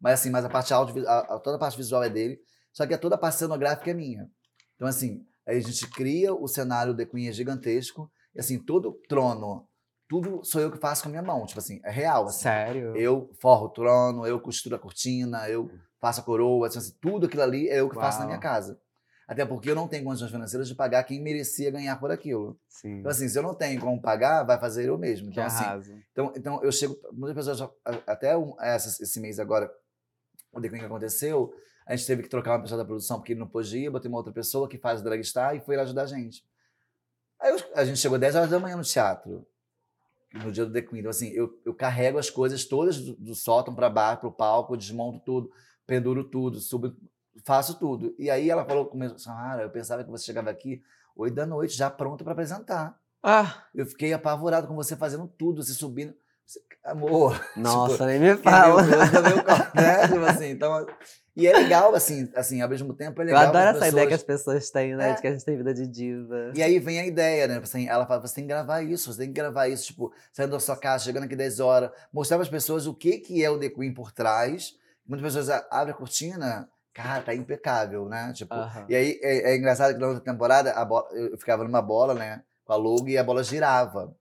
Mas 0.00 0.20
assim, 0.20 0.30
mas 0.30 0.44
a 0.44 0.48
parte 0.50 0.74
a, 0.74 0.78
a- 0.78 1.38
toda 1.38 1.56
a 1.56 1.58
parte 1.58 1.76
visual 1.76 2.02
é 2.02 2.10
dele, 2.10 2.38
só 2.72 2.86
que 2.86 2.92
a 2.92 2.98
toda 2.98 3.14
a 3.14 3.18
parte 3.18 3.38
cenográfica 3.38 3.90
é 3.90 3.94
minha. 3.94 4.30
Então, 4.74 4.86
assim, 4.86 5.24
aí 5.46 5.56
a 5.56 5.60
gente 5.60 5.86
cria 5.90 6.34
o 6.34 6.46
cenário 6.46 6.94
Queen 7.06 7.28
é 7.28 7.32
gigantesco, 7.32 8.10
assim, 8.38 8.58
todo 8.58 8.92
trono, 9.08 9.66
tudo 10.08 10.44
sou 10.44 10.60
eu 10.60 10.70
que 10.70 10.78
faço 10.78 11.02
com 11.02 11.08
a 11.08 11.10
minha 11.10 11.22
mão. 11.22 11.44
Tipo 11.46 11.58
assim, 11.60 11.80
é 11.84 11.90
real. 11.90 12.26
Assim. 12.26 12.42
Sério? 12.42 12.96
Eu 12.96 13.30
forro 13.40 13.66
o 13.66 13.70
trono, 13.70 14.26
eu 14.26 14.40
costuro 14.40 14.76
a 14.76 14.78
cortina, 14.78 15.48
eu 15.48 15.70
faço 16.00 16.20
a 16.20 16.24
coroa, 16.24 16.66
assim, 16.68 16.78
assim, 16.78 16.94
tudo 17.00 17.26
aquilo 17.26 17.42
ali 17.42 17.68
é 17.68 17.80
eu 17.80 17.88
que 17.88 17.94
faço 17.96 18.18
na 18.18 18.24
Uau. 18.24 18.28
minha 18.28 18.40
casa. 18.40 18.78
Até 19.26 19.44
porque 19.44 19.68
eu 19.68 19.74
não 19.74 19.88
tenho 19.88 20.04
condições 20.04 20.30
financeiras 20.30 20.68
de 20.68 20.74
pagar 20.76 21.02
quem 21.02 21.20
merecia 21.20 21.68
ganhar 21.68 21.96
por 21.98 22.12
aquilo. 22.12 22.56
Sim. 22.68 23.00
Então, 23.00 23.10
assim, 23.10 23.28
se 23.28 23.36
eu 23.36 23.42
não 23.42 23.54
tenho 23.54 23.80
como 23.80 24.00
pagar, 24.00 24.44
vai 24.44 24.56
fazer 24.60 24.88
eu 24.88 24.96
mesmo. 24.96 25.26
que 25.26 25.32
Então, 25.32 25.44
assim, 25.44 25.64
arraso. 25.64 25.92
então, 26.12 26.32
então 26.36 26.62
eu 26.62 26.70
chego. 26.70 26.96
Muitas 27.12 27.34
pessoas, 27.46 27.68
até 28.06 28.36
um- 28.36 28.54
essa- 28.60 29.02
esse 29.02 29.18
mês 29.18 29.40
agora, 29.40 29.68
o 30.52 30.60
que 30.60 30.76
aconteceu, 30.76 31.52
a 31.86 31.96
gente 31.96 32.06
teve 32.06 32.22
que 32.22 32.28
trocar 32.28 32.52
uma 32.52 32.62
pessoa 32.62 32.78
da 32.78 32.84
produção 32.84 33.18
porque 33.18 33.32
ele 33.32 33.40
não 33.40 33.48
podia 33.48 33.90
botei 33.90 34.08
uma 34.08 34.18
outra 34.18 34.32
pessoa 34.32 34.68
que 34.68 34.78
faz 34.78 35.00
o 35.00 35.04
Dragstar 35.04 35.56
e 35.56 35.60
foi 35.60 35.76
lá 35.76 35.82
ajudar 35.82 36.02
a 36.02 36.06
gente. 36.06 36.44
Aí 37.40 37.50
eu- 37.52 37.58
a 37.74 37.84
gente 37.84 37.98
chegou 37.98 38.18
10 38.18 38.34
horas 38.34 38.50
da 38.50 38.58
manhã 38.58 38.76
no 38.76 38.82
teatro, 38.82 39.46
no 40.34 40.52
dia 40.52 40.64
do 40.66 40.72
The 40.72 40.82
Queen. 40.82 41.00
Então, 41.00 41.10
assim, 41.10 41.28
eu, 41.30 41.58
eu 41.64 41.74
carrego 41.74 42.18
as 42.18 42.30
coisas 42.30 42.64
todas 42.64 42.98
do, 42.98 43.14
do 43.16 43.34
sótão 43.34 43.74
para 43.74 43.88
bar, 43.90 44.18
para 44.18 44.28
o 44.28 44.32
palco, 44.32 44.76
desmonto 44.76 45.20
tudo, 45.24 45.50
penduro 45.86 46.24
tudo, 46.24 46.60
subo, 46.60 46.94
faço 47.44 47.78
tudo. 47.78 48.14
E 48.18 48.30
aí 48.30 48.50
ela 48.50 48.64
falou 48.64 48.86
comigo, 48.86 49.18
Samara, 49.18 49.62
eu 49.62 49.70
pensava 49.70 50.04
que 50.04 50.10
você 50.10 50.24
chegava 50.24 50.50
aqui 50.50 50.82
8 51.14 51.34
da 51.34 51.46
noite, 51.46 51.74
já 51.76 51.90
pronto 51.90 52.22
para 52.24 52.32
apresentar. 52.32 52.98
Ah, 53.22 53.64
Eu 53.74 53.86
fiquei 53.86 54.12
apavorado 54.12 54.68
com 54.68 54.74
você 54.74 54.94
fazendo 54.96 55.26
tudo, 55.26 55.62
você 55.62 55.72
subindo. 55.72 56.14
Amor, 56.84 57.40
nossa, 57.56 58.06
nem 58.06 58.20
me 58.20 58.36
que 58.36 58.42
fala. 58.44 58.82
né? 58.82 60.06
Tipo 60.08 60.24
assim, 60.24 60.46
então, 60.50 60.86
e 61.34 61.46
é 61.46 61.52
legal, 61.52 61.94
assim, 61.94 62.30
assim, 62.34 62.60
ao 62.62 62.68
mesmo 62.68 62.94
tempo 62.94 63.20
é 63.20 63.24
Eu 63.24 63.26
legal. 63.26 63.42
que 63.50 63.56
adoro 63.56 63.76
essa 63.76 63.88
ideia 63.88 64.06
que 64.06 64.14
as 64.14 64.22
pessoas- 64.22 64.54
pessoas 64.56 64.70
têm, 64.70 64.94
né? 64.96 65.10
É. 65.10 65.14
De 65.14 65.20
que 65.20 65.26
a 65.26 65.30
gente 65.32 65.44
tem 65.44 65.56
vida 65.56 65.74
de 65.74 65.86
diva. 65.86 66.52
E 66.54 66.62
aí 66.62 66.78
vem 66.78 67.00
a 67.00 67.06
ideia, 67.06 67.48
né? 67.48 67.58
Assim, 67.62 67.88
ela 67.88 68.06
fala, 68.06 68.20
você 68.20 68.36
tem 68.36 68.44
que 68.44 68.48
gravar 68.48 68.82
isso, 68.82 69.12
você 69.12 69.18
tem 69.20 69.28
que 69.28 69.34
gravar 69.34 69.66
isso, 69.68 69.86
tipo, 69.86 70.12
saindo 70.32 70.52
da 70.52 70.60
sua 70.60 70.76
casa, 70.76 71.04
chegando 71.04 71.24
aqui 71.24 71.34
10 71.34 71.58
horas, 71.60 71.90
mostrar 72.12 72.36
para 72.36 72.44
as 72.44 72.48
pessoas 72.50 72.86
o 72.86 72.94
que, 72.94 73.18
que 73.18 73.44
é 73.44 73.50
o 73.50 73.58
The 73.58 73.68
Queen 73.70 73.92
por 73.92 74.12
trás. 74.12 74.74
Muitas 75.06 75.26
pessoas 75.34 75.50
abrem 75.70 75.92
a 75.92 75.96
cortina, 75.96 76.68
cara, 76.94 77.22
tá 77.22 77.34
impecável, 77.34 78.08
né? 78.08 78.32
Tipo, 78.32 78.54
Aham. 78.54 78.86
E 78.88 78.94
aí 78.94 79.18
é, 79.22 79.52
é 79.52 79.56
engraçado 79.56 79.92
que 79.94 80.00
na 80.00 80.06
outra 80.06 80.22
temporada 80.22 80.72
bola- 80.84 81.08
eu 81.12 81.36
ficava 81.36 81.64
numa 81.64 81.82
bola, 81.82 82.14
né? 82.14 82.42
Com 82.64 82.72
a 82.72 82.76
logo 82.76 83.08
e 83.08 83.18
a 83.18 83.24
bola 83.24 83.42
girava. 83.44 84.14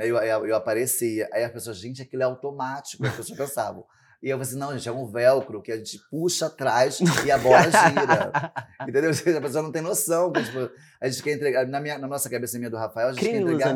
Né, 0.00 0.06
eu, 0.06 0.16
eu, 0.16 0.46
eu 0.46 0.56
aparecia. 0.56 1.28
Aí 1.30 1.44
as 1.44 1.52
pessoas, 1.52 1.76
gente, 1.76 2.00
aquilo 2.00 2.22
é 2.22 2.24
automático. 2.24 3.04
As 3.06 3.14
pessoas 3.14 3.36
pensavam. 3.36 3.84
E 4.22 4.28
eu 4.28 4.36
falei 4.36 4.48
assim, 4.50 4.58
não, 4.58 4.72
gente, 4.72 4.88
é 4.88 4.92
um 4.92 5.06
velcro 5.06 5.62
que 5.62 5.72
a 5.72 5.76
gente 5.76 5.98
puxa 6.10 6.46
atrás 6.46 6.98
e 7.24 7.30
a 7.30 7.38
bola 7.38 7.62
gira. 7.62 8.52
Entendeu? 8.86 9.10
A 9.10 9.40
pessoa 9.40 9.62
não 9.62 9.72
tem 9.72 9.80
noção. 9.80 10.32
que, 10.32 10.42
tipo, 10.42 10.70
a 11.00 11.08
gente 11.08 11.22
quer 11.22 11.32
entregar. 11.32 11.66
Na, 11.66 11.80
minha, 11.80 11.98
na 11.98 12.06
nossa 12.06 12.28
cabeça 12.28 12.58
minha 12.58 12.70
do 12.70 12.76
Rafael, 12.76 13.08
a 13.08 13.12
gente 13.12 13.20
Cria 13.20 13.32
quer 13.32 13.40
entregar. 13.40 13.68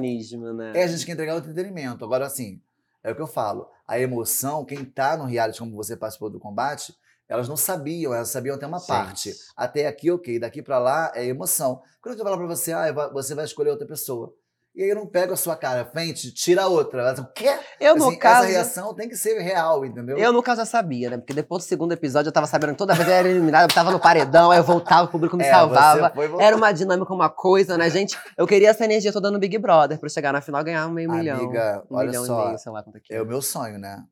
né? 0.53 0.73
É, 0.75 0.85
a 0.85 0.87
gente 0.87 1.05
quer 1.05 1.13
entregar 1.13 1.35
o 1.35 1.39
entretenimento. 1.39 2.05
Agora, 2.05 2.27
assim, 2.27 2.61
é 3.03 3.11
o 3.11 3.15
que 3.15 3.23
eu 3.23 3.27
falo. 3.27 3.69
A 3.87 3.99
emoção, 3.99 4.65
quem 4.65 4.85
tá 4.85 5.17
no 5.17 5.25
reality, 5.25 5.59
como 5.59 5.75
você 5.75 5.97
participou 5.97 6.29
do 6.29 6.39
combate, 6.39 6.95
elas 7.27 7.49
não 7.49 7.57
sabiam, 7.57 8.13
elas 8.13 8.29
sabiam 8.29 8.57
até 8.57 8.67
uma 8.67 8.81
parte. 8.81 9.35
Até 9.57 9.87
aqui, 9.87 10.11
ok, 10.11 10.39
daqui 10.39 10.63
pra 10.63 10.79
lá 10.79 11.11
é 11.15 11.25
emoção. 11.25 11.83
Quando 12.03 12.19
eu 12.19 12.25
falar 12.25 12.37
pra 12.37 12.47
você, 12.47 12.73
ah, 12.73 12.93
você 13.13 13.35
vai 13.35 13.47
escolher 13.47 13.71
outra 13.71 13.87
pessoa. 13.87 14.35
E 14.77 14.83
aí 14.83 14.89
eu 14.91 14.97
não 14.97 15.07
pego 15.07 15.33
a 15.33 15.37
sua 15.37 15.55
cara 15.55 15.83
à 15.83 15.85
frente, 15.85 16.33
tira 16.33 16.65
a 16.65 16.67
outra. 16.67 17.01
Ela 17.03 17.21
o 17.21 17.33
quê? 17.33 17.47
Eu, 17.79 17.95
no 17.95 18.09
Assim, 18.09 18.19
caso. 18.19 18.43
Essa 18.45 18.53
reação 18.53 18.93
tem 18.93 19.09
que 19.09 19.15
ser 19.17 19.39
real, 19.39 19.85
entendeu? 19.85 20.19
Eu, 20.19 20.33
no 20.33 20.43
caso, 20.43 20.63
já 20.63 20.65
sabia, 20.67 21.11
né? 21.11 21.17
Porque 21.17 21.33
depois 21.33 21.63
do 21.65 21.69
segundo 21.69 21.93
episódio 21.93 22.29
eu 22.29 22.33
tava 22.33 22.49
sabendo 22.49 22.71
que 22.73 22.79
toda 22.79 22.93
vez 22.93 23.07
eu 23.07 23.15
era 23.15 23.29
eliminada, 23.29 23.65
eu 23.71 23.75
tava 23.75 23.93
no 23.93 24.01
paredão, 24.01 24.51
aí 24.51 24.59
eu 24.59 24.65
voltava, 24.65 25.05
o 25.05 25.09
público 25.13 25.37
me 25.37 25.45
É, 25.45 25.51
salvava. 25.51 26.11
foi- 26.13 26.29
Era 26.43 26.57
uma 26.57 26.73
dinâmica, 26.73 27.15
uma 27.15 27.31
coisa, 27.31 27.79
né, 27.79 27.89
gente? 27.89 28.19
Eu 28.37 28.49
queria 28.49 28.71
essa 28.71 28.85
energia 28.85 29.13
toda 29.13 29.31
no 29.31 29.39
Big 29.39 29.57
Brother 29.59 29.97
pra 29.97 30.07
eu 30.09 30.11
chegar 30.11 30.33
na 30.33 30.41
final 30.41 30.61
e 30.63 30.65
ganhar 30.65 30.89
um 30.89 30.91
meio 30.91 31.09
milhão. 31.09 31.39
Amiga, 31.45 31.85
Um 31.89 31.97
olha 31.97 32.07
milhão 32.09 32.25
só, 32.25 32.43
e 32.43 32.47
meio, 32.47 32.59
sei 32.59 32.73
lá 32.73 32.83
quanto 32.83 32.97
aqui. 32.97 33.15
É 33.15 33.23
o 33.23 33.27
meu 33.27 33.41
sonho, 33.41 33.79
né? 33.79 34.03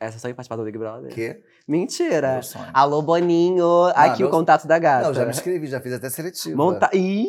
Essa 0.00 0.18
só 0.18 0.26
ia 0.26 0.34
participar 0.34 0.56
do 0.56 0.64
Big 0.64 0.76
Brother? 0.76 1.14
Que? 1.14 1.40
Mentira! 1.68 2.32
Meu 2.32 2.42
sonho. 2.42 2.66
Alô, 2.74 3.00
Boninho! 3.00 3.84
Aqui 3.94 4.18
meu- 4.22 4.28
o 4.28 4.30
contato 4.32 4.66
da 4.66 4.76
gata. 4.76 5.06
Não, 5.06 5.14
já 5.14 5.24
me 5.24 5.30
inscrevi, 5.30 5.68
já 5.68 5.80
fiz 5.80 5.92
até 5.92 6.10
seletivo. 6.10 6.56
Monta... 6.56 6.90
Ih! 6.92 7.28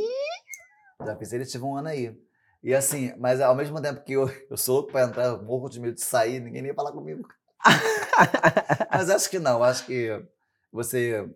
Já 1.06 1.16
fiz 1.16 1.30
seletivo 1.30 1.68
um 1.68 1.76
ano 1.76 1.90
aí. 1.90 2.25
E 2.66 2.74
assim, 2.74 3.14
mas 3.20 3.40
ao 3.40 3.54
mesmo 3.54 3.80
tempo 3.80 4.04
que 4.04 4.14
eu, 4.14 4.28
eu 4.50 4.58
sou 4.58 4.78
louco 4.78 4.92
pra 4.92 5.04
entrar, 5.04 5.26
eu 5.26 5.44
morro 5.44 5.70
de 5.70 5.80
medo 5.80 5.94
de 5.94 6.02
sair, 6.02 6.40
ninguém 6.40 6.64
nem 6.64 6.72
ia 6.72 6.76
falar 6.76 6.92
comigo. 6.92 7.30
mas 8.92 9.08
acho 9.08 9.30
que 9.30 9.38
não, 9.38 9.64
acho 9.64 9.86
que 9.86 10.10
você. 10.72 11.30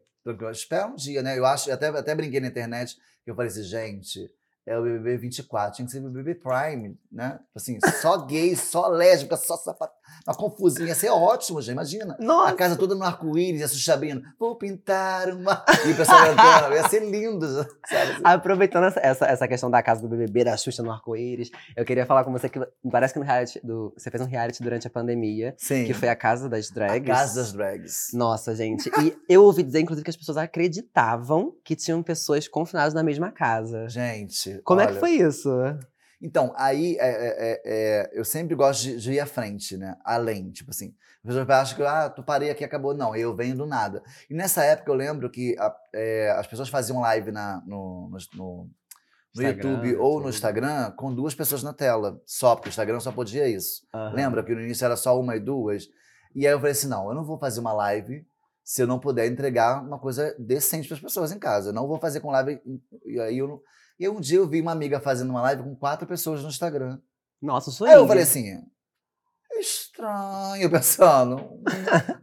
Espera 0.52 0.88
um 0.88 0.96
dia, 0.96 1.22
né? 1.22 1.38
Eu 1.38 1.46
acho, 1.46 1.72
até, 1.72 1.88
até 1.89 2.15
brinquei 2.15 2.39
na 2.39 2.48
internet, 2.48 2.96
que 3.24 3.30
eu 3.30 3.36
falei 3.36 3.52
assim, 3.52 3.62
gente, 3.62 4.28
é 4.65 4.76
o 4.78 4.82
BBB 4.82 5.18
24, 5.18 5.76
tinha 5.76 5.86
que 5.86 5.92
ser 5.92 6.00
o 6.00 6.10
BBB 6.10 6.36
Prime, 6.36 7.00
né? 7.12 7.39
Assim, 7.56 7.78
só 8.02 8.26
gay, 8.26 8.56
só 8.56 8.88
lésbica, 8.88 9.38
só 9.38 9.56
sapato. 9.56 9.94
Uma 10.28 10.36
confusinha, 10.36 10.88
ia 10.89 10.95
ser 10.95 11.10
ótimo, 11.10 11.62
gente, 11.62 11.74
imagina. 11.74 12.15
Nossa! 12.19 12.52
A 12.52 12.56
casa 12.56 12.76
toda 12.76 12.95
no 12.95 13.04
arco-íris, 13.04 13.62
a 13.62 13.67
Xuxa 13.67 13.93
abrindo, 13.93 14.22
vou 14.39 14.56
pintar 14.56 15.30
uma... 15.30 15.63
E 15.88 15.91
o 15.91 15.95
pessoal 15.95 16.19
cantando, 16.19 16.76
ia 16.76 16.88
ser 16.88 17.00
lindo, 17.10 17.48
sabe? 17.48 18.12
assim. 18.12 18.22
Aproveitando 18.24 18.86
essa, 18.86 19.00
essa, 19.00 19.26
essa 19.26 19.48
questão 19.48 19.69
da 19.72 19.82
casa 19.82 20.02
do 20.02 20.08
BBB, 20.08 20.43
da 20.43 20.58
Xuxa 20.58 20.84
no 20.84 20.91
arco-íris, 20.91 21.50
eu 21.76 21.86
queria 21.86 22.06
falar 22.06 22.24
com 22.24 22.32
você 22.32 22.50
que 22.50 22.60
parece 22.91 23.13
que 23.13 23.19
no 23.19 23.26
reality 23.26 23.60
do, 23.63 23.93
você 23.98 24.10
fez 24.12 24.22
um 24.22 24.28
reality 24.28 24.62
durante 24.62 24.88
a 24.88 24.89
pandemia, 24.89 25.56
Sim, 25.58 25.86
que 25.86 25.93
foi 25.93 26.10
a 26.10 26.15
Casa 26.15 26.48
das 26.50 26.69
a 26.72 26.74
Drags. 26.74 27.08
casa 27.08 27.36
das 27.41 27.54
drags. 27.54 28.08
Nossa, 28.13 28.56
gente. 28.56 28.89
E 29.02 29.15
eu 29.28 29.43
ouvi 29.43 29.63
dizer, 29.63 29.80
inclusive, 29.80 30.04
que 30.04 30.10
as 30.10 30.17
pessoas 30.17 30.38
acreditavam 30.38 31.54
que 31.63 31.76
tinham 31.76 32.02
pessoas 32.04 32.48
confinadas 32.48 32.93
na 32.93 33.04
mesma 33.04 33.32
casa. 33.32 33.88
Gente, 33.89 34.60
Como 34.63 34.82
é 34.82 34.86
que 34.86 34.91
olha, 34.93 35.00
foi 35.00 35.12
isso? 35.12 35.50
Então, 36.21 36.53
aí 36.58 36.97
é, 36.99 37.08
é, 37.08 37.27
é, 37.29 37.62
é, 37.65 38.10
eu 38.13 38.25
sempre 38.25 38.53
gosto 38.55 38.82
de, 38.84 38.97
de 38.97 39.13
ir 39.13 39.19
à 39.19 39.25
frente, 39.25 39.77
né? 39.77 39.95
Além, 40.03 40.51
tipo 40.51 40.71
assim. 40.71 40.93
As 41.23 41.27
pessoas 41.36 41.49
acham 41.49 41.75
que, 41.77 41.84
ah, 41.84 42.10
tu 42.10 42.23
parei 42.23 42.49
aqui, 42.49 42.63
acabou. 42.63 42.93
Não, 42.93 43.15
eu 43.15 43.36
venho 43.36 43.55
do 43.55 43.65
nada. 43.65 44.01
E 44.29 44.34
nessa 44.34 44.63
época 44.63 44.91
eu 44.91 44.95
lembro 44.95 45.29
que 45.29 45.55
a- 45.58 45.75
é, 45.93 46.32
as 46.32 46.45
pessoas 46.47 46.67
faziam 46.69 46.99
live 47.01 47.32
na, 47.32 47.62
no, 47.65 48.10
no, 48.10 48.17
no- 48.36 48.69
Instagram, 49.36 49.69
YouTube 49.71 49.95
ou 49.97 50.19
no. 50.21 50.29
Instagram 50.29 50.91
com 50.91 51.13
duas 51.13 51.34
pessoas 51.36 51.62
na 51.63 51.71
tela, 51.73 52.21
só, 52.25 52.55
porque 52.55 52.67
o 52.67 52.71
Instagram 52.71 52.99
só 52.99 53.12
podia 53.12 53.47
isso. 53.47 53.86
Aham. 53.93 54.13
Lembra 54.15 54.43
que 54.43 54.53
no 54.55 54.62
início 54.62 54.84
era 54.86 54.95
só 54.97 55.17
uma 55.19 55.36
e 55.36 55.39
duas? 55.39 55.88
E 56.36 56.45
aí 56.47 56.51
eu 56.53 56.58
falei 56.60 56.71
assim: 56.73 56.88
não, 56.88 57.08
eu 57.10 57.15
não 57.15 57.23
vou 57.23 57.38
fazer 57.38 57.60
uma 57.60 57.71
live 57.73 58.25
se 58.63 58.82
eu 58.82 58.88
não 58.88 58.99
puder 58.99 59.25
entregar 59.27 59.82
uma 59.84 59.97
coisa 59.99 60.36
decente 60.38 60.88
para 60.88 60.95
as 60.97 61.01
pessoas 61.01 61.32
em 61.32 61.39
casa. 61.39 61.69
Eu 61.69 61.73
não 61.73 61.88
vou 61.88 61.97
fazer 61.99 62.19
com 62.19 62.29
live. 62.32 62.60
E 63.05 63.19
aí 63.19 63.38
eu 63.38 63.47
não- 63.47 63.62
E 64.00 64.08
um 64.08 64.22
dia 64.22 64.38
eu 64.38 64.48
vi 64.48 64.62
uma 64.62 64.72
amiga 64.72 65.00
fazendo 65.00 65.30
uma 65.30 65.42
live 65.42 65.64
com 65.64 65.76
quatro 65.76 66.08
pessoas 66.08 66.42
no 66.42 66.48
Instagram. 66.48 67.00
Nossa, 67.42 67.70
sou 67.70 67.86
Aí 67.86 67.94
eu 67.94 68.08
falei 68.08 68.24
assim, 68.24 68.64
estranho, 69.60 70.70
pensando. 70.72 71.62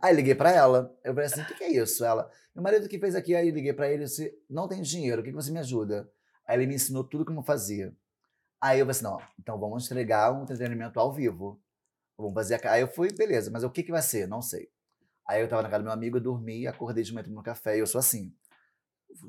Aí 0.01 0.15
liguei 0.15 0.35
pra 0.35 0.51
ela. 0.51 0.97
Eu 1.05 1.13
falei 1.13 1.27
assim, 1.27 1.43
o 1.43 1.47
que, 1.47 1.55
que 1.55 1.65
é 1.65 1.73
isso? 1.73 2.05
Ela, 2.05 2.31
meu 2.55 2.63
marido 2.63 2.89
que 2.89 2.99
fez 2.99 3.15
aqui, 3.15 3.35
aí 3.35 3.51
liguei 3.51 3.73
pra 3.75 3.91
ele 3.91 4.05
e 4.05 4.07
disse, 4.07 4.33
não 4.49 4.67
tem 4.67 4.81
dinheiro, 4.81 5.21
o 5.21 5.25
que, 5.25 5.31
que 5.31 5.37
você 5.37 5.53
me 5.53 5.59
ajuda? 5.59 6.11
Aí 6.47 6.57
ele 6.57 6.67
me 6.67 6.75
ensinou 6.75 7.05
tudo 7.05 7.25
como 7.25 7.43
fazia. 7.43 7.95
Aí 8.61 8.79
eu 8.79 8.87
falei 8.87 8.93
assim, 8.93 9.05
não, 9.05 9.21
então 9.39 9.59
vamos 9.59 9.85
entregar 9.85 10.33
um 10.33 10.43
entretenimento 10.45 10.99
ao 10.99 11.13
vivo. 11.13 11.61
Vamos 12.17 12.35
fazer 12.35 12.55
a... 12.55 12.73
Aí 12.73 12.81
eu 12.81 12.89
fui, 12.89 13.13
beleza, 13.13 13.51
mas 13.51 13.63
o 13.63 13.71
que, 13.71 13.83
que 13.83 13.93
vai 13.93 14.01
ser? 14.01 14.27
Não 14.27 14.41
sei. 14.41 14.71
Aí 15.29 15.43
eu 15.43 15.49
tava 15.49 15.63
na 15.63 15.69
casa 15.69 15.83
do 15.83 15.85
meu 15.85 15.93
amigo, 15.93 16.17
eu 16.17 16.23
dormi, 16.23 16.67
acordei 16.67 17.05
de 17.05 17.13
manhã 17.13 17.25
tomando 17.25 17.45
café, 17.45 17.77
e 17.77 17.81
eu 17.81 17.87
sou 17.87 17.99
assim. 17.99 18.33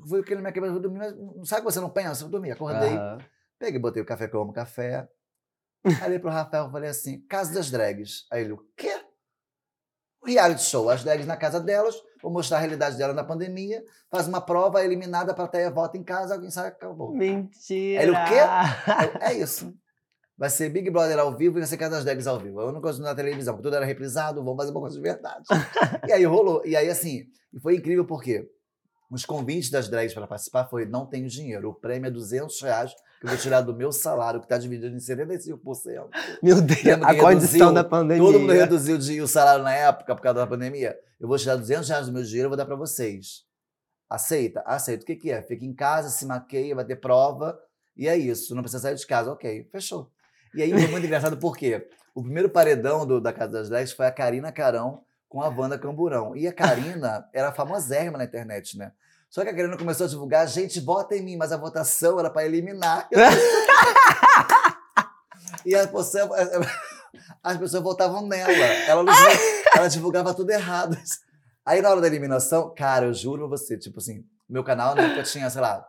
Foi 0.08 0.20
aquele 0.20 0.40
minha 0.40 0.52
quebra, 0.52 0.68
eu 0.70 0.80
dormi, 0.80 0.98
mas 0.98 1.16
não 1.16 1.44
sabe 1.44 1.62
que 1.62 1.72
você 1.72 1.80
não 1.80 1.90
pensa? 1.90 2.24
Eu 2.24 2.28
dormi, 2.28 2.50
acordei, 2.50 2.96
Aham. 2.96 3.18
Peguei, 3.58 3.80
botei 3.80 4.02
o 4.02 4.06
café 4.06 4.28
que 4.28 4.34
eu 4.36 4.42
amo 4.42 4.52
café. 4.52 5.08
Aí 5.84 6.06
olhei 6.06 6.18
pro 6.18 6.30
Rafael 6.30 6.68
e 6.68 6.72
falei 6.72 6.90
assim: 6.90 7.20
Casa 7.26 7.52
das 7.52 7.70
Drags. 7.70 8.26
Aí 8.30 8.42
ele, 8.42 8.52
o 8.52 8.64
quê? 8.76 8.94
Um 10.22 10.28
reality 10.28 10.62
show. 10.62 10.88
As 10.90 11.02
drags 11.02 11.26
na 11.26 11.36
casa 11.36 11.60
delas, 11.60 11.94
vou 12.22 12.32
mostrar 12.32 12.58
a 12.58 12.60
realidade 12.60 12.96
dela 12.96 13.12
na 13.12 13.24
pandemia, 13.24 13.82
faz 14.10 14.26
uma 14.26 14.40
prova, 14.40 14.80
é 14.80 14.84
eliminada, 14.84 15.32
a 15.32 15.34
plateia 15.34 15.70
volta 15.70 15.96
em 15.96 16.02
casa, 16.02 16.34
alguém 16.34 16.50
sai 16.50 16.68
acabou. 16.68 17.14
Mentira! 17.14 18.02
Ele, 18.02 18.10
o 18.10 18.14
quê? 18.14 18.40
Aí 18.96 19.06
eu, 19.06 19.20
é 19.20 19.34
isso. 19.34 19.72
Vai 20.36 20.50
ser 20.50 20.68
Big 20.70 20.88
Brother 20.88 21.18
ao 21.18 21.36
vivo 21.36 21.58
e 21.58 21.60
vai 21.60 21.68
ser 21.68 21.76
Casa 21.76 21.96
das 21.96 22.04
Drags 22.04 22.26
ao 22.28 22.38
vivo. 22.38 22.60
Eu 22.60 22.70
não 22.70 22.80
gosto 22.80 23.02
na 23.02 23.12
televisão, 23.14 23.54
porque 23.54 23.66
tudo 23.66 23.74
era 23.76 23.84
reprisado, 23.84 24.42
vamos 24.42 24.56
fazer 24.56 24.70
uma 24.70 24.80
coisa 24.80 24.96
de 24.96 25.02
verdade. 25.02 25.44
e 26.06 26.12
aí 26.12 26.24
rolou. 26.24 26.64
E 26.64 26.76
aí, 26.76 26.88
assim, 26.88 27.24
foi 27.60 27.74
incrível 27.76 28.04
porque 28.04 28.48
os 29.10 29.24
convites 29.24 29.70
das 29.70 29.88
drags 29.88 30.12
para 30.14 30.26
participar 30.26 30.66
foi: 30.68 30.84
não 30.86 31.06
tenho 31.06 31.26
dinheiro, 31.28 31.70
o 31.70 31.74
prêmio 31.74 32.08
é 32.08 32.10
200 32.10 32.60
reais, 32.60 32.92
que 33.20 33.26
eu 33.26 33.30
vou 33.30 33.38
tirar 33.38 33.60
do 33.62 33.74
meu 33.74 33.90
salário, 33.90 34.38
que 34.40 34.46
está 34.46 34.58
dividido 34.58 34.94
em 34.94 34.98
75%. 34.98 36.08
Meu 36.42 36.60
Deus, 36.60 36.80
a 37.02 37.14
que 37.14 37.20
condição 37.20 37.20
reduziu? 37.20 37.72
da 37.72 37.84
pandemia. 37.84 38.22
Todo 38.24 38.38
mundo 38.40 38.52
reduziu 38.52 38.98
de- 38.98 39.20
o 39.20 39.26
salário 39.26 39.64
na 39.64 39.74
época 39.74 40.14
por 40.14 40.22
causa 40.22 40.40
da 40.40 40.46
pandemia. 40.46 40.96
Eu 41.18 41.26
vou 41.26 41.36
tirar 41.36 41.56
200 41.56 41.88
reais 41.88 42.06
do 42.06 42.12
meu 42.12 42.22
dinheiro 42.22 42.46
e 42.46 42.50
vou 42.50 42.56
dar 42.56 42.64
para 42.66 42.76
vocês. 42.76 43.44
Aceita? 44.08 44.62
Aceita. 44.64 45.02
O 45.02 45.06
que, 45.06 45.16
que 45.16 45.30
é? 45.30 45.42
Fica 45.42 45.64
em 45.64 45.74
casa, 45.74 46.08
se 46.08 46.24
maqueia, 46.24 46.74
vai 46.74 46.84
ter 46.84 46.96
prova. 46.96 47.58
E 47.96 48.06
é 48.08 48.16
isso. 48.16 48.54
Não 48.54 48.62
precisa 48.62 48.82
sair 48.82 48.94
de 48.94 49.06
casa. 49.06 49.32
Ok, 49.32 49.68
fechou. 49.72 50.10
E 50.54 50.62
aí 50.62 50.70
foi 50.70 50.86
muito 50.86 51.04
engraçado 51.04 51.36
porque 51.36 51.86
o 52.14 52.22
primeiro 52.22 52.48
paredão 52.48 53.04
do- 53.06 53.20
da 53.20 53.32
Casa 53.32 53.52
das 53.52 53.68
Drags 53.68 53.92
foi 53.92 54.06
a 54.06 54.12
Karina 54.12 54.50
Carão 54.52 55.02
com 55.28 55.42
a 55.42 55.48
Wanda 55.48 55.78
Camburão. 55.78 56.36
E 56.36 56.46
a 56.46 56.52
Karina 56.52 57.28
era 57.32 57.52
famosérrima 57.52 58.18
na 58.18 58.24
internet, 58.24 58.78
né? 58.78 58.92
Só 59.28 59.42
que 59.42 59.50
a 59.50 59.54
Karina 59.54 59.76
começou 59.76 60.06
a 60.06 60.08
divulgar, 60.08 60.48
gente, 60.48 60.80
vota 60.80 61.14
em 61.14 61.22
mim, 61.22 61.36
mas 61.36 61.52
a 61.52 61.56
votação 61.56 62.18
era 62.18 62.30
para 62.30 62.46
eliminar. 62.46 63.08
e 65.66 65.74
a 65.74 65.86
pessoa, 65.86 66.30
as 67.42 67.58
pessoas 67.58 67.82
votavam 67.82 68.26
nela. 68.26 68.50
Ela, 68.50 69.04
ela 69.76 69.88
divulgava 69.88 70.32
tudo 70.32 70.50
errado. 70.50 70.96
Aí 71.64 71.82
na 71.82 71.90
hora 71.90 72.00
da 72.00 72.06
eliminação, 72.06 72.72
cara, 72.74 73.06
eu 73.06 73.12
juro 73.12 73.46
pra 73.46 73.58
você, 73.58 73.76
tipo 73.76 73.98
assim, 73.98 74.24
meu 74.48 74.64
canal 74.64 74.94
na 74.94 75.02
época 75.02 75.24
tinha, 75.24 75.50
sei 75.50 75.60
lá, 75.60 75.86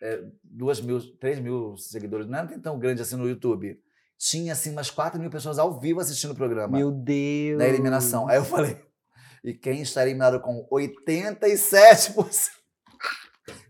é, 0.00 0.22
duas 0.42 0.80
mil, 0.80 0.98
três 1.18 1.38
mil 1.38 1.76
seguidores, 1.76 2.26
não 2.26 2.38
era 2.38 2.58
tão 2.58 2.78
grande 2.78 3.02
assim 3.02 3.16
no 3.16 3.28
YouTube. 3.28 3.78
Tinha, 4.18 4.52
assim, 4.52 4.72
umas 4.72 4.90
quatro 4.90 5.20
mil 5.20 5.30
pessoas 5.30 5.58
ao 5.58 5.78
vivo 5.78 6.00
assistindo 6.00 6.32
o 6.32 6.34
programa 6.34 6.76
Meu 6.76 6.90
Deus. 6.90 7.56
na 7.58 7.66
eliminação. 7.68 8.28
Aí 8.28 8.36
eu 8.36 8.44
falei, 8.44 8.76
e 9.44 9.54
quem 9.54 9.80
está 9.80 10.02
eliminado 10.02 10.40
com 10.40 10.66
87%? 10.72 12.50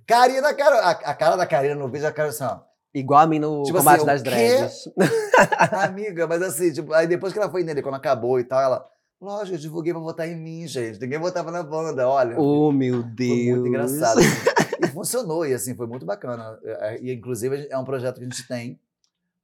Karina, 0.07 0.49
a, 0.49 0.91
a 0.91 1.15
cara 1.15 1.37
da 1.37 1.47
Karina 1.47 1.75
no 1.75 1.89
vídeo, 1.89 2.07
a 2.09 2.13
cara 2.13 2.31
assim, 2.31 2.45
ó. 2.45 2.61
Igual 2.95 3.21
a 3.21 3.27
mim 3.27 3.39
no 3.39 3.63
Tipo 3.65 3.79
combate 3.79 3.99
assim, 3.99 4.07
das 4.07 4.23
drags. 4.23 4.85
Amiga, 5.85 6.27
mas 6.27 6.41
assim, 6.43 6.73
tipo, 6.73 6.93
aí 6.95 7.07
depois 7.07 7.33
que 7.33 7.39
ela 7.39 7.51
foi 7.51 7.63
nele, 7.63 7.83
quando 7.83 7.97
acabou 7.97 8.41
e 8.41 8.45
tal, 8.45 8.61
ela, 8.61 8.87
lógico, 9.21 9.55
eu 9.57 9.61
divulguei 9.61 9.93
pra 9.93 10.01
votar 10.01 10.27
em 10.27 10.35
mim, 10.35 10.67
gente. 10.67 10.99
Ninguém 10.99 11.19
votava 11.19 11.51
na 11.51 11.63
banda, 11.63 12.09
olha. 12.09 12.41
Oh, 12.41 12.73
meu 12.73 13.03
Deus. 13.03 13.29
Foi 13.39 13.51
muito 13.53 13.69
engraçado. 13.69 14.19
assim. 14.21 14.29
E 14.81 14.87
funcionou, 14.87 15.45
e 15.45 15.53
assim, 15.53 15.75
foi 15.75 15.89
muito 15.89 16.07
bacana. 16.07 16.57
É, 16.65 17.01
E 17.03 17.13
inclusive 17.13 17.67
é 17.69 17.77
um 17.77 17.85
projeto 17.85 18.19
que 18.19 18.21
a 18.21 18.29
gente 18.29 18.47
tem 18.47 18.79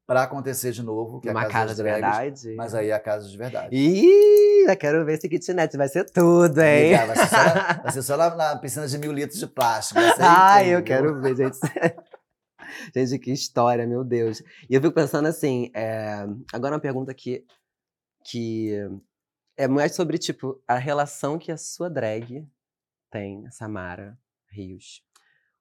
pra 0.06 0.22
acontecer 0.24 0.72
de 0.72 0.82
novo, 0.82 1.20
que 1.20 1.28
é 1.28 1.30
a 1.30 1.34
Uma 1.34 1.42
Casa 1.42 1.52
casa 1.52 1.74
de 1.74 1.82
verdade. 1.82 2.54
Mas 2.56 2.74
aí 2.74 2.88
é 2.88 2.92
a 2.92 3.00
casa 3.00 3.28
de 3.28 3.36
verdade. 3.36 3.74
Ih, 3.74 4.64
já 4.66 4.76
quero 4.76 5.04
ver 5.04 5.14
esse 5.14 5.28
kitnet. 5.28 5.76
Vai 5.76 5.88
ser 5.88 6.04
tudo, 6.10 6.60
hein? 6.60 6.94
Vai 7.06 7.16
ser 7.16 7.26
só, 7.28 7.36
na, 7.36 7.72
vai 7.82 7.92
ser 7.92 8.02
só 8.02 8.16
na- 8.16 8.34
na 8.36 8.56
piscina 8.58 8.86
de 8.86 8.98
mil 8.98 9.12
litros 9.12 9.38
de 9.38 9.46
plástico. 9.46 10.00
Ai, 10.20 10.74
eu 10.74 10.82
quero 10.82 11.20
ver, 11.20 11.36
gente. 11.36 11.58
gente, 12.94 13.18
que 13.18 13.32
história, 13.32 13.86
meu 13.86 14.04
Deus. 14.04 14.40
E 14.68 14.74
eu 14.74 14.80
fico 14.80 14.94
pensando 14.94 15.26
assim, 15.28 15.70
é, 15.74 16.26
agora 16.52 16.74
uma 16.74 16.80
pergunta 16.80 17.14
que, 17.14 17.44
que 18.24 18.72
é 19.56 19.66
mais 19.68 19.94
sobre, 19.94 20.18
tipo, 20.18 20.62
a 20.66 20.76
relação 20.76 21.38
que 21.38 21.52
a 21.52 21.56
sua 21.56 21.88
drag 21.88 22.46
tem, 23.10 23.48
Samara 23.50 24.18
Rios, 24.50 25.02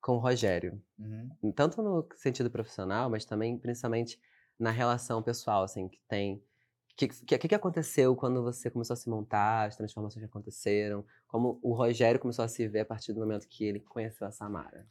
com 0.01 0.13
o 0.13 0.19
Rogério. 0.19 0.82
Uhum. 0.99 1.51
Tanto 1.53 1.82
no 1.82 2.08
sentido 2.17 2.49
profissional, 2.49 3.10
mas 3.10 3.25
também, 3.25 3.58
principalmente, 3.58 4.19
na 4.59 4.71
relação 4.71 5.21
pessoal, 5.21 5.63
assim, 5.63 5.87
que 5.87 5.99
tem... 6.07 6.35
O 6.35 6.95
que, 6.95 7.07
que, 7.07 7.47
que 7.47 7.55
aconteceu 7.55 8.15
quando 8.15 8.43
você 8.43 8.69
começou 8.69 8.93
a 8.93 8.97
se 8.97 9.09
montar, 9.09 9.67
as 9.67 9.75
transformações 9.75 10.23
que 10.23 10.29
aconteceram? 10.29 11.03
Como 11.27 11.59
o 11.63 11.73
Rogério 11.73 12.19
começou 12.19 12.45
a 12.45 12.47
se 12.47 12.67
ver 12.67 12.81
a 12.81 12.85
partir 12.85 13.13
do 13.13 13.19
momento 13.19 13.47
que 13.47 13.63
ele 13.65 13.79
conheceu 13.79 14.27
a 14.27 14.31
Samara? 14.31 14.85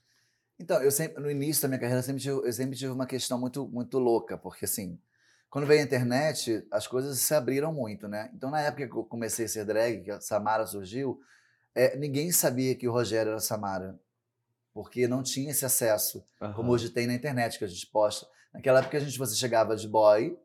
Então, 0.59 0.83
eu 0.83 0.91
sempre, 0.91 1.23
no 1.23 1.31
início 1.31 1.63
da 1.63 1.69
minha 1.69 1.79
carreira, 1.79 2.01
eu 2.01 2.05
sempre 2.05 2.21
tive, 2.21 2.35
eu 2.35 2.53
sempre 2.53 2.77
tive 2.77 2.91
uma 2.91 3.07
questão 3.07 3.39
muito, 3.39 3.69
muito 3.69 3.99
louca, 3.99 4.37
porque 4.37 4.65
assim, 4.65 4.99
quando 5.49 5.67
veio 5.67 5.81
a 5.81 5.85
internet, 5.85 6.67
as 6.71 6.87
coisas 6.87 7.19
se 7.19 7.35
abriram 7.35 7.73
muito, 7.73 8.09
né? 8.09 8.31
Então, 8.35 8.51
na 8.51 8.61
época 8.61 8.89
que 8.89 8.97
eu 8.97 9.05
comecei 9.05 9.45
a 9.45 9.49
ser 9.49 9.65
drag, 9.65 10.03
que 10.03 10.11
a 10.11 10.21
Samara 10.21 10.67
surgiu, 10.67 11.21
eh, 11.75 11.97
ninguém 11.97 12.33
sabia 12.33 12.75
que 12.75 12.89
o 12.89 12.93
Rogério 12.93 13.31
era 13.31 13.41
Samara, 13.41 13.99
porque 14.73 15.07
não 15.07 15.23
tinha 15.23 15.51
esse 15.51 15.65
acesso, 15.65 16.25
como 16.55 16.73
hoje 16.73 16.91
tem 16.91 17.07
na 17.07 17.15
internet, 17.15 17.59
que 17.59 17.65
a 17.65 17.69
gente 17.69 17.87
posta. 17.87 18.27
Naquela 18.53 18.81
época, 18.81 18.97
a 18.99 19.01
gente, 19.01 19.19
você 19.19 19.35
chegava 19.35 19.75
de 19.75 19.89
boy, 19.89 20.39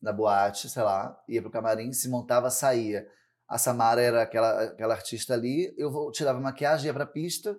na 0.00 0.12
boate, 0.12 0.68
sei 0.68 0.82
lá, 0.82 1.18
ia 1.28 1.40
pro 1.40 1.50
camarim, 1.50 1.92
se 1.92 2.08
montava, 2.08 2.50
saía. 2.50 3.06
A 3.48 3.56
Samara 3.56 4.00
era 4.00 4.22
aquela, 4.22 4.62
aquela 4.64 4.94
artista 4.94 5.34
ali, 5.34 5.74
eu 5.78 6.10
tirava 6.10 6.40
maquiagem, 6.40 6.86
ia 6.86 6.94
pra 6.94 7.06
pista, 7.06 7.56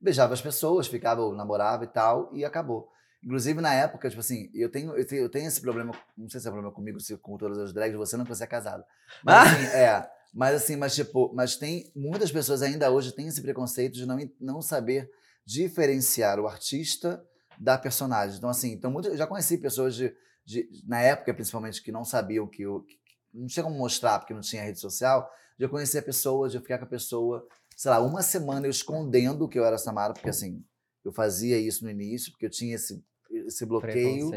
beijava 0.00 0.34
as 0.34 0.40
pessoas, 0.40 0.86
ficava, 0.86 1.20
ou 1.20 1.34
namorava 1.34 1.84
e 1.84 1.88
tal, 1.88 2.30
e 2.34 2.44
acabou. 2.44 2.90
Inclusive, 3.22 3.60
na 3.60 3.74
época, 3.74 4.08
tipo 4.08 4.20
assim, 4.20 4.48
eu 4.54 4.70
tenho, 4.70 4.96
eu 4.96 5.06
tenho, 5.06 5.22
eu 5.22 5.28
tenho 5.28 5.48
esse 5.48 5.60
problema, 5.60 5.92
não 6.16 6.28
sei 6.30 6.40
se 6.40 6.46
é 6.46 6.50
problema 6.50 6.72
comigo, 6.72 7.00
se 7.00 7.16
com 7.16 7.36
todas 7.36 7.58
as 7.58 7.72
drags, 7.72 7.96
você 7.96 8.16
não, 8.16 8.24
porque 8.24 8.36
você 8.36 8.44
é 8.44 8.46
casado. 8.46 8.84
Mas 9.24 9.52
assim, 9.52 9.76
é. 9.76 10.10
Mas 10.32 10.54
assim, 10.54 10.76
mas 10.76 10.94
tipo, 10.94 11.32
mas 11.34 11.56
tem, 11.56 11.90
muitas 11.96 12.30
pessoas 12.30 12.62
ainda 12.62 12.90
hoje 12.90 13.12
têm 13.12 13.26
esse 13.26 13.42
preconceito 13.42 13.94
de 13.94 14.06
não, 14.06 14.18
não 14.38 14.62
saber 14.62 15.10
diferenciar 15.44 16.38
o 16.38 16.46
artista 16.46 17.24
da 17.58 17.76
personagem. 17.78 18.36
Então 18.36 18.50
assim, 18.50 18.72
então 18.72 18.90
muito, 18.90 19.08
eu 19.08 19.16
já 19.16 19.26
conheci 19.26 19.58
pessoas 19.58 19.94
de, 19.94 20.14
de, 20.44 20.68
na 20.86 21.00
época, 21.00 21.34
principalmente, 21.34 21.82
que 21.82 21.92
não 21.92 22.04
sabiam 22.04 22.46
que 22.46 22.66
o, 22.66 22.80
que 22.82 22.98
não 23.32 23.46
tinha 23.46 23.62
como 23.62 23.76
mostrar 23.76 24.18
porque 24.18 24.34
não 24.34 24.40
tinha 24.40 24.62
rede 24.62 24.78
social, 24.78 25.30
de 25.58 25.64
eu 25.64 25.68
conhecer 25.68 25.98
a 25.98 26.02
pessoa, 26.02 26.48
de 26.48 26.56
eu 26.56 26.62
ficar 26.62 26.78
com 26.78 26.84
a 26.84 26.88
pessoa 26.88 27.46
sei 27.78 27.92
lá, 27.92 28.00
uma 28.00 28.22
semana 28.22 28.66
eu 28.66 28.70
escondendo 28.70 29.48
que 29.48 29.56
eu 29.56 29.64
era 29.64 29.78
Samara, 29.78 30.12
porque 30.12 30.28
assim, 30.28 30.64
eu 31.04 31.12
fazia 31.12 31.56
isso 31.56 31.84
no 31.84 31.90
início, 31.90 32.32
porque 32.32 32.46
eu 32.46 32.50
tinha 32.50 32.74
esse, 32.74 33.00
esse 33.30 33.64
bloqueio, 33.64 34.30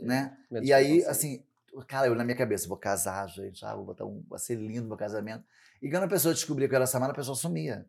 né? 0.00 0.36
de 0.50 0.66
E 0.66 0.70
aí, 0.70 1.02
assim, 1.06 1.42
cara, 1.88 2.08
eu 2.08 2.14
na 2.14 2.24
minha 2.24 2.36
cabeça, 2.36 2.68
vou 2.68 2.76
casar, 2.76 3.26
gente, 3.30 3.64
ah, 3.64 3.74
vou 3.74 3.86
botar 3.86 4.04
um, 4.04 4.22
vai 4.28 4.38
ser 4.38 4.56
lindo 4.56 4.86
meu 4.86 4.98
casamento. 4.98 5.42
E 5.80 5.90
quando 5.90 6.02
a 6.02 6.08
pessoa 6.08 6.34
descobria 6.34 6.68
que 6.68 6.74
eu 6.74 6.76
era 6.76 6.86
Samara, 6.86 7.12
a 7.12 7.16
pessoa 7.16 7.34
sumia. 7.34 7.86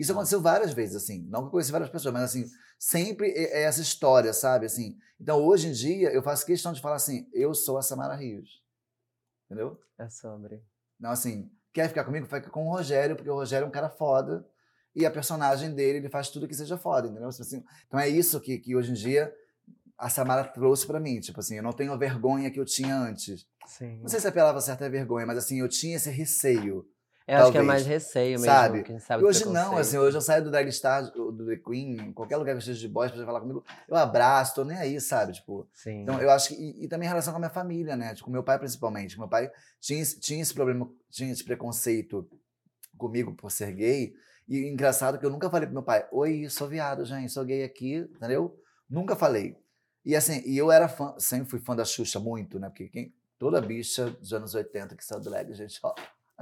Isso 0.00 0.12
aconteceu 0.12 0.40
várias 0.40 0.72
vezes, 0.72 0.96
assim. 0.96 1.26
Não 1.28 1.42
que 1.42 1.46
eu 1.48 1.50
conheci 1.50 1.70
várias 1.70 1.90
pessoas, 1.90 2.14
mas 2.14 2.22
assim, 2.22 2.46
sempre 2.78 3.28
é 3.32 3.60
é 3.60 3.62
essa 3.64 3.82
história, 3.82 4.32
sabe? 4.32 4.64
Assim, 4.64 4.96
então, 5.20 5.44
hoje 5.44 5.68
em 5.68 5.72
dia, 5.72 6.10
eu 6.10 6.22
faço 6.22 6.46
questão 6.46 6.72
de 6.72 6.80
falar 6.80 6.96
assim, 6.96 7.28
eu 7.34 7.54
sou 7.54 7.76
a 7.76 7.82
Samara 7.82 8.14
Rios. 8.14 8.62
Entendeu? 9.44 9.78
É 9.98 10.08
sobre. 10.08 10.62
Não, 10.98 11.10
assim, 11.10 11.50
quer 11.70 11.86
ficar 11.88 12.04
comigo? 12.04 12.24
Fica 12.24 12.48
com 12.48 12.66
o 12.66 12.72
Rogério, 12.72 13.14
porque 13.14 13.28
o 13.28 13.34
Rogério 13.34 13.66
é 13.66 13.68
um 13.68 13.72
cara 13.72 13.90
foda. 13.90 14.46
E 14.96 15.04
a 15.04 15.10
personagem 15.10 15.74
dele, 15.74 15.98
ele 15.98 16.08
faz 16.08 16.30
tudo 16.30 16.48
que 16.48 16.54
seja 16.54 16.78
foda, 16.78 17.06
entendeu? 17.06 17.28
Assim, 17.28 17.62
então 17.86 18.00
é 18.00 18.08
isso 18.08 18.40
que, 18.40 18.58
que 18.58 18.74
hoje 18.74 18.92
em 18.92 18.94
dia 18.94 19.30
a 19.98 20.08
Samara 20.08 20.44
trouxe 20.44 20.86
pra 20.86 20.98
mim. 20.98 21.20
Tipo 21.20 21.40
assim, 21.40 21.56
eu 21.56 21.62
não 21.62 21.74
tenho 21.74 21.92
a 21.92 21.96
vergonha 21.96 22.50
que 22.50 22.58
eu 22.58 22.64
tinha 22.64 22.96
antes. 22.96 23.46
Sim. 23.66 24.00
Não 24.00 24.08
sei 24.08 24.18
se 24.18 24.26
a 24.26 24.32
palavra 24.32 24.62
certa 24.62 24.86
é 24.86 24.88
vergonha, 24.88 25.26
mas 25.26 25.36
assim, 25.36 25.60
eu 25.60 25.68
tinha 25.68 25.96
esse 25.96 26.08
receio. 26.10 26.88
Eu 27.26 27.36
acho 27.36 27.52
que 27.52 27.58
é 27.58 27.60
talvez. 27.60 27.66
mais 27.66 27.86
receio 27.86 28.32
mesmo. 28.32 28.44
Sabe? 28.46 29.00
Sabe 29.00 29.22
E 29.22 29.26
hoje 29.26 29.44
não, 29.46 29.76
assim, 29.76 29.98
hoje 29.98 30.16
eu 30.16 30.20
saio 30.20 30.42
do 30.42 30.50
Dragstar, 30.50 31.04
do 31.12 31.46
The 31.46 31.56
Queen, 31.56 32.12
qualquer 32.12 32.36
lugar 32.36 32.52
que 32.52 32.56
eu 32.56 32.58
esteja 32.58 32.80
de 32.80 32.88
boys 32.88 33.12
pra 33.12 33.24
falar 33.24 33.40
comigo, 33.40 33.64
eu 33.88 33.96
abraço, 33.96 34.54
tô 34.56 34.64
nem 34.64 34.76
aí, 34.76 35.00
sabe? 35.00 35.32
Tipo, 35.34 35.68
Sim. 35.72 36.02
então, 36.02 36.20
eu 36.20 36.30
acho 36.30 36.48
que. 36.48 36.54
E, 36.54 36.84
e 36.84 36.88
também 36.88 37.06
em 37.06 37.08
relação 37.08 37.32
com 37.32 37.36
a 37.36 37.40
minha 37.40 37.50
família, 37.50 37.94
né? 37.96 38.14
Tipo, 38.14 38.24
com 38.26 38.30
meu 38.32 38.42
pai, 38.42 38.58
principalmente. 38.58 39.18
Meu 39.18 39.28
pai 39.28 39.50
tinha, 39.80 40.00
esse- 40.02 40.18
tinha 40.18 40.42
esse 40.42 40.52
problema, 40.52 40.90
tinha 41.08 41.30
esse 41.30 41.44
preconceito 41.44 42.28
comigo 42.96 43.32
por 43.34 43.50
ser 43.50 43.72
gay. 43.72 44.12
E 44.48 44.66
engraçado 44.68 45.18
que 45.18 45.24
eu 45.24 45.30
nunca 45.30 45.48
falei 45.48 45.66
pro 45.66 45.74
meu 45.74 45.84
pai: 45.84 46.06
Oi, 46.10 46.48
sou 46.48 46.66
viado, 46.66 47.04
gente, 47.04 47.30
sou 47.30 47.44
gay 47.44 47.62
aqui, 47.62 47.96
entendeu? 48.16 48.58
Nunca 48.88 49.14
falei. 49.14 49.56
E 50.04 50.16
assim, 50.16 50.42
e 50.46 50.56
eu 50.58 50.72
era 50.72 50.88
fã, 50.88 51.14
sempre 51.18 51.48
fui 51.48 51.60
fã 51.60 51.76
da 51.76 51.84
Xuxa 51.84 52.18
muito, 52.18 52.58
né? 52.58 52.68
Porque 52.68 52.88
quem, 52.88 53.14
toda 53.38 53.60
bicha 53.60 54.10
dos 54.10 54.32
anos 54.32 54.54
80 54.54 54.96
que 54.96 55.04
saiu 55.04 55.20
do 55.20 55.30
drag, 55.30 55.52
gente, 55.54 55.78
ó. 55.82 55.94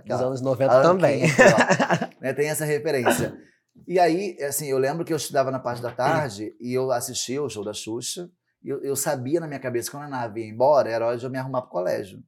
Dos 0.03 0.05
aquela- 0.15 0.27
anos 0.29 0.41
90 0.41 0.79
a 0.79 0.83
também. 0.83 1.23
Né, 2.21 2.33
tem 2.33 2.49
essa 2.49 2.65
referência. 2.65 3.37
E 3.87 3.99
aí, 3.99 4.37
assim, 4.43 4.67
eu 4.67 4.77
lembro 4.79 5.05
que 5.05 5.13
eu 5.13 5.17
estudava 5.17 5.51
na 5.53 5.61
parte 5.61 5.81
da 5.81 5.91
tarde 5.93 6.53
e 6.61 6.75
eu 6.75 6.91
assistia 6.91 7.41
o 7.43 7.49
show 7.49 7.65
da 7.65 7.73
Xuxa. 7.73 8.29
E 8.63 8.69
eu, 8.69 8.83
eu 8.83 8.97
sabia 8.97 9.39
na 9.39 9.47
minha 9.47 9.61
cabeça 9.61 9.89
que 9.89 9.97
quando 9.97 10.05
a 10.05 10.09
nave 10.09 10.41
ia 10.41 10.49
embora, 10.49 10.91
era 10.91 11.07
hora 11.07 11.17
de 11.17 11.25
eu 11.25 11.31
me 11.31 11.39
arrumar 11.39 11.63
pro 11.63 11.71
colégio. 11.71 12.21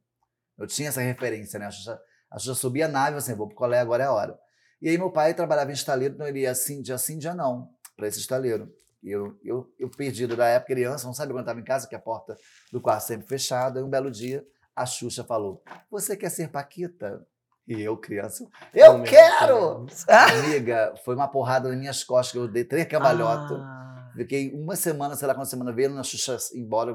Eu 0.57 0.65
tinha 0.65 0.87
essa 0.89 1.01
referência, 1.01 1.59
né? 1.59 1.65
A 1.65 1.71
Xuxa, 1.71 1.99
a 2.31 2.39
Xuxa 2.39 2.55
subia 2.55 2.85
a 2.85 2.87
nave, 2.87 3.17
assim, 3.17 3.33
vou 3.35 3.47
pro 3.47 3.55
colégio, 3.57 3.83
agora 3.83 4.03
é 4.03 4.07
a 4.07 4.13
hora. 4.13 4.39
E 4.81 4.87
aí 4.87 4.97
meu 4.97 5.11
pai 5.11 5.33
trabalhava 5.33 5.69
em 5.71 5.73
estaleiro, 5.73 6.13
então 6.15 6.25
ele 6.25 6.39
ia 6.39 6.51
assim, 6.51 6.81
dia 6.81 6.97
sim, 6.97 7.17
dia 7.17 7.33
não, 7.33 7.69
para 7.97 8.07
esse 8.07 8.19
estaleiro. 8.19 8.71
E 9.03 9.11
eu, 9.11 9.37
eu, 9.43 9.67
eu 9.77 9.89
perdido 9.89 10.37
da 10.37 10.47
época, 10.47 10.73
criança, 10.73 11.05
não 11.05 11.13
sabia 11.13 11.33
quando 11.33 11.41
estava 11.41 11.59
em 11.59 11.63
casa, 11.65 11.87
que 11.87 11.95
a 11.95 11.99
porta 11.99 12.37
do 12.71 12.79
quarto 12.79 13.03
sempre 13.07 13.27
fechada. 13.27 13.79
E 13.79 13.83
um 13.83 13.89
belo 13.89 14.09
dia, 14.09 14.43
a 14.75 14.85
Xuxa 14.85 15.23
falou, 15.23 15.61
você 15.89 16.15
quer 16.15 16.29
ser 16.29 16.47
Paquita? 16.49 17.25
E 17.71 17.81
eu, 17.81 17.95
criança, 17.97 18.47
eu 18.73 18.95
Oh, 18.97 19.03
quero! 19.03 19.85
Amiga, 20.07 20.93
foi 21.05 21.15
uma 21.15 21.27
porrada 21.27 21.69
nas 21.69 21.77
minhas 21.77 22.03
costas, 22.03 22.31
que 22.33 22.37
eu 22.37 22.47
dei 22.47 22.63
três 22.65 22.85
cambalhotas. 22.87 23.57
Ah, 23.61 24.11
Fiquei 24.15 24.51
uma 24.53 24.75
semana, 24.75 25.15
sei 25.15 25.27
lá 25.27 25.33
quantas 25.33 25.49
semanas, 25.49 25.73
vendo 25.73 25.97
a 25.97 26.03
Xuxa 26.03 26.37
embora. 26.53 26.93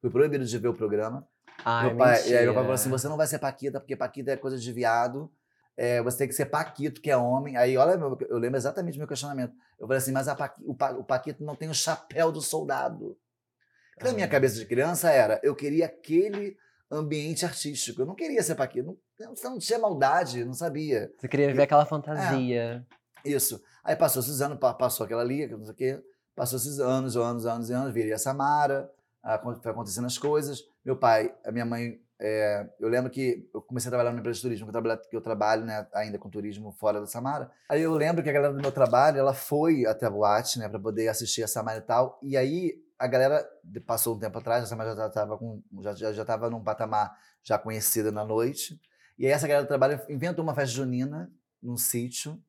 Fui 0.00 0.10
proibido 0.10 0.44
de 0.44 0.58
ver 0.58 0.68
o 0.68 0.74
programa. 0.74 1.26
Ai, 1.64 1.88
meu 1.88 1.96
pai, 1.96 2.28
e 2.28 2.36
aí 2.36 2.44
meu 2.44 2.54
pai 2.54 2.62
falou 2.62 2.74
assim: 2.74 2.88
você 2.90 3.08
não 3.08 3.16
vai 3.16 3.26
ser 3.26 3.38
Paquita, 3.40 3.80
porque 3.80 3.96
Paquita 3.96 4.30
é 4.30 4.36
coisa 4.36 4.56
de 4.56 4.72
viado. 4.72 5.28
é, 5.76 6.00
você 6.02 6.18
tem 6.18 6.28
que 6.28 6.34
ser 6.34 6.46
Paquito, 6.46 7.00
que 7.00 7.10
é 7.10 7.16
homem. 7.16 7.56
Aí, 7.56 7.76
olha, 7.76 7.98
eu 8.28 8.38
lembro 8.38 8.56
exatamente 8.56 8.94
do 8.94 8.98
meu 8.98 9.08
questionamento. 9.08 9.54
Eu 9.80 9.86
falei 9.88 9.98
assim, 9.98 10.12
mas 10.12 10.28
a 10.28 10.34
Paqui- 10.36 10.62
o, 10.64 10.74
Pa- 10.74 10.92
o 10.92 11.02
Paquito 11.02 11.42
não 11.42 11.56
tem 11.56 11.68
o 11.68 11.74
chapéu 11.74 12.30
do 12.30 12.40
soldado. 12.40 13.16
Na 14.00 14.12
minha 14.12 14.26
Ah. 14.26 14.28
cabeça 14.28 14.54
de 14.56 14.66
criança 14.66 15.10
era, 15.10 15.40
eu 15.42 15.54
queria 15.56 15.86
aquele 15.86 16.56
ambiente 16.98 17.44
artístico. 17.44 18.02
Eu 18.02 18.06
não 18.06 18.14
queria 18.14 18.42
ser 18.42 18.54
Paquito. 18.54 18.98
Não, 19.18 19.34
não 19.44 19.58
tinha 19.58 19.78
maldade, 19.78 20.44
não 20.44 20.54
sabia. 20.54 21.12
Você 21.18 21.28
queria 21.28 21.46
viver 21.48 21.62
aquela 21.62 21.86
fantasia. 21.86 22.86
Isso. 23.24 23.62
Aí 23.84 23.96
passou 23.96 24.20
esses 24.22 24.40
anos, 24.40 24.58
pa- 24.58 24.74
passou 24.74 25.04
aquela 25.04 25.22
ali, 25.22 25.46
não 25.46 25.64
sei 25.64 25.72
o 25.72 25.76
quê. 25.76 26.02
Passou 26.34 26.58
esses 26.58 26.78
anos, 26.80 27.16
anos, 27.16 27.46
anos 27.46 27.70
e 27.70 27.72
anos. 27.72 27.92
Virei 27.92 28.12
a 28.12 28.18
Samara, 28.18 28.90
foi 29.62 29.70
acontecendo 29.70 30.06
as 30.06 30.18
coisas. 30.18 30.64
Meu 30.84 30.96
pai, 30.96 31.32
a 31.44 31.52
minha 31.52 31.64
mãe, 31.64 32.00
é, 32.20 32.66
eu 32.80 32.88
lembro 32.88 33.10
que 33.10 33.48
eu 33.54 33.60
comecei 33.62 33.88
a 33.88 33.90
trabalhar 33.90 34.10
numa 34.10 34.20
empresa 34.20 34.36
de 34.36 34.42
turismo, 34.42 34.66
que 34.66 34.70
eu 34.70 34.72
trabalho, 34.72 35.00
que 35.10 35.16
eu 35.16 35.20
trabalho 35.20 35.64
né, 35.64 35.86
ainda 35.92 36.18
com 36.18 36.30
turismo 36.30 36.72
fora 36.72 37.00
da 37.00 37.06
Samara. 37.06 37.50
Aí 37.68 37.82
eu 37.82 37.92
lembro 37.94 38.22
que 38.22 38.30
a 38.30 38.32
galera 38.32 38.54
do 38.54 38.60
meu 38.60 38.72
trabalho, 38.72 39.18
ela 39.18 39.34
foi 39.34 39.84
até 39.86 40.06
a 40.06 40.10
boate, 40.10 40.58
né, 40.58 40.68
para 40.68 40.78
poder 40.80 41.08
assistir 41.08 41.42
a 41.42 41.48
Samara 41.48 41.78
e 41.78 41.82
tal. 41.82 42.18
E 42.22 42.36
aí 42.36 42.80
a 42.98 43.06
galera, 43.06 43.48
passou 43.86 44.16
um 44.16 44.18
tempo 44.18 44.38
atrás, 44.38 44.64
a 44.64 44.66
Samara 44.66 44.94
já 44.94 45.06
estava 45.06 45.38
já, 45.80 45.94
já, 45.94 46.12
já 46.12 46.24
tava 46.24 46.50
num 46.50 46.62
patamar 46.62 47.16
já 47.42 47.58
conhecida 47.58 48.12
na 48.12 48.24
noite. 48.24 48.80
E 49.18 49.26
aí 49.26 49.32
essa 49.32 49.46
galera 49.46 49.64
do 49.64 49.68
trabalho 49.68 50.00
inventou 50.08 50.42
uma 50.44 50.54
festa 50.54 50.74
junina 50.74 51.32
num 51.62 51.76
sítio. 51.76 52.42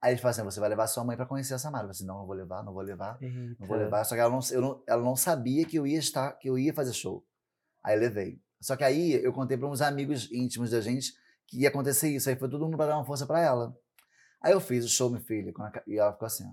Aí 0.00 0.12
eles 0.12 0.20
falam 0.20 0.30
assim: 0.30 0.44
você 0.44 0.60
vai 0.60 0.68
levar 0.68 0.86
sua 0.86 1.04
mãe 1.04 1.16
para 1.16 1.26
conhecer 1.26 1.54
a 1.54 1.58
Samara. 1.58 1.84
Eu 1.84 1.88
falei 1.88 1.90
assim: 1.92 2.06
não, 2.06 2.18
não 2.18 2.26
vou 2.26 2.36
levar, 2.36 2.62
não 2.62 2.72
vou 2.72 2.82
levar, 2.82 3.18
não 3.20 3.66
vou 3.66 3.76
Eita. 3.76 3.84
levar. 3.84 4.04
Só 4.04 4.14
que 4.14 4.20
ela 4.20 4.30
não, 4.30 4.40
eu 4.50 4.60
não, 4.60 4.82
ela 4.86 5.02
não 5.02 5.16
sabia 5.16 5.64
que 5.66 5.76
eu 5.76 5.86
ia 5.86 5.98
estar, 5.98 6.32
que 6.32 6.48
eu 6.48 6.58
ia 6.58 6.72
fazer 6.72 6.92
show. 6.92 7.26
Aí 7.82 7.96
levei. 7.96 8.40
Só 8.60 8.76
que 8.76 8.84
aí 8.84 9.12
eu 9.12 9.32
contei 9.32 9.56
para 9.56 9.68
uns 9.68 9.80
amigos 9.80 10.30
íntimos 10.32 10.70
da 10.70 10.80
gente 10.80 11.12
que 11.46 11.60
ia 11.60 11.68
acontecer 11.68 12.08
isso. 12.08 12.28
Aí 12.28 12.36
foi 12.36 12.48
todo 12.48 12.64
mundo 12.64 12.76
para 12.76 12.86
dar 12.86 12.96
uma 12.96 13.04
força 13.04 13.26
para 13.26 13.40
ela. 13.40 13.76
Aí 14.40 14.52
eu 14.52 14.60
fiz 14.60 14.84
o 14.84 14.88
show, 14.88 15.10
minha 15.10 15.22
filha, 15.22 15.52
e 15.86 15.98
ela 15.98 16.12
ficou 16.12 16.26
assim: 16.26 16.44
ó. 16.46 16.52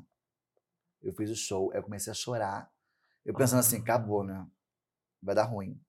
Eu 1.01 1.13
fiz 1.13 1.29
o 1.29 1.35
show, 1.35 1.71
aí 1.71 1.79
eu 1.79 1.83
comecei 1.83 2.11
a 2.11 2.13
chorar. 2.13 2.71
Eu 3.25 3.33
pensando 3.33 3.59
assim: 3.59 3.77
acabou, 3.77 4.23
né? 4.23 4.45
Vai 5.21 5.35
dar 5.35 5.43
ruim. 5.43 5.79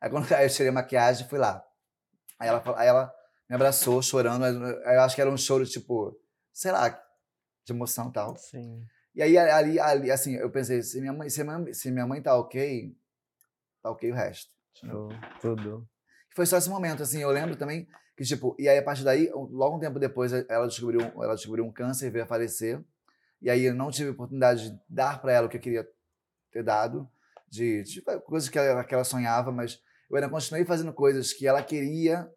Aí 0.00 0.10
quando 0.10 0.30
aí 0.32 0.46
eu 0.46 0.50
tirei 0.50 0.68
a 0.68 0.72
maquiagem, 0.72 1.28
fui 1.28 1.38
lá. 1.38 1.64
Aí 2.38 2.48
ela, 2.48 2.62
aí 2.78 2.88
ela 2.88 3.14
me 3.48 3.56
abraçou, 3.56 4.02
chorando. 4.02 4.44
Aí 4.44 4.96
eu 4.96 5.00
acho 5.02 5.14
que 5.14 5.20
era 5.20 5.30
um 5.30 5.36
choro, 5.36 5.64
tipo, 5.66 6.18
sei 6.52 6.72
lá, 6.72 6.88
de 6.88 7.72
emoção 7.72 8.08
e 8.08 8.12
tal. 8.12 8.36
Sim. 8.36 8.86
E 9.14 9.22
aí, 9.22 9.38
ali, 9.38 9.78
ali, 9.78 10.10
assim, 10.10 10.34
eu 10.34 10.50
pensei, 10.50 10.82
se 10.82 11.00
minha 11.00 11.12
mãe, 11.12 11.30
se 11.30 11.42
minha 11.44 11.58
mãe, 11.58 11.72
se 11.72 11.90
minha 11.90 12.06
mãe 12.06 12.20
tá 12.20 12.36
ok, 12.36 12.96
tá 13.80 13.90
ok 13.90 14.10
o 14.10 14.14
resto. 14.14 14.52
Show. 14.74 15.08
Tudo. 15.40 15.88
Foi 16.34 16.44
só 16.46 16.58
esse 16.58 16.68
momento, 16.68 17.02
assim, 17.02 17.22
eu 17.22 17.30
lembro 17.30 17.54
também 17.54 17.86
que, 18.16 18.24
tipo, 18.24 18.56
e 18.58 18.68
aí 18.68 18.78
a 18.78 18.82
partir 18.82 19.04
daí, 19.04 19.30
logo 19.32 19.76
um 19.76 19.80
tempo 19.80 20.00
depois, 20.00 20.32
ela 20.32 20.66
descobriu, 20.66 21.00
ela 21.00 21.36
descobriu 21.36 21.64
um 21.64 21.72
câncer 21.72 22.08
e 22.08 22.10
veio 22.10 22.24
a 22.24 22.26
falecer. 22.28 22.84
E 23.40 23.48
aí 23.48 23.64
eu 23.64 23.74
não 23.74 23.90
tive 23.90 24.10
oportunidade 24.10 24.70
de 24.70 24.80
dar 24.88 25.20
para 25.20 25.32
ela 25.32 25.46
o 25.46 25.50
que 25.50 25.58
eu 25.58 25.60
queria 25.60 25.88
ter 26.54 26.62
dado, 26.62 27.10
de, 27.50 27.82
de 27.82 28.00
coisas 28.24 28.48
que 28.48 28.58
ela, 28.58 28.84
que 28.84 28.94
ela 28.94 29.04
sonhava, 29.04 29.50
mas 29.50 29.82
eu 30.08 30.16
ainda 30.16 30.28
continuei 30.28 30.64
fazendo 30.64 30.92
coisas 30.92 31.32
que 31.32 31.46
ela 31.46 31.62
queria 31.62 32.32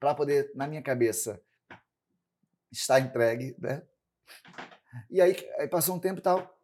para 0.00 0.14
poder, 0.14 0.50
na 0.54 0.66
minha 0.66 0.82
cabeça, 0.82 1.40
estar 2.70 2.98
entregue, 2.98 3.54
né? 3.58 3.82
E 5.08 5.20
aí, 5.20 5.36
aí 5.58 5.68
passou 5.68 5.94
um 5.94 6.00
tempo 6.00 6.18
e 6.18 6.22
tal. 6.22 6.58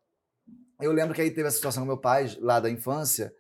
Eu 0.81 0.93
lembro 0.93 1.15
que 1.15 1.21
aí 1.21 1.31
teve 1.31 1.47
a 1.47 1.51
situação 1.51 1.83
com 1.83 1.87
meu 1.87 1.99
pai, 1.99 2.37
lá 2.41 2.59
da 2.59 2.69
infância, 2.69 3.33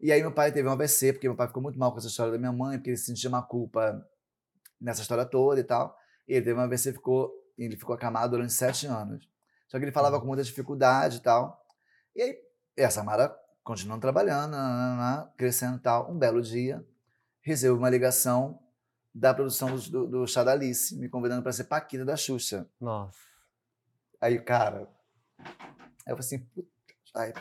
e 0.00 0.12
aí 0.12 0.20
meu 0.20 0.32
pai 0.32 0.52
teve 0.52 0.68
um 0.68 0.72
AVC, 0.72 1.12
porque 1.12 1.28
meu 1.28 1.36
pai 1.36 1.48
ficou 1.48 1.62
muito 1.62 1.78
mal 1.78 1.90
com 1.90 1.98
essa 1.98 2.08
história 2.08 2.32
da 2.32 2.38
minha 2.38 2.52
mãe, 2.52 2.78
porque 2.78 2.90
ele 2.90 2.96
sentia 2.96 3.28
uma 3.28 3.42
culpa 3.42 4.06
nessa 4.80 5.02
história 5.02 5.24
toda 5.24 5.60
e 5.60 5.64
tal. 5.64 5.98
E 6.28 6.34
ele 6.34 6.44
teve 6.44 6.58
um 6.58 6.62
AVC, 6.62 6.92
ficou, 6.92 7.32
ele 7.58 7.76
ficou 7.76 7.94
acamado 7.94 8.32
durante 8.32 8.52
sete 8.52 8.86
anos. 8.86 9.28
Só 9.66 9.78
que 9.78 9.84
ele 9.84 9.92
falava 9.92 10.20
com 10.20 10.26
muita 10.26 10.44
dificuldade 10.44 11.16
e 11.16 11.20
tal. 11.20 11.60
E 12.14 12.22
aí, 12.22 12.38
e 12.76 12.82
a 12.82 12.90
Samara 12.90 13.34
continuando 13.64 14.02
trabalhando, 14.02 14.52
nananana, 14.52 15.32
crescendo 15.36 15.78
e 15.78 15.80
tal. 15.80 16.10
Um 16.10 16.18
belo 16.18 16.42
dia, 16.42 16.84
recebo 17.40 17.78
uma 17.78 17.88
ligação 17.88 18.60
da 19.14 19.32
produção 19.32 19.74
do, 19.76 20.06
do, 20.06 20.26
Chá 20.26 20.44
da 20.44 20.52
Alice, 20.52 20.94
me 20.96 21.08
convidando 21.08 21.42
para 21.42 21.52
ser 21.52 21.64
Paquita 21.64 22.04
da 22.04 22.16
Xuxa. 22.16 22.68
Nossa. 22.80 23.18
Aí, 24.20 24.38
cara, 24.40 24.88
aí 25.38 26.12
eu 26.12 26.16
falei 26.16 26.20
assim, 26.20 26.38
puta, 26.40 26.68
ai, 27.14 27.32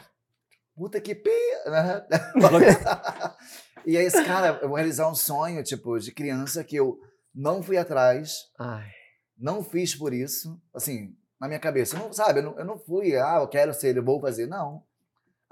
puta 0.76 1.02
que 1.02 1.14
pia, 1.14 1.64
né? 1.68 2.08
E 3.86 3.98
aí, 3.98 4.06
esse 4.06 4.24
cara, 4.24 4.60
eu 4.62 4.70
vou 4.70 4.78
realizar 4.78 5.10
um 5.10 5.16
sonho, 5.16 5.62
tipo, 5.62 6.00
de 6.00 6.14
criança 6.14 6.64
que 6.64 6.78
eu 6.78 7.02
não 7.36 7.62
fui 7.62 7.78
atrás, 7.78 8.50
Ai. 8.58 8.90
não 9.38 9.62
fiz 9.62 9.94
por 9.94 10.14
isso, 10.14 10.58
assim, 10.74 11.18
na 11.38 11.50
minha 11.50 11.60
cabeça, 11.60 11.98
eu 11.98 12.00
não, 12.00 12.14
sabe, 12.14 12.40
eu 12.40 12.44
não, 12.44 12.60
eu 12.60 12.64
não 12.64 12.80
fui, 12.80 13.18
ah, 13.18 13.40
eu 13.42 13.48
quero 13.50 13.74
ser, 13.74 13.98
eu 13.98 14.04
vou 14.04 14.22
fazer, 14.22 14.48
não. 14.48 14.82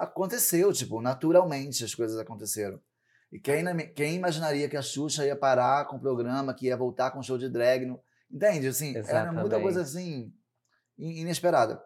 Aconteceu, 0.01 0.73
tipo, 0.73 0.99
naturalmente 1.01 1.83
as 1.83 1.93
coisas 1.93 2.17
aconteceram. 2.17 2.81
E 3.31 3.39
quem, 3.39 3.63
quem 3.93 4.15
imaginaria 4.15 4.67
que 4.67 4.75
a 4.75 4.81
Xuxa 4.81 5.25
ia 5.25 5.35
parar 5.35 5.85
com 5.85 5.97
o 5.97 5.99
programa, 5.99 6.53
que 6.55 6.65
ia 6.65 6.75
voltar 6.75 7.11
com 7.11 7.19
um 7.19 7.23
show 7.23 7.37
de 7.37 7.47
drag, 7.47 7.85
no, 7.85 8.01
entende? 8.31 8.67
Assim, 8.67 8.93
era 9.19 9.31
muita 9.41 9.55
coisa 9.61 9.81
assim, 9.83 10.33
in- 10.97 11.21
inesperada. 11.21 11.81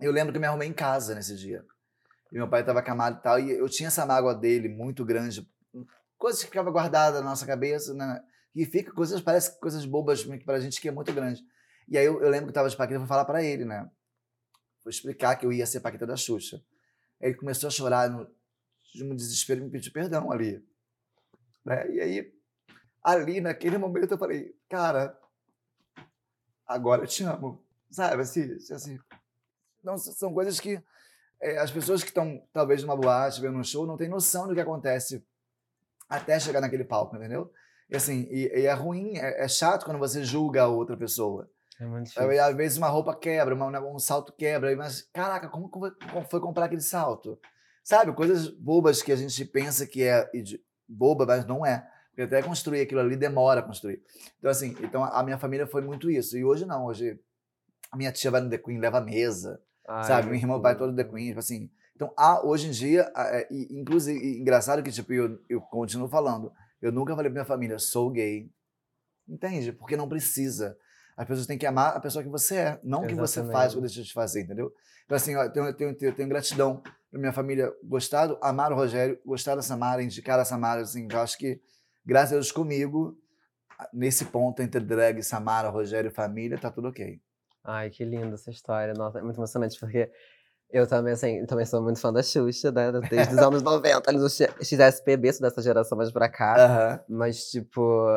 Eu 0.00 0.10
lembro 0.10 0.32
que 0.32 0.38
eu 0.38 0.40
me 0.40 0.46
arrumei 0.46 0.66
em 0.66 0.72
casa 0.72 1.14
nesse 1.14 1.36
dia. 1.36 1.62
E 2.32 2.36
meu 2.36 2.48
pai 2.48 2.60
estava 2.60 2.78
acamado 2.80 3.18
e 3.18 3.22
tal, 3.22 3.38
e 3.38 3.50
eu 3.50 3.68
tinha 3.68 3.88
essa 3.88 4.06
mágoa 4.06 4.34
dele 4.34 4.68
muito 4.68 5.04
grande, 5.04 5.46
coisas 6.16 6.40
que 6.40 6.46
ficavam 6.48 6.72
guardadas 6.72 7.20
na 7.20 7.28
nossa 7.28 7.44
cabeça, 7.44 7.92
né? 7.92 8.22
E 8.54 8.64
fica 8.64 8.90
coisas, 8.92 9.20
parece 9.20 9.60
coisas 9.60 9.84
bobas 9.84 10.24
pra 10.44 10.58
gente 10.58 10.80
que 10.80 10.88
é 10.88 10.92
muito 10.92 11.12
grande. 11.12 11.42
E 11.86 11.98
aí 11.98 12.06
eu, 12.06 12.22
eu 12.22 12.30
lembro 12.30 12.46
que 12.46 12.50
eu 12.50 12.54
tava 12.54 12.68
de 12.70 12.76
Paquita, 12.76 12.98
fui 12.98 13.06
falar 13.08 13.26
pra 13.26 13.42
ele, 13.44 13.66
né? 13.66 13.88
Vou 14.82 14.90
explicar 14.90 15.36
que 15.36 15.44
eu 15.44 15.52
ia 15.52 15.66
ser 15.66 15.80
Paquita 15.80 16.06
da 16.06 16.16
Xuxa. 16.16 16.62
Ele 17.22 17.34
começou 17.34 17.68
a 17.68 17.70
chorar 17.70 18.10
no, 18.10 18.28
de 18.92 19.04
um 19.04 19.14
desespero 19.14 19.60
e 19.60 19.64
me 19.64 19.70
pediu 19.70 19.92
perdão 19.92 20.30
ali. 20.30 20.62
Né? 21.64 21.90
E 21.92 22.00
aí, 22.00 22.34
ali, 23.02 23.40
naquele 23.40 23.78
momento, 23.78 24.12
eu 24.12 24.18
falei, 24.18 24.54
cara, 24.68 25.18
agora 26.66 27.04
eu 27.04 27.06
te 27.06 27.22
amo. 27.24 27.64
Sabe, 27.90 28.22
assim, 28.22 28.56
assim 28.70 28.98
não, 29.82 29.98
são 29.98 30.32
coisas 30.32 30.60
que 30.60 30.82
é, 31.40 31.58
as 31.58 31.70
pessoas 31.70 32.02
que 32.02 32.08
estão, 32.08 32.40
talvez, 32.52 32.82
numa 32.82 32.96
boate, 32.96 33.40
vendo 33.40 33.58
um 33.58 33.64
show, 33.64 33.86
não 33.86 33.96
têm 33.96 34.08
noção 34.08 34.46
do 34.46 34.54
que 34.54 34.60
acontece 34.60 35.24
até 36.08 36.38
chegar 36.38 36.60
naquele 36.60 36.84
palco, 36.84 37.16
entendeu? 37.16 37.52
E 37.90 37.96
assim, 37.96 38.28
e, 38.30 38.60
e 38.60 38.66
é 38.66 38.72
ruim, 38.72 39.18
é, 39.18 39.44
é, 39.44 39.48
chato 39.48 39.84
quando 39.84 39.98
você 39.98 40.24
julga 40.24 40.62
a 40.62 40.68
outra 40.68 40.96
pessoa. 40.96 41.50
É 41.80 41.84
muito 41.84 42.06
difícil. 42.06 42.44
Às 42.44 42.56
vezes 42.56 42.78
uma 42.78 42.88
roupa 42.88 43.14
quebra, 43.14 43.54
uma, 43.54 43.80
um 43.80 43.98
salto 43.98 44.32
quebra, 44.32 44.74
mas 44.76 45.02
caraca, 45.12 45.48
como 45.48 45.70
foi 46.30 46.40
comprar 46.40 46.66
aquele 46.66 46.80
salto? 46.82 47.38
Sabe, 47.82 48.12
coisas 48.12 48.48
bobas 48.48 49.02
que 49.02 49.10
a 49.10 49.16
gente 49.16 49.44
pensa 49.44 49.86
que 49.86 50.04
é 50.04 50.30
boba, 50.88 51.26
mas 51.26 51.44
não 51.46 51.66
é. 51.66 51.86
Porque 52.10 52.22
até 52.22 52.42
construir 52.42 52.82
aquilo 52.82 53.00
ali 53.00 53.16
demora 53.16 53.60
a 53.60 53.62
construir. 53.62 54.02
Então, 54.38 54.50
assim, 54.50 54.76
então 54.82 55.02
a 55.02 55.22
minha 55.22 55.38
família 55.38 55.66
foi 55.66 55.80
muito 55.80 56.10
isso. 56.10 56.36
E 56.36 56.44
hoje 56.44 56.66
não, 56.66 56.84
hoje 56.84 57.18
a 57.90 57.96
minha 57.96 58.12
tia 58.12 58.30
vai 58.30 58.40
no 58.40 58.50
The 58.50 58.58
Queen, 58.58 58.78
leva 58.78 58.98
a 58.98 59.00
mesa, 59.00 59.60
Ai, 59.88 60.04
sabe? 60.04 60.28
Minha 60.28 60.42
irmã 60.42 60.60
vai 60.60 60.76
todo 60.76 60.94
The 60.94 61.04
Queen, 61.04 61.28
tipo 61.28 61.40
assim. 61.40 61.70
Então, 61.96 62.12
há, 62.16 62.44
hoje 62.44 62.68
em 62.68 62.70
dia, 62.70 63.10
é, 63.16 63.48
inclusive, 63.50 64.40
engraçado 64.40 64.82
que, 64.82 64.90
tipo, 64.90 65.12
eu, 65.12 65.38
eu 65.48 65.60
continuo 65.60 66.08
falando, 66.08 66.52
eu 66.80 66.92
nunca 66.92 67.14
falei 67.14 67.30
pra 67.30 67.40
minha 67.40 67.44
família, 67.44 67.78
sou 67.78 68.10
gay. 68.10 68.50
Entende? 69.26 69.72
Porque 69.72 69.96
não 69.96 70.08
precisa. 70.08 70.76
As 71.22 71.28
pessoas 71.28 71.46
têm 71.46 71.56
que 71.56 71.66
amar 71.66 71.96
a 71.96 72.00
pessoa 72.00 72.22
que 72.22 72.28
você 72.28 72.56
é, 72.56 72.80
não 72.82 73.04
o 73.04 73.06
que 73.06 73.14
você 73.14 73.44
faz 73.44 73.76
ou 73.76 73.80
deixa 73.80 74.02
de 74.02 74.12
fazer, 74.12 74.42
entendeu? 74.42 74.72
Então, 75.04 75.16
assim, 75.16 75.34
eu 75.34 75.52
tenho, 75.52 75.66
eu 75.66 75.74
tenho, 75.74 75.96
eu 76.00 76.12
tenho 76.12 76.28
gratidão 76.28 76.82
pra 77.10 77.20
minha 77.20 77.32
família 77.32 77.72
gostar, 77.84 78.26
do, 78.26 78.38
amar 78.42 78.72
o 78.72 78.74
Rogério, 78.74 79.20
gostar 79.24 79.54
da 79.54 79.62
Samara, 79.62 80.02
indicar 80.02 80.38
a 80.40 80.44
Samara, 80.44 80.80
assim, 80.80 81.06
eu 81.08 81.20
acho 81.20 81.38
que, 81.38 81.60
graças 82.04 82.32
a 82.32 82.34
Deus 82.34 82.50
comigo, 82.50 83.16
nesse 83.92 84.24
ponto 84.24 84.62
entre 84.62 84.80
drag, 84.80 85.22
Samara, 85.22 85.68
Rogério 85.68 86.08
e 86.08 86.14
família, 86.14 86.58
tá 86.58 86.72
tudo 86.72 86.88
ok. 86.88 87.20
Ai, 87.62 87.88
que 87.88 88.04
linda 88.04 88.34
essa 88.34 88.50
história. 88.50 88.92
Nossa, 88.92 89.20
é 89.20 89.22
muito 89.22 89.38
emocionante, 89.38 89.78
porque 89.78 90.10
eu 90.70 90.88
também, 90.88 91.12
assim, 91.12 91.46
também 91.46 91.64
sou 91.64 91.80
muito 91.80 92.00
fã 92.00 92.12
da 92.12 92.22
Xuxa, 92.22 92.72
né? 92.72 92.90
Desde 93.08 93.34
os 93.34 93.38
anos 93.46 93.62
90, 93.62 94.10
ali 94.10 94.18
no 94.18 94.28
XSPB, 94.28 95.32
sou 95.32 95.48
dessa 95.48 95.62
geração 95.62 95.96
mais 95.96 96.10
pra 96.10 96.28
cá. 96.28 97.04
Uhum. 97.08 97.16
Mas, 97.18 97.44
tipo, 97.44 98.08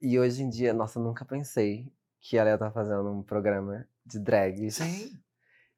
e 0.00 0.16
hoje 0.16 0.44
em 0.44 0.48
dia, 0.48 0.72
nossa, 0.72 1.00
nunca 1.00 1.24
pensei 1.24 1.90
que 2.22 2.38
ela 2.38 2.54
estar 2.54 2.70
fazendo 2.70 3.10
um 3.10 3.22
programa 3.22 3.84
de 4.06 4.18
drags. 4.20 4.76
Sim. 4.76 5.10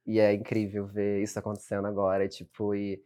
E 0.06 0.20
é 0.20 0.34
incrível 0.34 0.86
ver 0.86 1.22
isso 1.22 1.38
acontecendo 1.38 1.86
agora, 1.86 2.28
tipo, 2.28 2.74
e 2.74 3.02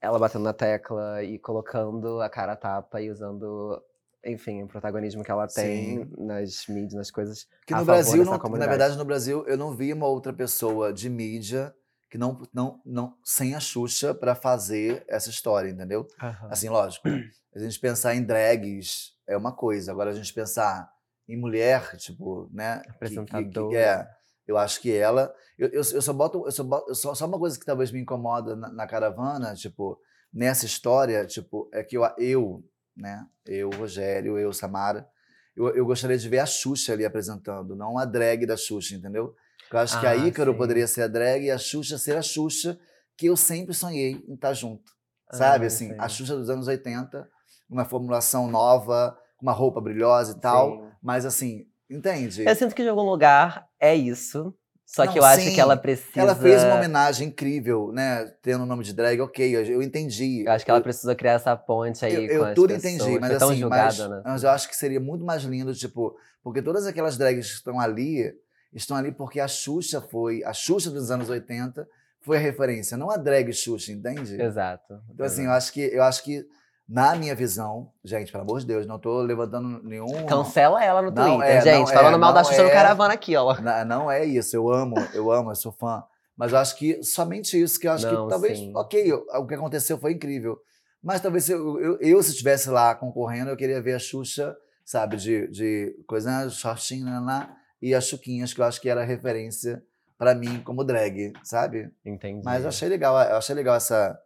ela 0.00 0.18
batendo 0.18 0.42
na 0.42 0.52
tecla 0.52 1.22
e 1.22 1.38
colocando 1.38 2.20
a 2.20 2.28
cara 2.28 2.52
a 2.52 2.56
tapa 2.56 3.00
e 3.00 3.08
usando, 3.08 3.80
enfim, 4.24 4.64
o 4.64 4.66
protagonismo 4.66 5.22
que 5.22 5.30
ela 5.30 5.46
tem 5.46 6.04
Sim. 6.04 6.12
nas 6.18 6.66
mídias, 6.66 6.94
nas 6.94 7.10
coisas. 7.12 7.46
Que 7.64 7.72
no 7.72 7.84
Brasil, 7.84 8.24
não, 8.24 8.36
na 8.36 8.66
verdade, 8.66 8.98
no 8.98 9.04
Brasil, 9.04 9.46
eu 9.46 9.56
não 9.56 9.72
vi 9.72 9.92
uma 9.92 10.08
outra 10.08 10.32
pessoa 10.32 10.92
de 10.92 11.08
mídia 11.08 11.72
que 12.10 12.18
não, 12.18 12.42
não, 12.52 12.80
não 12.84 13.16
sem 13.22 13.54
a 13.54 13.60
Xuxa 13.60 14.12
para 14.12 14.34
fazer 14.34 15.04
essa 15.08 15.30
história, 15.30 15.70
entendeu? 15.70 16.08
Uhum. 16.20 16.48
Assim, 16.50 16.68
lógico. 16.68 17.08
A 17.54 17.58
gente 17.58 17.78
pensar 17.78 18.14
em 18.14 18.22
drags 18.22 19.14
é 19.26 19.36
uma 19.36 19.52
coisa, 19.52 19.92
agora 19.92 20.10
a 20.10 20.14
gente 20.14 20.34
pensar 20.34 20.92
em 21.28 21.36
mulher, 21.36 21.96
tipo, 21.96 22.48
né? 22.52 22.82
Apresentadora. 22.88 23.68
Que, 23.68 23.74
que, 23.74 23.76
é, 23.76 24.08
eu 24.46 24.56
acho 24.56 24.80
que 24.80 24.92
ela. 24.92 25.32
Eu, 25.58 25.68
eu, 25.68 25.82
eu 25.92 26.02
só 26.02 26.12
boto. 26.12 26.44
Eu 26.46 26.52
só, 26.52 26.64
boto, 26.64 26.94
só, 26.94 27.14
só 27.14 27.26
uma 27.26 27.38
coisa 27.38 27.58
que 27.58 27.64
talvez 27.64 27.90
me 27.90 28.00
incomoda 28.00 28.54
na, 28.54 28.72
na, 28.72 28.86
caravana, 28.86 29.54
tipo, 29.54 29.98
nessa 30.32 30.66
história, 30.66 31.26
tipo, 31.26 31.68
é 31.72 31.82
que 31.82 31.96
eu, 31.96 32.04
eu 32.18 32.64
né? 32.96 33.26
Eu, 33.44 33.70
Rogério, 33.70 34.38
eu, 34.38 34.52
Samara. 34.52 35.06
Eu, 35.54 35.68
eu 35.74 35.86
gostaria 35.86 36.16
de 36.16 36.28
ver 36.28 36.38
a 36.38 36.46
Xuxa 36.46 36.92
ali 36.92 37.04
apresentando, 37.04 37.76
não 37.76 37.98
a 37.98 38.04
drag 38.04 38.46
da 38.46 38.56
Xuxa, 38.56 38.94
entendeu? 38.94 39.34
Eu 39.70 39.78
acho 39.78 39.96
ah, 39.96 40.00
que 40.00 40.06
a 40.06 40.10
ah, 40.10 40.16
Ícaro 40.16 40.52
sim. 40.52 40.58
poderia 40.58 40.86
ser 40.86 41.02
a 41.02 41.08
drag 41.08 41.44
e 41.44 41.50
a 41.50 41.58
Xuxa 41.58 41.98
ser 41.98 42.16
a 42.16 42.22
Xuxa, 42.22 42.78
que 43.16 43.26
eu 43.26 43.36
sempre 43.36 43.74
sonhei 43.74 44.22
em 44.28 44.34
estar 44.34 44.52
junto. 44.52 44.92
Sabe, 45.32 45.64
ah, 45.64 45.66
assim, 45.66 45.88
sim. 45.88 45.96
a 45.98 46.08
Xuxa 46.08 46.36
dos 46.36 46.48
anos 46.50 46.68
80, 46.68 47.28
uma 47.68 47.84
formulação 47.84 48.48
nova, 48.48 49.18
uma 49.40 49.52
roupa 49.52 49.80
brilhosa 49.80 50.32
e 50.32 50.40
tal, 50.40 50.70
sim. 50.70 50.90
Mas 51.06 51.24
assim, 51.24 51.68
entende? 51.88 52.44
Eu 52.44 52.56
sinto 52.56 52.74
que 52.74 52.82
de 52.82 52.88
algum 52.88 53.08
lugar 53.08 53.68
é 53.78 53.94
isso, 53.94 54.52
só 54.84 55.04
não, 55.04 55.12
que 55.12 55.20
eu 55.20 55.22
sim, 55.22 55.28
acho 55.28 55.54
que 55.54 55.60
ela 55.60 55.76
precisa. 55.76 56.20
Ela 56.20 56.34
fez 56.34 56.64
uma 56.64 56.74
homenagem 56.74 57.28
incrível, 57.28 57.92
né? 57.92 58.26
Tendo 58.42 58.64
o 58.64 58.66
nome 58.66 58.82
de 58.82 58.92
drag, 58.92 59.20
ok, 59.20 59.72
eu, 59.72 59.80
entendi. 59.80 60.44
Eu 60.44 60.50
acho 60.50 60.64
que 60.64 60.70
ela 60.70 60.80
precisa 60.80 61.14
criar 61.14 61.34
essa 61.34 61.56
ponte 61.56 62.04
aí. 62.04 62.12
Eu, 62.12 62.46
eu 62.46 62.54
tudo 62.54 62.74
pessoas. 62.74 62.94
entendi, 62.94 63.20
mas 63.20 63.40
assim, 63.40 63.56
julgada, 63.56 63.84
mas, 63.84 63.98
né? 63.98 64.22
mas 64.24 64.42
eu 64.42 64.50
acho 64.50 64.68
que 64.68 64.74
seria 64.74 64.98
muito 64.98 65.24
mais 65.24 65.44
lindo, 65.44 65.72
tipo, 65.72 66.16
porque 66.42 66.60
todas 66.60 66.88
aquelas 66.88 67.16
drags 67.16 67.50
que 67.50 67.54
estão 67.54 67.78
ali, 67.78 68.34
estão 68.72 68.96
ali 68.96 69.12
porque 69.12 69.38
a 69.38 69.46
Xuxa 69.46 70.00
foi, 70.00 70.42
a 70.42 70.52
Xuxa 70.52 70.90
dos 70.90 71.12
anos 71.12 71.30
80 71.30 71.86
foi 72.20 72.36
a 72.36 72.40
referência, 72.40 72.96
não 72.96 73.12
a 73.12 73.16
drag 73.16 73.52
Xuxa, 73.52 73.92
entende? 73.92 74.42
Exato. 74.42 75.00
Então, 75.14 75.24
assim, 75.24 75.44
eu 75.44 75.52
acho 75.52 75.72
que 75.72 75.82
eu 75.82 76.02
acho 76.02 76.24
que 76.24 76.44
na 76.88 77.16
minha 77.16 77.34
visão, 77.34 77.90
gente, 78.04 78.30
pelo 78.30 78.44
amor 78.44 78.60
de 78.60 78.66
Deus, 78.66 78.86
não 78.86 78.98
tô 78.98 79.20
levantando 79.20 79.82
nenhum. 79.82 80.24
Cancela 80.26 80.82
ela 80.84 81.02
no 81.02 81.10
não 81.10 81.38
Twitter, 81.38 81.56
é, 81.56 81.60
gente. 81.60 81.86
Não 81.88 81.94
falando 81.94 82.14
é, 82.14 82.18
mal 82.18 82.32
da 82.32 82.44
Xuxa 82.44 82.62
é, 82.62 82.64
no 82.64 82.70
caravana 82.70 83.14
aqui, 83.14 83.36
ó. 83.36 83.60
Não, 83.60 83.84
não 83.84 84.10
é 84.10 84.24
isso, 84.24 84.54
eu 84.54 84.72
amo, 84.72 84.96
eu 85.12 85.30
amo, 85.32 85.50
eu 85.50 85.56
sou 85.56 85.72
fã. 85.72 86.04
Mas 86.36 86.52
eu 86.52 86.58
acho 86.58 86.76
que 86.76 87.02
somente 87.02 87.60
isso, 87.60 87.80
que 87.80 87.88
eu 87.88 87.92
acho 87.92 88.08
que 88.08 88.14
talvez, 88.28 88.58
sim. 88.58 88.72
ok, 88.76 89.12
o 89.12 89.46
que 89.46 89.54
aconteceu 89.54 89.98
foi 89.98 90.12
incrível. 90.12 90.58
Mas 91.02 91.20
talvez 91.20 91.48
eu, 91.48 91.80
eu, 91.80 91.98
eu, 92.00 92.22
se 92.22 92.30
estivesse 92.30 92.68
lá 92.68 92.94
concorrendo, 92.94 93.50
eu 93.50 93.56
queria 93.56 93.80
ver 93.80 93.94
a 93.94 93.98
Xuxa, 93.98 94.56
sabe, 94.84 95.16
de, 95.16 95.48
de 95.48 96.04
coisa, 96.06 96.48
shortinho, 96.50 97.06
né, 97.06 97.18
lá, 97.18 97.56
e 97.80 97.94
as 97.94 98.06
Chuquinhas, 98.06 98.52
que 98.52 98.60
eu 98.60 98.64
acho 98.64 98.80
que 98.80 98.88
era 98.88 99.04
referência 99.04 99.82
pra 100.18 100.34
mim 100.34 100.60
como 100.62 100.84
drag, 100.84 101.32
sabe? 101.42 101.90
Entendi. 102.04 102.42
Mas 102.44 102.62
eu 102.62 102.68
achei 102.68 102.88
legal, 102.88 103.16
eu 103.28 103.36
achei 103.36 103.54
legal 103.54 103.74
essa, 103.74 104.18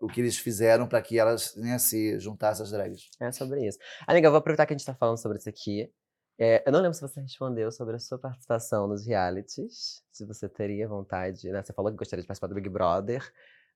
o 0.00 0.08
que 0.08 0.20
eles 0.20 0.36
fizeram 0.36 0.88
para 0.88 1.00
que 1.00 1.18
elas 1.18 1.54
né, 1.56 1.78
se 1.78 2.18
juntassem 2.18 2.64
às 2.64 2.70
drags. 2.70 3.08
É 3.20 3.30
sobre 3.30 3.66
isso. 3.66 3.78
Amiga, 4.06 4.26
eu 4.26 4.30
vou 4.30 4.38
aproveitar 4.38 4.66
que 4.66 4.74
a 4.74 4.76
gente 4.76 4.86
tá 4.86 4.94
falando 4.94 5.18
sobre 5.18 5.38
isso 5.38 5.48
aqui. 5.48 5.90
É, 6.38 6.62
eu 6.66 6.72
não 6.72 6.80
lembro 6.80 6.94
se 6.94 7.00
você 7.00 7.20
respondeu 7.20 7.72
sobre 7.72 7.96
a 7.96 7.98
sua 7.98 8.18
participação 8.18 8.86
nos 8.86 9.06
realities. 9.06 10.02
Se 10.12 10.26
você 10.26 10.48
teria 10.48 10.88
vontade, 10.88 11.50
né? 11.50 11.62
Você 11.62 11.72
falou 11.72 11.90
que 11.90 11.96
gostaria 11.96 12.22
de 12.22 12.26
participar 12.26 12.48
do 12.48 12.54
Big 12.54 12.68
Brother. 12.68 13.22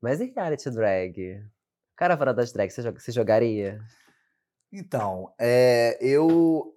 Mas 0.00 0.20
e 0.20 0.26
reality 0.26 0.70
drag? 0.70 1.42
Caravana 1.96 2.34
das 2.34 2.52
drags, 2.52 2.74
você, 2.74 2.90
você 2.90 3.12
jogaria? 3.12 3.80
Então, 4.72 5.32
é, 5.38 5.98
eu. 6.00 6.74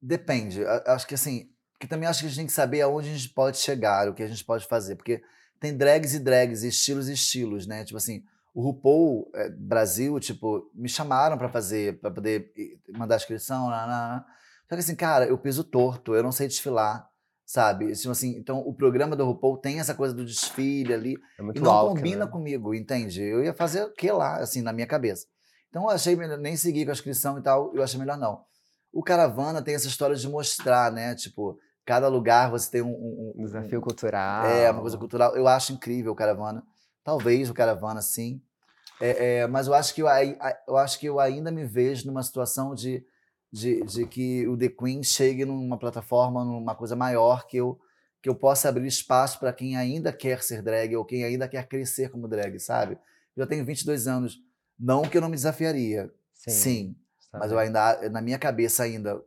Depende. 0.00 0.64
Acho 0.86 1.06
que 1.06 1.14
assim. 1.14 1.50
Porque 1.72 1.86
também 1.86 2.08
acho 2.08 2.20
que 2.20 2.26
a 2.26 2.28
gente 2.28 2.38
tem 2.38 2.46
que 2.46 2.52
saber 2.52 2.80
aonde 2.80 3.08
a 3.08 3.12
gente 3.12 3.28
pode 3.32 3.58
chegar, 3.58 4.08
o 4.08 4.14
que 4.14 4.22
a 4.22 4.26
gente 4.26 4.44
pode 4.44 4.66
fazer. 4.66 4.96
Porque 4.96 5.22
tem 5.60 5.76
drags 5.76 6.14
e 6.14 6.18
drags, 6.18 6.62
estilos 6.62 7.08
e 7.08 7.12
estilos, 7.12 7.66
né? 7.66 7.84
Tipo 7.84 7.96
assim, 7.96 8.22
o 8.54 8.62
RuPaul 8.62 9.30
é, 9.34 9.50
Brasil, 9.50 10.18
tipo, 10.20 10.70
me 10.74 10.88
chamaram 10.88 11.38
pra 11.38 11.48
fazer, 11.48 12.00
pra 12.00 12.10
poder 12.10 12.52
eh, 12.56 12.76
mandar 12.96 13.14
a 13.14 13.18
inscrição, 13.18 13.68
lá, 13.68 13.86
lá, 13.86 14.08
lá. 14.08 14.26
Só 14.68 14.74
que 14.74 14.80
assim, 14.80 14.94
cara, 14.96 15.26
eu 15.26 15.38
piso 15.38 15.64
torto, 15.64 16.14
eu 16.14 16.22
não 16.22 16.32
sei 16.32 16.46
desfilar, 16.48 17.08
sabe? 17.44 17.92
Tipo 17.92 18.10
assim, 18.10 18.36
então 18.36 18.58
o 18.60 18.74
programa 18.74 19.16
do 19.16 19.24
RuPaul 19.24 19.58
tem 19.58 19.80
essa 19.80 19.94
coisa 19.94 20.12
do 20.14 20.24
desfile 20.24 20.92
ali 20.92 21.16
É 21.38 21.42
muito 21.42 21.58
e 21.58 21.60
não 21.62 21.70
alto, 21.70 21.96
combina 21.96 22.24
né? 22.26 22.30
comigo, 22.30 22.74
entende? 22.74 23.22
Eu 23.22 23.42
ia 23.42 23.54
fazer 23.54 23.84
o 23.84 23.92
que 23.92 24.10
lá, 24.10 24.36
assim, 24.36 24.60
na 24.60 24.72
minha 24.72 24.86
cabeça. 24.86 25.26
Então 25.68 25.82
eu 25.84 25.90
achei 25.90 26.16
melhor 26.16 26.38
nem 26.38 26.56
seguir 26.56 26.84
com 26.84 26.90
a 26.90 26.94
inscrição 26.94 27.38
e 27.38 27.42
tal, 27.42 27.74
eu 27.74 27.82
achei 27.82 27.98
melhor 27.98 28.18
não. 28.18 28.42
O 28.92 29.02
Caravana 29.02 29.62
tem 29.62 29.74
essa 29.74 29.86
história 29.86 30.16
de 30.16 30.28
mostrar, 30.28 30.90
né? 30.90 31.14
Tipo, 31.14 31.58
cada 31.88 32.06
lugar 32.08 32.50
você 32.50 32.70
tem 32.70 32.82
um, 32.82 32.88
um- 32.90 33.32
Um 33.34 33.40
um- 33.42 33.44
desafio 33.46 33.80
cultural. 33.80 34.44
é, 34.44 34.70
uma 34.70 34.82
coisa 34.82 34.98
cultural. 34.98 35.34
Eu 35.34 35.48
acho 35.48 35.72
incrível 35.72 36.12
o 36.12 36.14
Caravana. 36.14 36.62
Talvez 37.02 37.48
o 37.48 37.54
Caravana, 37.54 38.02
sim. 38.02 38.42
É, 39.00 39.38
é, 39.38 39.46
mas 39.46 39.66
eu 39.66 39.72
acho, 39.72 39.94
que 39.94 40.02
eu, 40.02 40.06
eu 40.66 40.76
acho 40.76 40.98
que 41.00 41.06
eu 41.06 41.18
ainda 41.18 41.50
me 41.50 41.64
vejo 41.64 42.06
numa 42.06 42.22
situação 42.22 42.74
de, 42.74 43.02
de, 43.50 43.82
de 43.84 44.06
que 44.06 44.46
o 44.46 44.54
The 44.54 44.68
Queen 44.68 45.02
chegue 45.02 45.46
numa 45.46 45.78
plataforma, 45.78 46.44
numa 46.44 46.74
coisa 46.74 46.94
maior, 46.94 47.46
que 47.46 47.56
eu, 47.56 47.80
que 48.20 48.28
eu 48.28 48.34
possa 48.34 48.68
abrir 48.68 48.86
espaço 48.86 49.38
para 49.38 49.52
quem 49.52 49.74
ainda 49.76 50.12
quer 50.12 50.42
ser 50.42 50.60
drag 50.60 50.94
ou 50.94 51.06
quem 51.06 51.24
ainda 51.24 51.48
quer 51.48 51.66
crescer 51.66 52.10
como 52.10 52.28
drag, 52.28 52.58
sabe? 52.60 52.98
Eu 53.34 53.46
tenho 53.46 53.64
22 53.64 54.06
anos. 54.06 54.36
Não 54.78 55.02
que 55.02 55.16
eu 55.16 55.22
não 55.22 55.28
me 55.30 55.36
desafiaria. 55.36 56.10
Sim. 56.34 56.50
Sim. 56.50 56.96
Mas 57.32 57.50
eu 57.50 57.58
ainda, 57.58 58.08
na 58.10 58.20
minha 58.20 58.38
cabeça 58.38 58.82
ainda, 58.82 59.22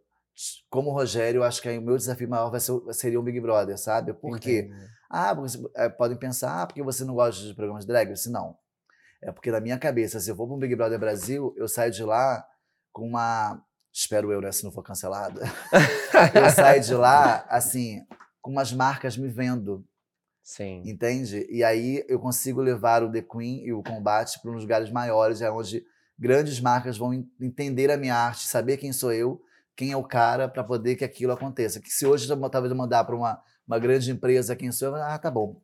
como 0.70 0.92
Rogério, 0.92 1.40
eu 1.40 1.44
acho 1.44 1.62
que 1.62 1.70
aí 1.70 1.78
o 1.78 1.82
meu 1.82 1.98
desafio 1.98 2.30
maior 2.30 2.50
vai 2.50 2.60
ser, 2.60 2.72
o- 2.72 2.92
seria 2.94 3.20
o 3.20 3.24
Big 3.24 3.40
Brother, 3.40 3.78
sabe? 3.78 4.14
Por 4.14 4.40
quê? 4.40 4.70
Ah, 5.10 5.34
você, 5.34 5.60
é, 5.76 5.90
podem 5.90 6.18
pensar, 6.18 6.62
ah, 6.62 6.66
porque 6.68 6.82
você 6.82 7.04
não 7.04 7.14
gosta 7.16 7.44
de 7.46 7.54
programas 7.54 7.84
de 7.84 7.88
drag? 7.88 8.08
Eu 8.10 8.14
disse, 8.14 8.30
não. 8.32 8.58
É 9.22 9.32
porque 9.32 9.52
na 9.52 9.60
minha 9.60 9.78
cabeça, 9.78 10.20
se 10.20 10.30
eu 10.32 10.36
for 10.36 10.48
para 10.48 10.56
um 10.56 10.60
Big 10.60 10.76
Brother 10.76 10.98
Brasil, 11.00 11.54
eu 11.58 11.68
saio 11.68 11.92
de 11.92 12.04
lá 12.04 12.44
com 12.92 13.08
uma, 13.08 13.62
espero 13.94 14.32
eu, 14.32 14.42
né, 14.42 14.52
se 14.52 14.64
não 14.64 14.72
for 14.72 14.84
cancelado, 14.84 15.40
eu 16.34 16.50
saio 16.50 16.82
de 16.82 16.94
lá, 16.96 17.46
assim, 17.50 18.02
com 18.42 18.52
umas 18.52 18.72
marcas 18.74 19.16
me 19.18 19.28
vendo, 19.28 19.86
Sim. 20.44 20.82
entende? 20.86 21.46
E 21.50 21.64
aí 21.64 22.04
eu 22.08 22.20
consigo 22.20 22.62
levar 22.62 23.04
o 23.04 23.12
The 23.12 23.22
Queen 23.22 23.64
e 23.66 23.72
o 23.74 23.84
combate 23.84 24.40
para 24.42 24.52
uns 24.52 24.62
lugares 24.64 24.90
maiores, 24.90 25.42
é 25.42 25.52
onde 25.52 25.86
grandes 26.18 26.60
marcas 26.60 26.98
vão 26.98 27.14
en- 27.14 27.30
entender 27.40 27.92
a 27.92 27.98
minha 27.98 28.16
arte, 28.16 28.48
saber 28.48 28.78
quem 28.78 28.92
sou 28.92 29.14
eu, 29.14 29.42
quem 29.76 29.92
é 29.92 29.98
o 29.98 30.04
cara, 30.04 30.48
para 30.48 30.64
poder 30.64 30.96
que 30.96 31.04
aquilo 31.04 31.32
aconteça. 31.34 31.80
Que 31.80 31.90
se 31.90 32.06
hoje 32.06 32.30
eu, 32.30 32.50
talvez 32.50 32.72
eu 32.72 32.78
mandar 32.78 33.04
para 33.04 33.16
uma, 33.16 33.42
uma 33.68 33.80
grande 33.80 34.12
empresa 34.12 34.56
quem 34.56 34.72
sou 34.72 34.90
eu, 34.90 34.96
ah, 34.96 35.18
tá 35.18 35.32
bom. 35.32 35.62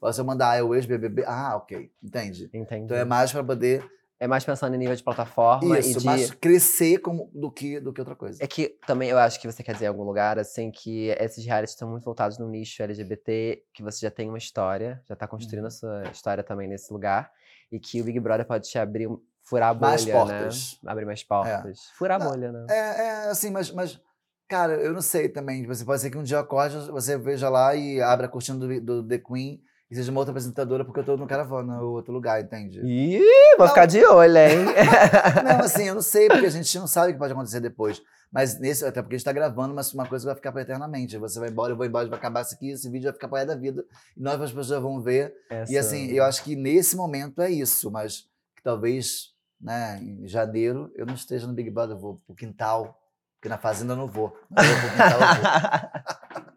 Ou 0.00 0.12
se 0.12 0.20
eu 0.20 0.24
mandar, 0.24 0.50
ah, 0.50 0.56
é 0.56 0.62
o 0.62 0.74
ex-BBB, 0.74 1.24
ah, 1.26 1.56
ok, 1.56 1.90
entende? 2.02 2.50
Entendi. 2.52 2.84
Então 2.84 2.96
é 2.96 3.04
mais 3.04 3.32
para 3.32 3.42
poder 3.42 3.82
É 4.18 4.26
mais 4.26 4.44
pensando 4.44 4.74
em 4.74 4.78
nível 4.78 4.94
de 4.94 5.02
plataforma 5.02 5.78
isso, 5.78 5.98
e 5.98 6.00
de. 6.00 6.06
mais 6.06 6.30
crescer 6.30 6.98
como, 6.98 7.30
do, 7.34 7.50
que, 7.50 7.80
do 7.80 7.92
que 7.92 8.00
outra 8.00 8.14
coisa. 8.14 8.42
É 8.42 8.46
que 8.46 8.78
também 8.86 9.10
eu 9.10 9.18
acho 9.18 9.40
que 9.40 9.46
você 9.50 9.62
quer 9.62 9.72
dizer 9.72 9.86
em 9.86 9.88
algum 9.88 10.04
lugar, 10.04 10.38
assim, 10.38 10.70
que 10.70 11.08
esses 11.18 11.44
realities 11.44 11.74
estão 11.74 11.90
muito 11.90 12.04
voltados 12.04 12.38
no 12.38 12.48
nicho 12.48 12.82
LGBT, 12.82 13.62
que 13.74 13.82
você 13.82 14.00
já 14.06 14.10
tem 14.10 14.28
uma 14.28 14.38
história, 14.38 15.02
já 15.08 15.14
tá 15.16 15.26
construindo 15.26 15.62
Uhum. 15.64 15.68
a 15.68 15.70
sua 15.70 16.02
história 16.10 16.42
também 16.44 16.66
nesse 16.68 16.90
lugar, 16.92 17.30
e 17.70 17.78
que 17.78 18.00
o 18.00 18.04
Big 18.04 18.18
Brother 18.20 18.46
pode 18.46 18.68
te 18.68 18.78
abrir, 18.78 19.08
furar 19.48 19.70
a 19.70 19.74
bolha, 19.74 19.90
Mais 19.90 20.04
portas. 20.04 20.78
né? 20.82 20.90
Abrir 20.90 21.04
mais 21.06 21.22
portas. 21.22 21.90
Furar 21.96 22.20
a 22.20 22.24
bolha, 22.28 22.52
né? 22.52 22.66
É, 22.68 22.74
é 22.76 23.10
assim, 23.30 23.50
mas, 23.50 23.70
mas, 23.70 24.00
cara, 24.48 24.74
eu 24.74 24.92
não 24.92 25.00
sei 25.00 25.28
também. 25.28 25.66
Você 25.66 25.84
pode 25.84 26.00
ser 26.00 26.10
que 26.10 26.18
um 26.18 26.22
dia 26.22 26.38
acorde, 26.40 26.76
você 26.90 27.16
veja 27.16 27.48
lá 27.48 27.74
e 27.74 28.00
abra 28.00 28.26
a 28.26 28.28
cortina 28.28 28.58
do, 28.58 28.80
do 28.80 29.06
The 29.06 29.18
Queen 29.18 29.60
e 29.90 29.94
seja 29.94 30.10
uma 30.10 30.18
outra 30.20 30.32
apresentadora 30.32 30.84
porque 30.84 30.98
eu 31.00 31.04
tô 31.04 31.16
no 31.16 31.26
caravana 31.28 31.80
ou 31.80 31.92
outro 31.94 32.12
lugar, 32.12 32.40
entende? 32.42 32.80
Ih, 32.84 33.20
vou 33.56 33.66
Não. 33.66 33.68
ficar 33.68 33.86
de 33.86 34.04
olho, 34.04 34.36
hein? 34.36 34.64
Não, 35.44 35.60
assim, 35.64 35.84
eu 35.84 35.94
não 35.94 36.02
sei, 36.02 36.26
porque 36.28 36.46
a 36.46 36.50
gente 36.50 36.76
não 36.78 36.86
sabe 36.88 37.10
o 37.10 37.12
que 37.12 37.18
pode 37.18 37.32
acontecer 37.32 37.60
depois. 37.60 38.02
Mas 38.32 38.58
nesse, 38.58 38.84
até 38.84 39.00
porque 39.00 39.14
a 39.14 39.18
gente 39.18 39.24
tá 39.24 39.32
gravando, 39.32 39.72
mas 39.72 39.94
uma 39.94 40.04
coisa 40.04 40.26
vai 40.26 40.34
ficar 40.34 40.50
pra 40.50 40.60
eternamente. 40.62 41.16
Você 41.16 41.38
vai 41.38 41.48
embora, 41.48 41.72
eu 41.72 41.76
vou 41.76 41.86
embora, 41.86 42.08
vai 42.08 42.18
acabar 42.18 42.42
isso 42.42 42.54
aqui, 42.56 42.70
esse 42.70 42.90
vídeo 42.90 43.04
vai 43.04 43.12
ficar 43.12 43.28
pra 43.28 43.44
da 43.44 43.54
vida. 43.54 43.84
E 44.16 44.20
novas 44.20 44.50
pessoas 44.50 44.82
vão 44.82 45.00
ver. 45.00 45.32
E 45.48 45.54
Essa- 45.76 45.78
assim, 45.80 46.06
eu 46.10 46.24
acho 46.24 46.42
que 46.42 46.56
nesse 46.56 46.96
momento 46.96 47.40
é 47.40 47.48
isso, 47.50 47.88
mas 47.88 48.22
que 48.56 48.62
talvez, 48.64 49.28
né, 49.60 49.98
em 50.02 50.26
janeiro 50.26 50.90
eu 50.94 51.06
não 51.06 51.14
esteja 51.14 51.46
no 51.46 51.54
Big 51.54 51.70
Brother, 51.70 51.96
eu 51.96 52.00
vou 52.00 52.16
pro 52.26 52.34
quintal, 52.34 53.00
porque 53.34 53.48
na 53.48 53.58
fazenda 53.58 53.92
eu 53.92 53.96
não 53.96 54.08
vou. 54.08 54.36
Mas 54.50 54.68
eu 54.68 54.76
vou 54.76 54.80
pro 54.80 54.90
quintal, 54.90 55.20
eu 55.20 55.26
vou. 55.36 56.56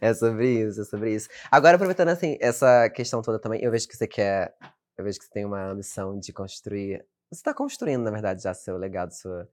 É 0.00 0.12
sobre 0.12 0.48
isso, 0.48 0.80
é 0.80 0.84
sobre 0.84 1.14
isso. 1.14 1.28
Agora, 1.48 1.76
aproveitando 1.76 2.08
assim, 2.08 2.36
essa 2.40 2.90
questão 2.90 3.22
toda 3.22 3.38
também, 3.38 3.62
eu 3.62 3.70
vejo 3.70 3.86
que 3.86 3.96
você 3.96 4.08
quer. 4.08 4.52
Eu 4.98 5.04
vejo 5.04 5.16
que 5.20 5.24
você 5.24 5.30
tem 5.30 5.44
uma 5.44 5.70
ambição 5.70 6.18
de 6.18 6.32
construir. 6.32 7.06
Você 7.30 7.38
está 7.38 7.54
construindo, 7.54 8.02
na 8.02 8.10
verdade, 8.10 8.42
já 8.42 8.52
seu 8.52 8.76
legado, 8.76 9.12
sua, 9.12 9.48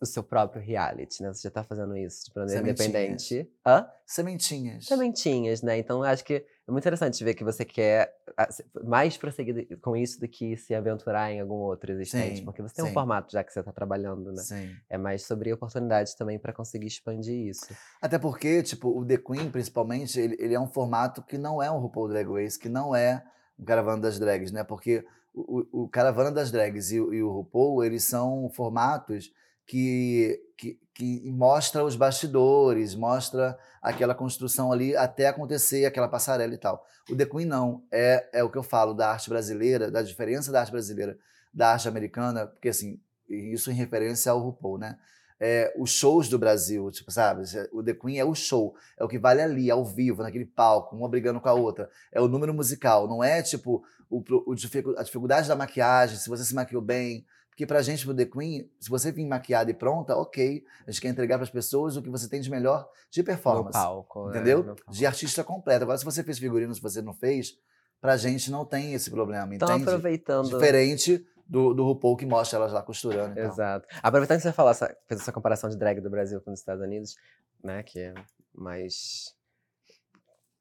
o 0.00 0.04
seu 0.04 0.22
próprio 0.22 0.62
reality, 0.62 1.22
né? 1.22 1.32
Você 1.32 1.42
já 1.42 1.50
tá 1.50 1.64
fazendo 1.64 1.96
isso 1.96 2.26
de 2.26 2.38
maneira 2.38 2.60
independente. 2.60 3.50
Hã? 3.66 3.88
Sementinhas. 4.04 4.84
Sementinhas, 4.84 5.62
né? 5.62 5.78
Então, 5.78 6.00
eu 6.00 6.04
acho 6.04 6.22
que 6.22 6.44
é 6.66 6.70
muito 6.70 6.82
interessante 6.82 7.22
ver 7.24 7.34
que 7.34 7.42
você 7.42 7.64
quer 7.64 8.14
ah, 8.36 8.48
mais 8.84 9.16
prosseguir 9.16 9.78
com 9.80 9.96
isso 9.96 10.20
do 10.20 10.28
que 10.28 10.56
se 10.56 10.74
aventurar 10.74 11.32
em 11.32 11.40
algum 11.40 11.56
outro 11.56 11.90
existente. 11.90 12.38
Sim, 12.38 12.44
porque 12.44 12.62
você 12.62 12.74
tem 12.74 12.84
um 12.84 12.88
sim. 12.88 12.94
formato 12.94 13.32
já 13.32 13.42
que 13.42 13.52
você 13.52 13.60
está 13.60 13.72
trabalhando, 13.72 14.32
né? 14.32 14.42
Sim. 14.42 14.76
É 14.88 14.96
mais 14.96 15.24
sobre 15.26 15.52
oportunidades 15.52 16.14
também 16.14 16.38
para 16.38 16.52
conseguir 16.52 16.86
expandir 16.86 17.48
isso. 17.48 17.74
Até 18.00 18.18
porque, 18.18 18.62
tipo, 18.62 18.88
o 18.96 19.04
The 19.04 19.18
Queen, 19.18 19.50
principalmente, 19.50 20.20
ele, 20.20 20.36
ele 20.38 20.54
é 20.54 20.60
um 20.60 20.68
formato 20.68 21.22
que 21.22 21.36
não 21.36 21.60
é 21.62 21.70
um 21.70 21.78
RuPaul 21.78 22.08
Drag 22.08 22.28
Race, 22.30 22.58
que 22.58 22.68
não 22.68 22.94
é 22.94 23.24
um 23.58 23.64
Caravana 23.64 24.00
das 24.02 24.18
Drags, 24.18 24.52
né? 24.52 24.62
Porque 24.62 25.04
o, 25.34 25.82
o, 25.82 25.88
Caravana 25.88 26.30
das 26.30 26.52
Drags 26.52 26.92
e, 26.92 27.00
o- 27.00 27.12
e 27.12 27.22
o 27.22 27.30
RuPaul, 27.30 27.84
eles 27.84 28.04
são 28.04 28.48
formatos 28.50 29.32
que, 29.72 30.38
que, 30.58 30.78
que 30.92 31.30
mostra 31.30 31.82
os 31.82 31.96
bastidores, 31.96 32.94
mostra 32.94 33.58
aquela 33.80 34.14
construção 34.14 34.70
ali 34.70 34.94
até 34.94 35.28
acontecer 35.28 35.86
aquela 35.86 36.08
passarela 36.08 36.52
e 36.52 36.58
tal. 36.58 36.84
O 37.08 37.16
The 37.16 37.24
Queen 37.24 37.46
não, 37.46 37.82
é, 37.90 38.28
é 38.34 38.44
o 38.44 38.50
que 38.50 38.58
eu 38.58 38.62
falo 38.62 38.92
da 38.92 39.08
arte 39.08 39.30
brasileira, 39.30 39.90
da 39.90 40.02
diferença 40.02 40.52
da 40.52 40.60
arte 40.60 40.72
brasileira 40.72 41.16
da 41.54 41.72
arte 41.72 41.88
americana, 41.88 42.46
porque 42.46 42.68
assim, 42.68 43.00
isso 43.26 43.70
em 43.70 43.74
referência 43.74 44.30
ao 44.30 44.40
RuPaul, 44.40 44.76
né? 44.76 44.98
é, 45.40 45.74
os 45.76 45.90
shows 45.90 46.28
do 46.28 46.38
Brasil, 46.38 46.88
tipo, 46.90 47.10
sabe? 47.10 47.42
O 47.72 47.82
The 47.82 47.94
Queen 47.94 48.18
é 48.18 48.24
o 48.24 48.32
show, 48.32 48.76
é 48.96 49.02
o 49.02 49.08
que 49.08 49.18
vale 49.18 49.40
ali, 49.40 49.70
ao 49.72 49.84
vivo, 49.84 50.22
naquele 50.22 50.46
palco, 50.46 50.94
uma 50.94 51.08
brigando 51.08 51.40
com 51.40 51.48
a 51.48 51.52
outra. 51.52 51.90
É 52.12 52.20
o 52.20 52.28
número 52.28 52.54
musical, 52.54 53.08
não 53.08 53.24
é 53.24 53.42
tipo 53.42 53.82
o, 54.08 54.22
o 54.46 54.52
a 54.96 55.02
dificuldade 55.02 55.48
da 55.48 55.56
maquiagem, 55.56 56.16
se 56.16 56.28
você 56.28 56.44
se 56.44 56.54
maquiou 56.54 56.82
bem. 56.82 57.26
Porque 57.62 57.66
pra 57.74 57.80
gente, 57.82 58.04
pro 58.04 58.12
The 58.14 58.26
Queen, 58.26 58.68
se 58.80 58.90
você 58.90 59.12
vir 59.12 59.24
maquiada 59.24 59.70
e 59.70 59.74
pronta, 59.74 60.16
ok. 60.16 60.64
A 60.84 60.90
gente 60.90 61.00
quer 61.00 61.08
entregar 61.08 61.38
pras 61.38 61.48
pessoas 61.48 61.96
o 61.96 62.02
que 62.02 62.10
você 62.10 62.28
tem 62.28 62.40
de 62.40 62.50
melhor 62.50 62.88
de 63.08 63.20
No 63.20 63.26
performance. 63.26 63.72
palco. 63.72 64.24
né? 64.24 64.30
Entendeu? 64.36 64.58
No 64.64 64.74
palco. 64.74 64.90
De 64.90 65.06
artista 65.06 65.44
completo. 65.44 65.84
Agora, 65.84 65.96
se 65.96 66.04
você 66.04 66.24
fez 66.24 66.38
figurino, 66.40 66.74
se 66.74 66.80
você 66.82 67.00
não 67.00 67.14
fez, 67.14 67.56
pra 68.00 68.16
gente 68.16 68.50
não 68.50 68.64
tem 68.64 68.94
esse 68.94 69.10
problema, 69.12 69.54
Então, 69.54 69.68
entende? 69.68 69.84
aproveitando. 69.84 70.48
Diferente 70.48 71.24
do, 71.46 71.72
do 71.72 71.84
RuPaul 71.84 72.16
que 72.16 72.26
mostra 72.26 72.58
elas 72.58 72.72
lá 72.72 72.82
costurando. 72.82 73.38
e 73.38 73.42
tal. 73.42 73.52
Exato. 73.52 73.86
Aproveitando 74.02 74.38
que 74.38 74.42
você 74.42 74.52
falou 74.52 74.72
essa, 74.72 74.88
fez 75.06 75.20
essa 75.20 75.30
comparação 75.30 75.70
de 75.70 75.76
drag 75.76 76.00
do 76.00 76.10
Brasil 76.10 76.40
com 76.40 76.50
os 76.52 76.58
Estados 76.58 76.82
Unidos, 76.82 77.14
né? 77.62 77.84
Que 77.84 78.00
é 78.00 78.14
mais 78.52 79.36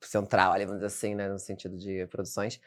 central, 0.03 0.51
ali, 0.53 0.65
vamos 0.65 0.81
dizer 0.81 0.87
assim, 0.95 1.15
né? 1.15 1.27
No 1.29 1.39
sentido 1.39 1.75
de 1.77 2.05
produções. 2.07 2.59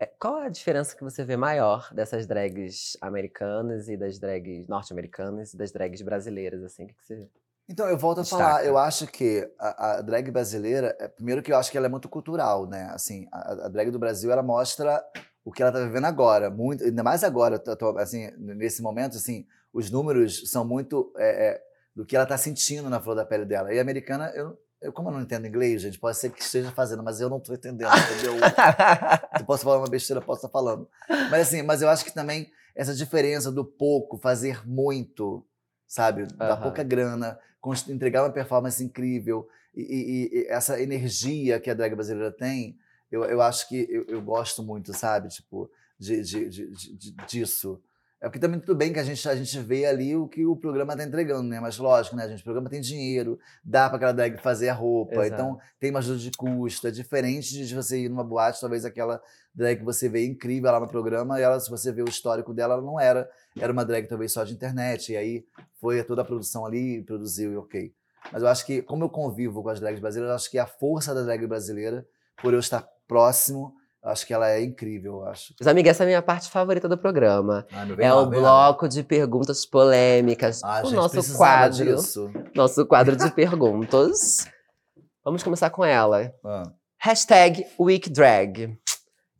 É, 0.00 0.06
Qual 0.18 0.36
a 0.36 0.48
diferença 0.48 0.96
que 0.96 1.04
você 1.04 1.22
vê 1.22 1.36
maior 1.36 1.92
dessas 1.92 2.26
drags 2.26 2.96
americanas 3.02 3.86
e 3.88 3.98
das 3.98 4.18
drags 4.18 4.66
norte-americanas 4.66 5.52
e 5.52 5.58
das 5.58 5.70
drags 5.70 6.00
brasileiras, 6.00 6.62
assim? 6.64 6.84
O 6.84 6.86
que 6.88 6.94
que 6.94 7.04
você... 7.04 7.28
Então, 7.68 7.86
eu 7.86 7.98
volto 7.98 8.18
a 8.18 8.22
Destaca. 8.22 8.42
falar, 8.42 8.64
eu 8.64 8.78
acho 8.78 9.06
que 9.06 9.48
a, 9.58 9.98
a 9.98 10.00
drag 10.00 10.30
brasileira, 10.30 10.96
é, 10.98 11.06
primeiro 11.06 11.42
que 11.42 11.52
eu 11.52 11.56
acho 11.56 11.70
que 11.70 11.76
ela 11.76 11.86
é 11.86 11.90
muito 11.90 12.08
cultural, 12.08 12.66
né? 12.66 12.88
Assim, 12.92 13.28
a, 13.30 13.66
a 13.66 13.68
drag 13.68 13.90
do 13.90 13.98
Brasil, 13.98 14.32
ela 14.32 14.42
mostra 14.42 15.04
o 15.44 15.52
que 15.52 15.62
ela 15.62 15.70
tá 15.70 15.78
vivendo 15.80 16.06
agora, 16.06 16.50
muito, 16.50 16.82
ainda 16.82 17.02
mais 17.02 17.22
agora, 17.22 17.58
tô- 17.58 17.96
assim, 17.98 18.30
nesse 18.38 18.82
momento, 18.82 19.16
assim, 19.16 19.46
os 19.72 19.90
números 19.90 20.50
são 20.50 20.64
muito 20.64 21.12
é, 21.16 21.48
é, 21.48 21.62
do 21.94 22.04
que 22.04 22.16
ela 22.16 22.26
tá 22.26 22.36
sentindo 22.36 22.88
na 22.90 23.00
flor 23.00 23.14
da 23.14 23.24
pele 23.24 23.44
dela. 23.44 23.72
E 23.72 23.78
a 23.78 23.82
americana, 23.82 24.30
eu, 24.34 24.58
eu 24.80 24.92
como 24.92 25.08
eu 25.08 25.12
não 25.14 25.20
entendo 25.22 25.46
inglês, 25.46 25.82
gente, 25.82 25.98
pode 25.98 26.16
ser 26.16 26.30
que 26.30 26.42
esteja 26.42 26.70
fazendo, 26.72 27.02
mas 27.02 27.20
eu 27.20 27.28
não 27.28 27.38
tô 27.40 27.52
entendendo, 27.54 27.90
entendeu? 27.92 28.34
Eu 29.38 29.44
posso 29.44 29.64
falar 29.64 29.78
uma 29.78 29.88
besteira, 29.88 30.20
posso 30.20 30.38
estar 30.38 30.48
falando. 30.48 30.88
Mas 31.30 31.48
assim, 31.48 31.62
mas 31.62 31.82
eu 31.82 31.88
acho 31.88 32.04
que 32.04 32.12
também 32.12 32.50
essa 32.74 32.94
diferença 32.94 33.50
do 33.50 33.64
pouco 33.64 34.16
fazer 34.18 34.66
muito, 34.66 35.44
sabe? 35.86 36.26
Da 36.34 36.52
Aham. 36.54 36.62
pouca 36.62 36.82
grana, 36.82 37.38
entregar 37.88 38.22
uma 38.22 38.30
performance 38.32 38.82
incrível 38.82 39.46
e, 39.74 39.82
e- 39.82 40.38
e 40.40 40.46
essa 40.48 40.80
energia 40.80 41.58
que 41.60 41.70
a 41.70 41.74
drag 41.74 41.94
brasileira 41.94 42.30
tem, 42.32 42.76
eu, 43.10 43.24
eu 43.24 43.40
acho 43.40 43.68
que 43.68 43.86
eu, 43.90 44.04
eu 44.06 44.22
gosto 44.22 44.62
muito, 44.62 44.92
sabe? 44.96 45.28
Tipo, 45.28 45.70
de- 45.98 46.22
de- 46.22 46.48
de- 46.48 46.70
de- 46.96 47.12
disso. 47.26 47.80
É 48.20 48.28
porque 48.28 48.38
também 48.38 48.60
tudo 48.60 48.76
bem 48.76 48.92
que 48.92 48.98
a 48.98 49.02
gente, 49.02 49.26
a 49.26 49.34
gente 49.34 49.58
vê 49.60 49.86
ali 49.86 50.14
o 50.14 50.28
que 50.28 50.44
o 50.44 50.54
programa 50.54 50.94
tá 50.94 51.02
entregando, 51.02 51.48
né? 51.48 51.58
Mas 51.58 51.78
lógico, 51.78 52.14
né, 52.14 52.28
gente? 52.28 52.40
O 52.40 52.44
programa 52.44 52.68
tem 52.68 52.78
dinheiro, 52.78 53.38
dá 53.64 53.88
para 53.88 53.96
aquela 53.96 54.12
drag 54.12 54.36
fazer 54.42 54.68
a 54.68 54.74
roupa, 54.74 55.24
Exato. 55.24 55.28
então 55.32 55.58
tem 55.78 55.88
uma 55.88 56.00
ajuda 56.00 56.18
de 56.18 56.30
custo. 56.32 56.86
É 56.86 56.90
diferente 56.90 57.64
de 57.64 57.74
você 57.74 57.98
ir 58.04 58.10
numa 58.10 58.22
boate, 58.22 58.60
talvez 58.60 58.84
aquela 58.84 59.22
drag 59.54 59.78
que 59.78 59.84
você 59.84 60.06
vê 60.06 60.26
incrível 60.26 60.70
lá 60.70 60.78
no 60.78 60.86
programa, 60.86 61.40
e 61.40 61.42
ela, 61.42 61.58
se 61.58 61.70
você 61.70 61.90
vê 61.90 62.02
o 62.02 62.08
histórico 62.08 62.52
dela, 62.52 62.74
ela 62.74 62.82
não 62.82 63.00
era. 63.00 63.26
Era 63.58 63.72
uma 63.72 63.86
drag 63.86 64.06
talvez 64.06 64.32
só 64.32 64.44
de 64.44 64.52
internet, 64.52 65.12
e 65.12 65.16
aí 65.16 65.46
foi 65.80 66.04
toda 66.04 66.20
a 66.20 66.24
produção 66.24 66.66
ali, 66.66 67.02
produziu 67.02 67.54
e 67.54 67.56
ok. 67.56 67.94
Mas 68.30 68.42
eu 68.42 68.48
acho 68.48 68.66
que, 68.66 68.82
como 68.82 69.04
eu 69.04 69.08
convivo 69.08 69.62
com 69.62 69.70
as 69.70 69.80
drags 69.80 69.98
brasileiras, 69.98 70.30
eu 70.30 70.36
acho 70.36 70.50
que 70.50 70.58
a 70.58 70.66
força 70.66 71.14
da 71.14 71.22
drag 71.22 71.46
brasileira, 71.46 72.06
por 72.42 72.52
eu 72.52 72.60
estar 72.60 72.86
próximo, 73.08 73.74
acho 74.02 74.26
que 74.26 74.32
ela 74.32 74.50
é 74.50 74.62
incrível, 74.62 75.16
eu 75.20 75.26
acho. 75.26 75.54
Mas, 75.58 75.66
amiga, 75.66 75.90
essa 75.90 76.02
é 76.02 76.06
a 76.06 76.08
minha 76.08 76.22
parte 76.22 76.50
favorita 76.50 76.88
do 76.88 76.96
programa. 76.98 77.66
Meu, 77.86 78.00
É 78.00 78.14
o 78.14 78.26
bloco 78.26 78.88
de 78.88 79.02
perguntas 79.02 79.66
polêmicas. 79.66 80.62
Ah, 80.64 80.80
o 80.82 80.86
gente, 80.86 80.96
nosso 80.96 81.36
quadro. 81.36 81.84
disso. 81.84 82.30
Nosso 82.54 82.86
quadro 82.86 83.16
de 83.16 83.30
perguntas. 83.32 84.46
Vamos 85.24 85.42
começar 85.42 85.70
com 85.70 85.84
ela. 85.84 86.32
Ah. 86.44 86.62
Hashtag 86.98 87.66
WeekDrag. 87.78 88.76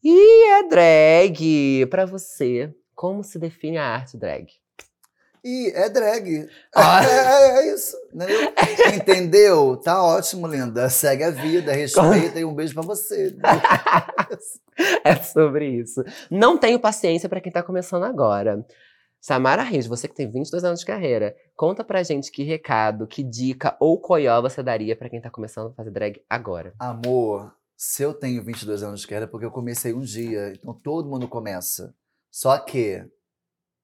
E 0.03 0.51
é 0.51 0.69
drag. 0.69 1.87
Pra 1.91 2.07
você, 2.07 2.73
como 2.95 3.23
se 3.23 3.39
define 3.39 3.79
a 3.79 3.85
arte 3.87 4.17
drag? 4.19 4.47
E 5.45 5.71
é 5.75 5.89
drag. 5.89 6.49
Ah. 6.75 7.01
É, 7.05 7.09
é- 7.09 7.59
é 7.71 7.75
isso. 7.75 7.97
Entendeu? 8.13 8.53
Entendeu? 8.95 9.77
Tá 9.77 10.03
ótimo, 10.03 10.47
linda. 10.47 10.89
Segue 10.91 11.25
a 11.25 11.31
vida, 11.31 11.73
respeita 11.73 12.39
e 12.41 12.45
um 12.45 12.55
beijo 12.55 12.75
pra 12.75 12.83
você. 12.83 13.35
É 15.05 15.15
sobre 15.17 15.69
isso. 15.69 16.03
Não 16.31 16.57
tenho 16.57 16.81
paciência 16.81 17.29
pra 17.29 17.41
quem 17.41 17.53
tá 17.53 17.63
começando 17.63 18.05
agora. 18.05 18.65
Samara 19.21 19.63
Rios, 19.63 19.87
você 19.87 20.09
que 20.09 20.15
tem 20.15 20.31
22 20.31 20.65
anos 20.65 20.81
de 20.81 20.87
carreira, 20.87 21.37
conta 21.55 21.85
pra 21.85 22.03
gente 22.03 22.31
que 22.33 22.43
recado, 22.43 23.07
que 23.07 23.23
dica 23.23 23.77
ou 23.79 24.01
coió 24.01 24.41
você 24.41 24.63
daria 24.63 24.97
pra 24.97 25.11
quem 25.11 25.21
tá 25.21 25.29
começando 25.29 25.69
a 25.71 25.75
fazer 25.75 25.91
drag 25.91 26.23
agora. 26.31 26.73
Amor, 26.79 27.53
se 27.77 28.03
eu 28.03 28.15
tenho 28.15 28.43
22 28.43 28.83
anos 28.83 29.01
de 29.03 29.07
carreira 29.07 29.27
é 29.27 29.29
porque 29.29 29.45
eu 29.45 29.51
comecei 29.51 29.93
um 29.93 30.01
dia. 30.01 30.55
Então 30.55 30.73
todo 30.73 31.11
mundo 31.11 31.29
começa. 31.29 31.95
Só 32.31 32.57
que 32.59 33.05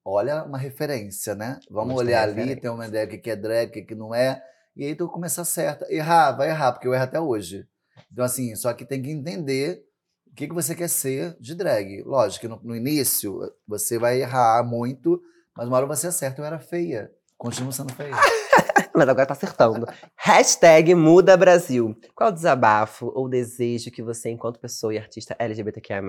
olha 0.09 0.43
uma 0.43 0.57
referência, 0.57 1.35
né? 1.35 1.59
Vamos 1.69 1.95
olhar 1.95 2.29
ali, 2.29 2.55
ter 2.55 2.69
uma 2.69 2.87
ideia 2.87 3.05
do 3.05 3.17
que 3.17 3.29
é 3.29 3.35
drag, 3.35 3.81
o 3.81 3.85
que 3.85 3.95
não 3.95 4.15
é, 4.15 4.41
e 4.75 4.85
aí 4.85 4.95
tu 4.95 5.07
começar 5.09 5.43
certa. 5.43 5.85
Errar, 5.91 6.31
vai 6.31 6.49
errar, 6.49 6.71
porque 6.71 6.87
eu 6.87 6.93
erro 6.93 7.03
até 7.03 7.19
hoje. 7.19 7.67
Então, 8.11 8.23
assim, 8.23 8.55
só 8.55 8.73
que 8.73 8.85
tem 8.85 9.01
que 9.01 9.11
entender 9.11 9.83
o 10.31 10.35
que, 10.35 10.47
que 10.47 10.53
você 10.53 10.73
quer 10.73 10.87
ser 10.87 11.35
de 11.39 11.53
drag. 11.55 12.03
Lógico 12.03 12.41
que 12.41 12.47
no, 12.47 12.59
no 12.63 12.75
início 12.75 13.39
você 13.67 13.97
vai 13.97 14.21
errar 14.21 14.63
muito, 14.63 15.21
mas 15.55 15.67
uma 15.67 15.77
hora 15.77 15.85
você 15.85 16.07
acerta. 16.07 16.41
Eu 16.41 16.45
era 16.45 16.59
feia, 16.59 17.11
continuo 17.37 17.73
sendo 17.73 17.93
feia. 17.93 18.15
Mas 18.95 19.09
agora 19.09 19.25
tá 19.25 19.33
acertando. 19.33 19.85
Hashtag 20.15 20.93
Muda 20.95 21.35
Brasil. 21.37 21.95
Qual 22.15 22.31
desabafo 22.31 23.11
ou 23.15 23.27
desejo 23.29 23.91
que 23.91 24.01
você, 24.03 24.29
enquanto 24.29 24.59
pessoa 24.59 24.93
e 24.93 24.97
artista 24.97 25.35
LGBTQIA+, 25.39 26.01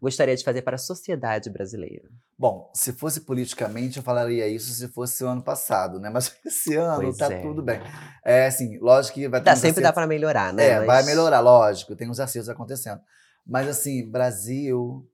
gostaria 0.00 0.36
de 0.36 0.44
fazer 0.44 0.62
para 0.62 0.76
a 0.76 0.78
sociedade 0.78 1.50
brasileira? 1.50 2.08
Bom, 2.38 2.70
se 2.74 2.92
fosse 2.92 3.22
politicamente, 3.22 3.96
eu 3.96 4.02
falaria 4.02 4.46
isso 4.46 4.72
se 4.72 4.88
fosse 4.88 5.24
o 5.24 5.28
ano 5.28 5.42
passado, 5.42 5.98
né? 5.98 6.10
Mas 6.10 6.36
esse 6.44 6.74
ano 6.76 7.02
Pois 7.02 7.16
tá 7.16 7.32
é. 7.32 7.40
tudo 7.40 7.62
bem. 7.62 7.80
É 8.24 8.46
assim, 8.46 8.78
lógico 8.78 9.14
que 9.14 9.28
vai 9.28 9.40
ter 9.40 9.44
Dá, 9.46 9.52
uns 9.54 9.58
sempre 9.58 9.82
dá 9.82 9.88
acertos- 9.88 9.94
pra 9.94 10.06
melhorar, 10.06 10.52
né? 10.52 10.66
É, 10.68 10.76
Mas- 10.78 10.86
vai 10.86 11.02
melhorar, 11.04 11.40
lógico, 11.40 11.96
tem 11.96 12.08
uns 12.10 12.20
acertos 12.20 12.48
acontecendo. 12.48 13.00
Mas 13.46 13.68
assim, 13.68 14.08
Brasil 14.10 15.08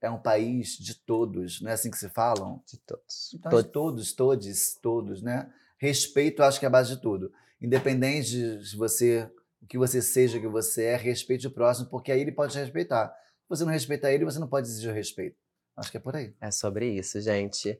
é 0.00 0.10
um 0.10 0.18
país 0.18 0.70
de 0.78 0.94
todos, 0.96 1.60
não 1.62 1.70
é 1.70 1.74
assim 1.74 1.90
que 1.90 1.96
se 1.96 2.08
falam? 2.08 2.60
De 2.66 2.76
todos. 2.78 3.30
Então, 3.34 3.50
Todos. 3.50 3.64
de 3.66 3.72
todos, 3.72 4.12
todos, 4.12 4.74
todos, 4.82 5.22
né? 5.22 5.48
Respeito, 5.82 6.44
acho 6.44 6.60
que 6.60 6.64
é 6.64 6.68
a 6.68 6.70
base 6.70 6.94
de 6.94 7.02
tudo. 7.02 7.32
Independente 7.60 8.30
de 8.30 8.76
você, 8.76 9.28
o 9.60 9.66
que 9.66 9.76
você 9.76 10.00
seja, 10.00 10.38
o 10.38 10.40
que 10.40 10.46
você 10.46 10.84
é, 10.84 10.96
respeite 10.96 11.48
o 11.48 11.50
próximo, 11.50 11.88
porque 11.90 12.12
aí 12.12 12.20
ele 12.20 12.30
pode 12.30 12.52
te 12.52 12.58
respeitar. 12.60 13.08
Se 13.08 13.48
você 13.48 13.64
não 13.64 13.72
respeitar 13.72 14.12
ele, 14.12 14.24
você 14.24 14.38
não 14.38 14.46
pode 14.46 14.68
exigir 14.68 14.92
o 14.92 14.94
respeito. 14.94 15.34
Acho 15.76 15.90
que 15.90 15.96
é 15.96 16.00
por 16.00 16.14
aí. 16.14 16.32
É 16.40 16.52
sobre 16.52 16.88
isso, 16.88 17.20
gente. 17.20 17.76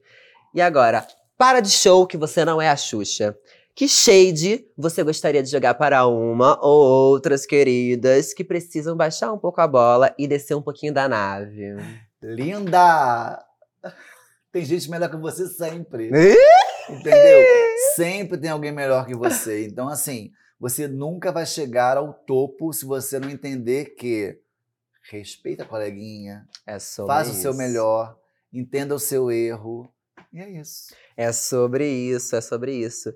E 0.53 0.59
agora, 0.59 1.07
para 1.37 1.61
de 1.61 1.69
show 1.69 2.05
que 2.05 2.17
você 2.17 2.43
não 2.43 2.61
é 2.61 2.69
a 2.69 2.75
Xuxa. 2.75 3.37
Que 3.73 3.87
shade 3.87 4.67
você 4.77 5.01
gostaria 5.01 5.41
de 5.41 5.49
jogar 5.49 5.75
para 5.75 6.05
uma 6.05 6.59
ou 6.61 7.09
outras 7.09 7.45
queridas 7.45 8.33
que 8.33 8.43
precisam 8.43 8.97
baixar 8.97 9.31
um 9.31 9.39
pouco 9.39 9.61
a 9.61 9.67
bola 9.67 10.13
e 10.19 10.27
descer 10.27 10.55
um 10.57 10.61
pouquinho 10.61 10.93
da 10.93 11.07
nave? 11.07 11.77
Linda! 12.21 13.41
Tem 14.51 14.65
gente 14.65 14.89
melhor 14.89 15.09
que 15.09 15.15
você 15.15 15.47
sempre. 15.47 16.11
Entendeu? 16.89 17.39
Sempre 17.95 18.37
tem 18.37 18.49
alguém 18.49 18.71
melhor 18.71 19.05
que 19.05 19.15
você. 19.15 19.65
Então, 19.65 19.87
assim, 19.87 20.31
você 20.59 20.87
nunca 20.87 21.31
vai 21.31 21.45
chegar 21.45 21.97
ao 21.97 22.13
topo 22.13 22.71
se 22.73 22.85
você 22.85 23.19
não 23.19 23.29
entender 23.29 23.95
que 23.95 24.39
respeita 25.11 25.63
a 25.63 25.67
coleguinha, 25.67 26.47
É 26.65 26.77
faz 27.05 27.27
o 27.27 27.31
isso. 27.31 27.41
seu 27.41 27.53
melhor, 27.53 28.17
entenda 28.51 28.95
o 28.95 28.99
seu 28.99 29.29
erro. 29.31 29.91
E 30.31 30.39
é 30.39 30.49
isso. 30.49 30.93
É 31.17 31.31
sobre 31.31 31.87
isso, 31.87 32.35
é 32.35 32.41
sobre 32.41 32.73
isso. 32.73 33.13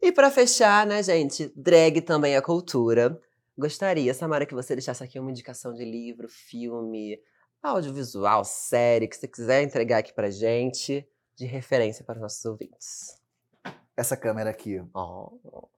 E 0.00 0.12
pra 0.12 0.30
fechar, 0.30 0.86
né, 0.86 1.02
gente? 1.02 1.50
Drag 1.56 2.00
também 2.02 2.36
é 2.36 2.40
cultura. 2.40 3.18
Gostaria, 3.58 4.12
Samara, 4.12 4.44
que 4.44 4.54
você 4.54 4.74
deixasse 4.76 5.02
aqui 5.02 5.18
uma 5.18 5.30
indicação 5.30 5.72
de 5.72 5.84
livro, 5.84 6.28
filme, 6.28 7.18
audiovisual, 7.62 8.44
série, 8.44 9.08
que 9.08 9.16
você 9.16 9.26
quiser 9.26 9.62
entregar 9.62 9.98
aqui 9.98 10.12
pra 10.12 10.28
gente, 10.30 11.08
de 11.36 11.44
referência 11.46 12.04
para 12.04 12.16
os 12.16 12.22
nossos 12.22 12.44
ouvintes. 12.44 13.14
Essa 13.96 14.16
câmera 14.16 14.50
aqui. 14.50 14.82
Oh. 14.94 15.30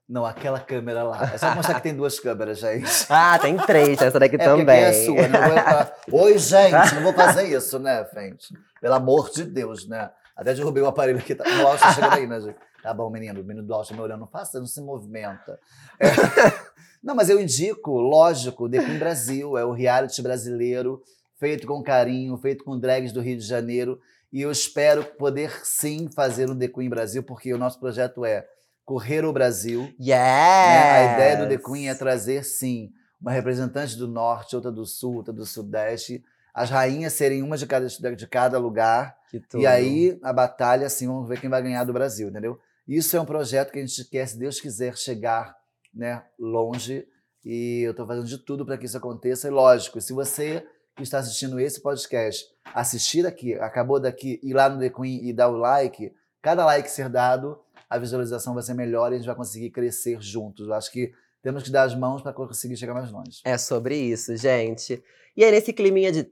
Não, 0.08 0.24
aquela 0.24 0.58
câmera 0.58 1.02
lá. 1.02 1.30
É 1.34 1.38
só 1.38 1.54
mostrar 1.54 1.74
que 1.74 1.82
tem 1.82 1.94
duas 1.94 2.18
câmeras, 2.18 2.58
gente. 2.58 2.88
Ah, 3.10 3.38
tem 3.38 3.56
três, 3.58 4.00
essa 4.00 4.18
daqui 4.18 4.36
É 4.36 4.38
porque 4.38 4.58
também. 4.60 4.80
é 4.80 4.92
sua? 4.92 5.16
Eu 5.16 5.30
vou 5.30 5.40
falar, 5.40 5.96
Oi, 6.10 6.38
gente, 6.38 6.94
não 6.94 7.02
vou 7.02 7.12
fazer 7.12 7.44
isso, 7.54 7.78
né, 7.78 8.04
frente? 8.06 8.54
Pelo 8.80 8.94
amor 8.94 9.30
de 9.30 9.44
Deus, 9.44 9.86
né? 9.86 10.10
Até 10.36 10.54
derrubei 10.54 10.82
o 10.82 10.86
aparelho 10.86 11.18
aqui. 11.18 11.34
Tá... 11.34 11.44
O 11.44 11.66
Austin 11.66 11.86
tá 11.86 11.92
chegando 11.92 12.14
aí, 12.14 12.26
né, 12.26 12.40
gente? 12.40 12.56
Tá 12.82 12.94
bom, 12.94 13.10
menino. 13.10 13.40
O 13.40 13.44
menino 13.44 13.66
do 13.66 13.74
Austin 13.74 13.94
me 13.94 14.00
olhando. 14.00 14.20
Não 14.20 14.26
faça, 14.28 14.58
não 14.58 14.66
se 14.66 14.80
movimenta. 14.80 15.58
É. 16.00 16.08
Não, 17.02 17.14
mas 17.14 17.30
eu 17.30 17.40
indico, 17.40 17.92
lógico, 17.92 18.68
The 18.68 18.84
Queen 18.84 18.98
Brasil. 18.98 19.56
É 19.56 19.64
o 19.64 19.70
reality 19.72 20.20
brasileiro, 20.20 21.00
feito 21.38 21.64
com 21.64 21.80
carinho, 21.80 22.36
feito 22.38 22.64
com 22.64 22.78
drags 22.78 23.12
do 23.12 23.20
Rio 23.20 23.38
de 23.38 23.44
Janeiro. 23.44 24.00
E 24.32 24.42
eu 24.42 24.50
espero 24.50 25.04
poder, 25.04 25.64
sim, 25.64 26.08
fazer 26.14 26.50
um 26.50 26.58
The 26.58 26.68
Queen 26.68 26.88
Brasil, 26.88 27.22
porque 27.22 27.52
o 27.52 27.58
nosso 27.58 27.80
projeto 27.80 28.24
é 28.24 28.46
correr 28.84 29.24
o 29.24 29.32
Brasil. 29.32 29.82
Yes! 29.98 30.08
né? 30.08 30.90
A 30.90 31.14
ideia 31.14 31.36
do 31.36 31.48
The 31.48 31.58
Queen 31.58 31.88
é 31.88 31.94
trazer, 31.94 32.44
sim, 32.44 32.90
uma 33.20 33.32
representante 33.32 33.96
do 33.96 34.06
norte, 34.06 34.54
outra 34.54 34.70
do 34.70 34.84
sul, 34.84 35.16
outra 35.16 35.32
do 35.32 35.46
sudeste. 35.46 36.22
As 36.54 36.70
rainhas 36.70 37.12
serem 37.12 37.42
uma 37.42 37.56
de 37.56 37.66
cada, 37.66 37.86
de 37.86 38.26
cada 38.26 38.58
lugar. 38.58 39.16
E 39.58 39.66
aí, 39.66 40.18
a 40.22 40.32
batalha, 40.32 40.86
assim, 40.86 41.06
vamos 41.06 41.28
ver 41.28 41.40
quem 41.40 41.50
vai 41.50 41.62
ganhar 41.62 41.84
do 41.84 41.92
Brasil, 41.92 42.28
entendeu? 42.28 42.58
Isso 42.86 43.16
é 43.16 43.20
um 43.20 43.26
projeto 43.26 43.70
que 43.70 43.78
a 43.78 43.84
gente 43.84 44.04
quer, 44.06 44.26
se 44.26 44.38
Deus 44.38 44.60
quiser, 44.60 44.96
chegar 44.96 45.54
né, 45.94 46.22
longe. 46.38 47.06
E 47.44 47.82
eu 47.84 47.90
estou 47.90 48.06
fazendo 48.06 48.26
de 48.26 48.38
tudo 48.38 48.64
para 48.64 48.78
que 48.78 48.86
isso 48.86 48.96
aconteça. 48.96 49.48
E 49.48 49.50
lógico, 49.50 50.00
se 50.00 50.12
você 50.12 50.66
que 50.98 51.04
está 51.04 51.18
assistindo 51.20 51.58
esse 51.60 51.80
podcast 51.80 52.44
assistir 52.74 53.26
aqui, 53.26 53.54
acabou 53.54 53.98
daqui, 54.00 54.38
ir 54.42 54.52
lá 54.52 54.68
no 54.68 54.78
The 54.78 54.90
Queen 54.90 55.26
e 55.26 55.32
dar 55.32 55.48
o 55.48 55.56
like, 55.56 56.12
cada 56.42 56.66
like 56.66 56.90
ser 56.90 57.08
dado, 57.08 57.58
a 57.88 57.96
visualização 57.96 58.52
vai 58.52 58.62
ser 58.62 58.74
melhor 58.74 59.10
e 59.10 59.14
a 59.14 59.18
gente 59.18 59.26
vai 59.26 59.36
conseguir 59.36 59.70
crescer 59.70 60.20
juntos. 60.20 60.68
Eu 60.68 60.74
acho 60.74 60.90
que 60.92 61.10
temos 61.42 61.62
que 61.62 61.70
dar 61.70 61.84
as 61.84 61.94
mãos 61.94 62.20
para 62.20 62.32
conseguir 62.32 62.76
chegar 62.76 62.92
mais 62.92 63.10
longe. 63.10 63.40
É 63.44 63.56
sobre 63.56 63.96
isso, 63.96 64.36
gente. 64.36 65.02
E 65.36 65.44
aí, 65.44 65.52
nesse 65.52 65.72
climinha 65.72 66.10
de 66.10 66.24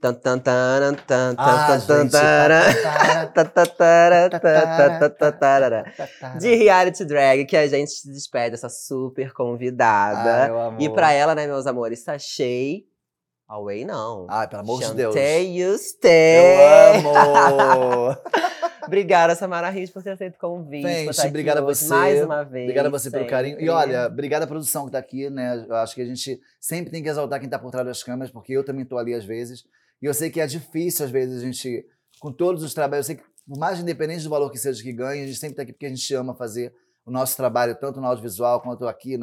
Ah, 1.38 1.78
de 6.40 6.54
reality 6.56 7.04
drag 7.04 7.44
que 7.44 7.56
a 7.56 7.68
gente 7.68 7.92
se 7.92 8.12
despede 8.12 8.50
dessa 8.50 8.68
super 8.68 9.28
Ah, 9.28 9.32
convidada. 9.32 10.76
e 10.80 10.90
pra 10.90 11.12
ela, 11.12 11.36
né, 11.36 11.46
meus 11.46 11.68
amores, 11.68 12.02
Sachei. 12.02 12.84
Away 13.48 13.84
não. 13.84 14.26
Ai, 14.28 14.48
pelo 14.48 14.62
amor 14.62 14.82
de 14.82 14.94
Deus. 14.94 15.14
Chantei 15.14 15.56
you 15.56 15.72
Eu 15.72 15.78
stay. 15.78 16.56
amo! 16.96 18.16
Obrigada, 18.86 19.34
Samara 19.34 19.68
Rios, 19.68 19.90
por 19.90 20.02
ter 20.02 20.10
aceito 20.10 20.34
o 20.36 20.38
convite. 20.38 20.86
Gente, 20.86 21.26
obrigada 21.26 21.60
a 21.60 21.62
você. 21.62 21.88
Mais 21.88 22.24
uma 22.24 22.44
vez. 22.44 22.64
Obrigada 22.64 22.88
a 22.88 22.90
você 22.90 23.10
pelo 23.10 23.26
carinho. 23.26 23.56
E 23.56 23.60
sempre. 23.60 23.70
olha, 23.70 24.06
obrigada 24.06 24.44
à 24.44 24.48
produção 24.48 24.82
que 24.82 24.88
está 24.90 24.98
aqui, 24.98 25.28
né? 25.28 25.64
Eu 25.68 25.74
acho 25.76 25.94
que 25.94 26.02
a 26.02 26.04
gente 26.04 26.40
sempre 26.60 26.90
tem 26.90 27.02
que 27.02 27.08
exaltar 27.08 27.40
quem 27.40 27.46
está 27.46 27.58
por 27.58 27.70
trás 27.70 27.86
das 27.86 28.02
câmeras, 28.02 28.30
porque 28.30 28.52
eu 28.52 28.64
também 28.64 28.82
estou 28.82 28.98
ali 28.98 29.12
às 29.14 29.24
vezes. 29.24 29.64
E 30.00 30.06
eu 30.06 30.14
sei 30.14 30.30
que 30.30 30.40
é 30.40 30.46
difícil, 30.46 31.04
às 31.04 31.10
vezes, 31.10 31.42
a 31.42 31.44
gente, 31.44 31.84
com 32.20 32.32
todos 32.32 32.62
os 32.62 32.74
trabalhos, 32.74 33.08
eu 33.08 33.14
sei 33.16 33.24
que, 33.24 33.28
por 33.48 33.58
mais 33.58 33.80
independente 33.80 34.22
do 34.22 34.30
valor 34.30 34.50
que 34.50 34.58
seja 34.58 34.80
que 34.82 34.92
ganhe, 34.92 35.22
a 35.22 35.26
gente 35.26 35.38
sempre 35.38 35.54
está 35.54 35.62
aqui 35.62 35.72
porque 35.72 35.86
a 35.86 35.90
gente 35.90 36.14
ama 36.14 36.34
fazer 36.34 36.72
o 37.06 37.10
nosso 37.10 37.36
trabalho, 37.36 37.78
tanto 37.78 38.00
no 38.00 38.06
audiovisual 38.08 38.60
quanto 38.60 38.86
aqui. 38.88 39.16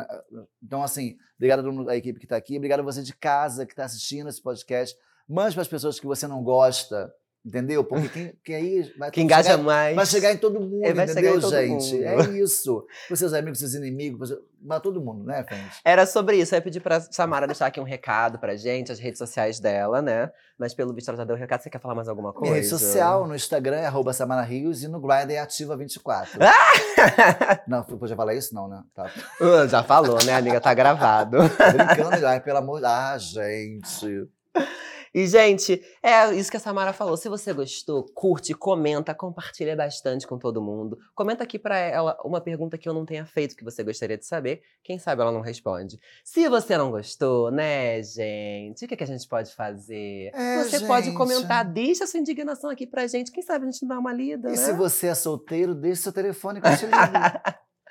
Então, 0.64 0.82
assim, 0.82 1.18
obrigado 1.36 1.60
a 1.60 1.64
todo 1.64 1.74
mundo 1.74 1.88
da 1.88 1.98
equipe 1.98 2.18
que 2.18 2.26
está 2.26 2.38
aqui. 2.38 2.56
Obrigado 2.56 2.80
a 2.80 2.84
você 2.84 3.04
de 3.04 3.14
casa 3.14 3.66
que 3.66 3.74
está 3.74 3.84
assistindo 3.84 4.30
esse 4.30 4.42
podcast. 4.42 4.98
Mande 5.28 5.54
para 5.54 5.62
as 5.62 5.68
pessoas 5.68 6.00
que 6.00 6.08
você 6.08 6.26
não 6.26 6.42
gosta, 6.42 7.14
entendeu? 7.46 7.84
Porque 7.84 8.08
quem, 8.10 8.34
quem 8.44 8.56
aí 8.56 8.94
vai 8.98 9.12
Que 9.12 9.22
engaja 9.22 9.52
chegar- 9.52 9.64
mais. 9.64 9.96
Vai 9.96 10.06
chegar 10.06 10.34
em 10.34 10.38
todo 10.38 10.60
mundo, 10.60 10.84
É, 10.86 10.94
vai 10.94 11.06
entendeu, 11.06 11.40
todo 11.42 11.52
gente? 11.52 11.94
mundo. 11.96 12.04
É 12.06 12.30
isso. 12.40 12.86
Para 13.08 13.18
seus 13.18 13.34
amigos, 13.34 13.60
seus 13.60 13.74
inimigos, 13.74 14.34
para 14.66 14.80
todo 14.80 15.02
mundo, 15.02 15.26
né, 15.26 15.46
gente? 15.50 15.80
Era 15.84 16.06
sobre 16.06 16.38
isso. 16.38 16.54
Eu 16.56 16.58
ia 16.58 16.62
pedir 16.62 16.80
pra 16.80 17.02
Samara 17.02 17.46
deixar 17.46 17.66
aqui 17.68 17.80
um 17.80 17.84
recado 17.84 18.40
pra 18.40 18.56
gente, 18.56 18.92
as 18.92 19.00
redes 19.00 19.18
sociais 19.18 19.60
dela, 19.60 20.02
né? 20.02 20.32
Mas 20.58 20.74
pelo 20.74 20.94
visto 20.94 21.10
ela 21.10 21.18
já 21.18 21.24
deu 21.26 21.36
o 21.36 21.40
recado. 21.40 21.62
Você 21.62 21.70
quer 21.70 21.82
falar 21.82 21.96
mais 21.96 22.08
alguma 22.08 22.32
coisa? 22.32 22.52
Minha 22.52 22.56
rede 22.56 22.68
social, 22.70 23.28
no 23.28 23.36
Instagram 23.36 23.78
é 23.78 23.86
arroba 23.88 24.14
Samara 24.14 24.42
Rios 24.44 24.84
e 24.84 24.88
no 24.88 25.02
Grindr 25.02 25.32
é 25.34 25.44
ativa24. 25.44 26.28
não, 27.68 27.86
eu 27.90 27.98
podia 27.98 28.16
falar 28.16 28.36
isso? 28.36 28.54
Não, 28.56 28.68
né? 28.70 28.82
Tá. 28.96 29.10
Ah, 29.42 29.68
já 29.68 29.84
falou, 29.84 30.18
né, 30.24 30.34
amiga? 30.34 30.62
Tá 30.62 30.74
gravado. 30.74 31.38
Tô 31.50 31.72
brincando, 31.78 32.26
ai, 32.26 32.40
pelo 32.40 32.58
amor 32.60 32.80
de 32.80 32.86
Ah, 32.86 33.18
gente. 33.18 34.28
E, 35.14 35.28
gente, 35.28 35.80
é 36.02 36.34
isso 36.34 36.50
que 36.50 36.58
a 36.58 36.60
Samara 36.60 36.92
falou. 36.92 37.16
Se 37.16 37.30
você 37.30 37.54
gostou, 37.54 38.06
curte, 38.14 38.54
comenta, 38.54 39.14
compartilha 39.14 39.76
bastante 39.76 40.26
com 40.26 40.40
todo 40.40 40.62
mundo. 40.62 40.98
Comenta 41.14 41.44
aqui 41.44 41.60
pra 41.60 41.78
ela 41.78 42.18
uma 42.26 42.42
pergunta 42.42 42.78
que 42.78 42.90
eu 42.90 42.94
não 42.94 43.06
tenha 43.06 43.26
feito, 43.26 43.56
que 43.56 43.64
você 43.64 43.84
gostaria 43.84 44.18
de 44.18 44.26
saber. 44.26 44.62
Quem 44.84 44.98
sabe 44.98 45.22
ela 45.22 45.32
não 45.32 45.42
responde. 45.42 46.00
Se 46.24 46.50
você 46.50 46.78
não 46.78 46.90
gostou, 46.90 47.52
né, 47.52 48.02
gente? 48.02 48.86
O 48.86 48.88
que, 48.88 48.96
que 48.96 49.04
a 49.04 49.08
gente 49.08 49.28
pode 49.28 49.54
fazer? 49.54 50.32
É, 50.34 50.64
você 50.64 50.80
pode 50.82 51.08
gente. 51.08 51.16
comentar, 51.18 51.64
deixa 51.64 52.06
a 52.06 52.08
sua 52.08 52.20
indignação 52.20 52.70
aqui 52.70 52.88
pra 52.88 53.06
gente. 53.06 53.32
Quem 53.32 53.44
sabe 53.44 53.68
a 53.68 53.72
gente 53.72 53.84
não 53.84 53.90
dá 53.90 54.00
uma 54.00 54.14
lida, 54.14 54.50
E 54.50 54.52
né? 54.54 54.58
se 54.58 54.74
você 54.74 55.08
é 55.08 55.16
solteiro, 55.16 55.76
deixe 55.76 56.02
seu 56.02 56.12
telefone 56.14 56.60
que 56.60 56.68
eu 56.68 56.78
te 56.78 56.86
ligo. 56.86 56.98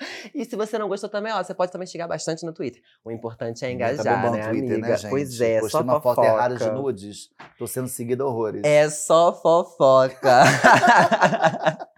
E 0.35 0.45
se 0.45 0.57
você 0.57 0.79
não 0.79 0.89
gostou 0.89 1.09
também, 1.11 1.33
ó, 1.33 1.43
você 1.43 1.55
pode 1.55 1.71
também 1.73 1.87
chegar 1.87 2.07
bastante 2.09 2.45
no 2.45 2.53
Twitter. 2.53 2.83
O 3.05 3.11
importante 3.11 3.65
é 3.65 3.69
Tá 3.69 3.73
engajar, 3.73 4.17
bombando 4.23 4.39
né, 4.39 4.49
Twitter, 4.49 4.73
amiga? 4.73 4.89
né, 4.89 4.97
gente? 4.97 5.11
Pois 5.11 5.41
é, 5.41 5.61
Postei 5.61 5.71
só 5.71 5.81
uma 5.85 6.01
foto 6.01 6.17
fofoca. 6.17 6.27
errada 6.29 6.57
de 6.57 6.71
nudes. 6.71 7.31
Tô 7.59 7.67
sendo 7.67 7.89
seguido 7.89 8.27
horrores. 8.27 8.63
É 8.65 8.89
só 8.89 9.33
fofoca. 9.33 10.43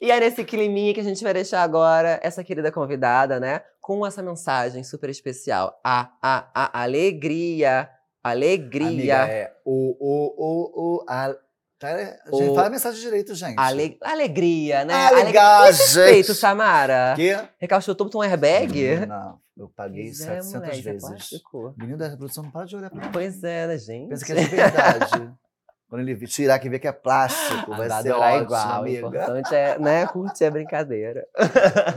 e 0.00 0.10
é 0.10 0.20
nesse 0.20 0.44
climinha 0.44 0.94
que 0.94 1.00
a 1.00 1.04
gente 1.04 1.22
vai 1.22 1.34
deixar 1.34 1.62
agora 1.62 2.18
essa 2.22 2.42
querida 2.44 2.70
convidada, 2.72 3.38
né? 3.40 3.62
Com 3.80 4.06
essa 4.06 4.22
mensagem 4.22 4.84
super 4.84 5.10
especial. 5.10 5.78
A, 5.84 6.10
a, 6.22 6.50
a 6.54 6.82
alegria. 6.82 7.88
Alegria. 8.22 8.86
Amiga, 8.86 9.14
é 9.32 9.52
o, 9.64 9.96
o, 9.98 10.34
o, 10.36 10.96
o, 10.96 11.04
a... 11.08 11.34
Cara, 11.80 12.20
O- 12.30 12.36
gente, 12.38 12.54
fala 12.54 12.66
a 12.66 12.70
mensagem 12.70 13.00
direito, 13.00 13.34
gente. 13.34 13.54
Ale- 13.58 13.96
Alegria, 14.02 14.84
né? 14.84 14.92
Ah, 14.92 15.08
Alegria. 15.08 15.72
Feito, 16.04 16.34
Samara. 16.34 17.14
Que? 17.16 17.34
Recalchutou 17.58 18.10
um 18.14 18.22
airbag? 18.22 19.06
Não, 19.06 19.38
eu 19.56 19.68
paguei 19.74 20.04
Pois 20.04 20.20
é, 20.20 20.24
700 20.42 20.52
moleque, 20.54 20.78
é 20.78 20.92
vezes. 20.92 21.42
O 21.54 21.74
menino 21.78 21.96
da 21.96 22.08
reprodução 22.08 22.44
não 22.44 22.50
para 22.50 22.66
de 22.66 22.76
olhar 22.76 22.90
pra 22.90 23.00
mim. 23.00 23.10
Pois 23.10 23.42
é, 23.42 23.66
né, 23.66 23.78
gente? 23.78 24.10
Pensa 24.10 24.24
que 24.26 24.32
é 24.32 24.34
de 24.34 24.44
verdade. 24.44 25.32
Quando 25.88 26.02
ele 26.08 26.24
tirar 26.28 26.56
que 26.60 26.68
vê 26.70 26.78
que 26.78 26.86
é 26.86 26.92
plástico, 26.92 27.70
vai 27.72 27.88
Vai 27.88 28.02
ser 28.02 28.10
adorar 28.12 28.30
ótimo, 28.34 28.44
igual. 28.44 28.68
O 28.68 28.80
amiga. 28.80 28.98
importante 29.08 29.54
é, 29.56 29.76
né, 29.80 30.06
curtir 30.06 30.44
a 30.44 30.50
brincadeira. 30.52 31.26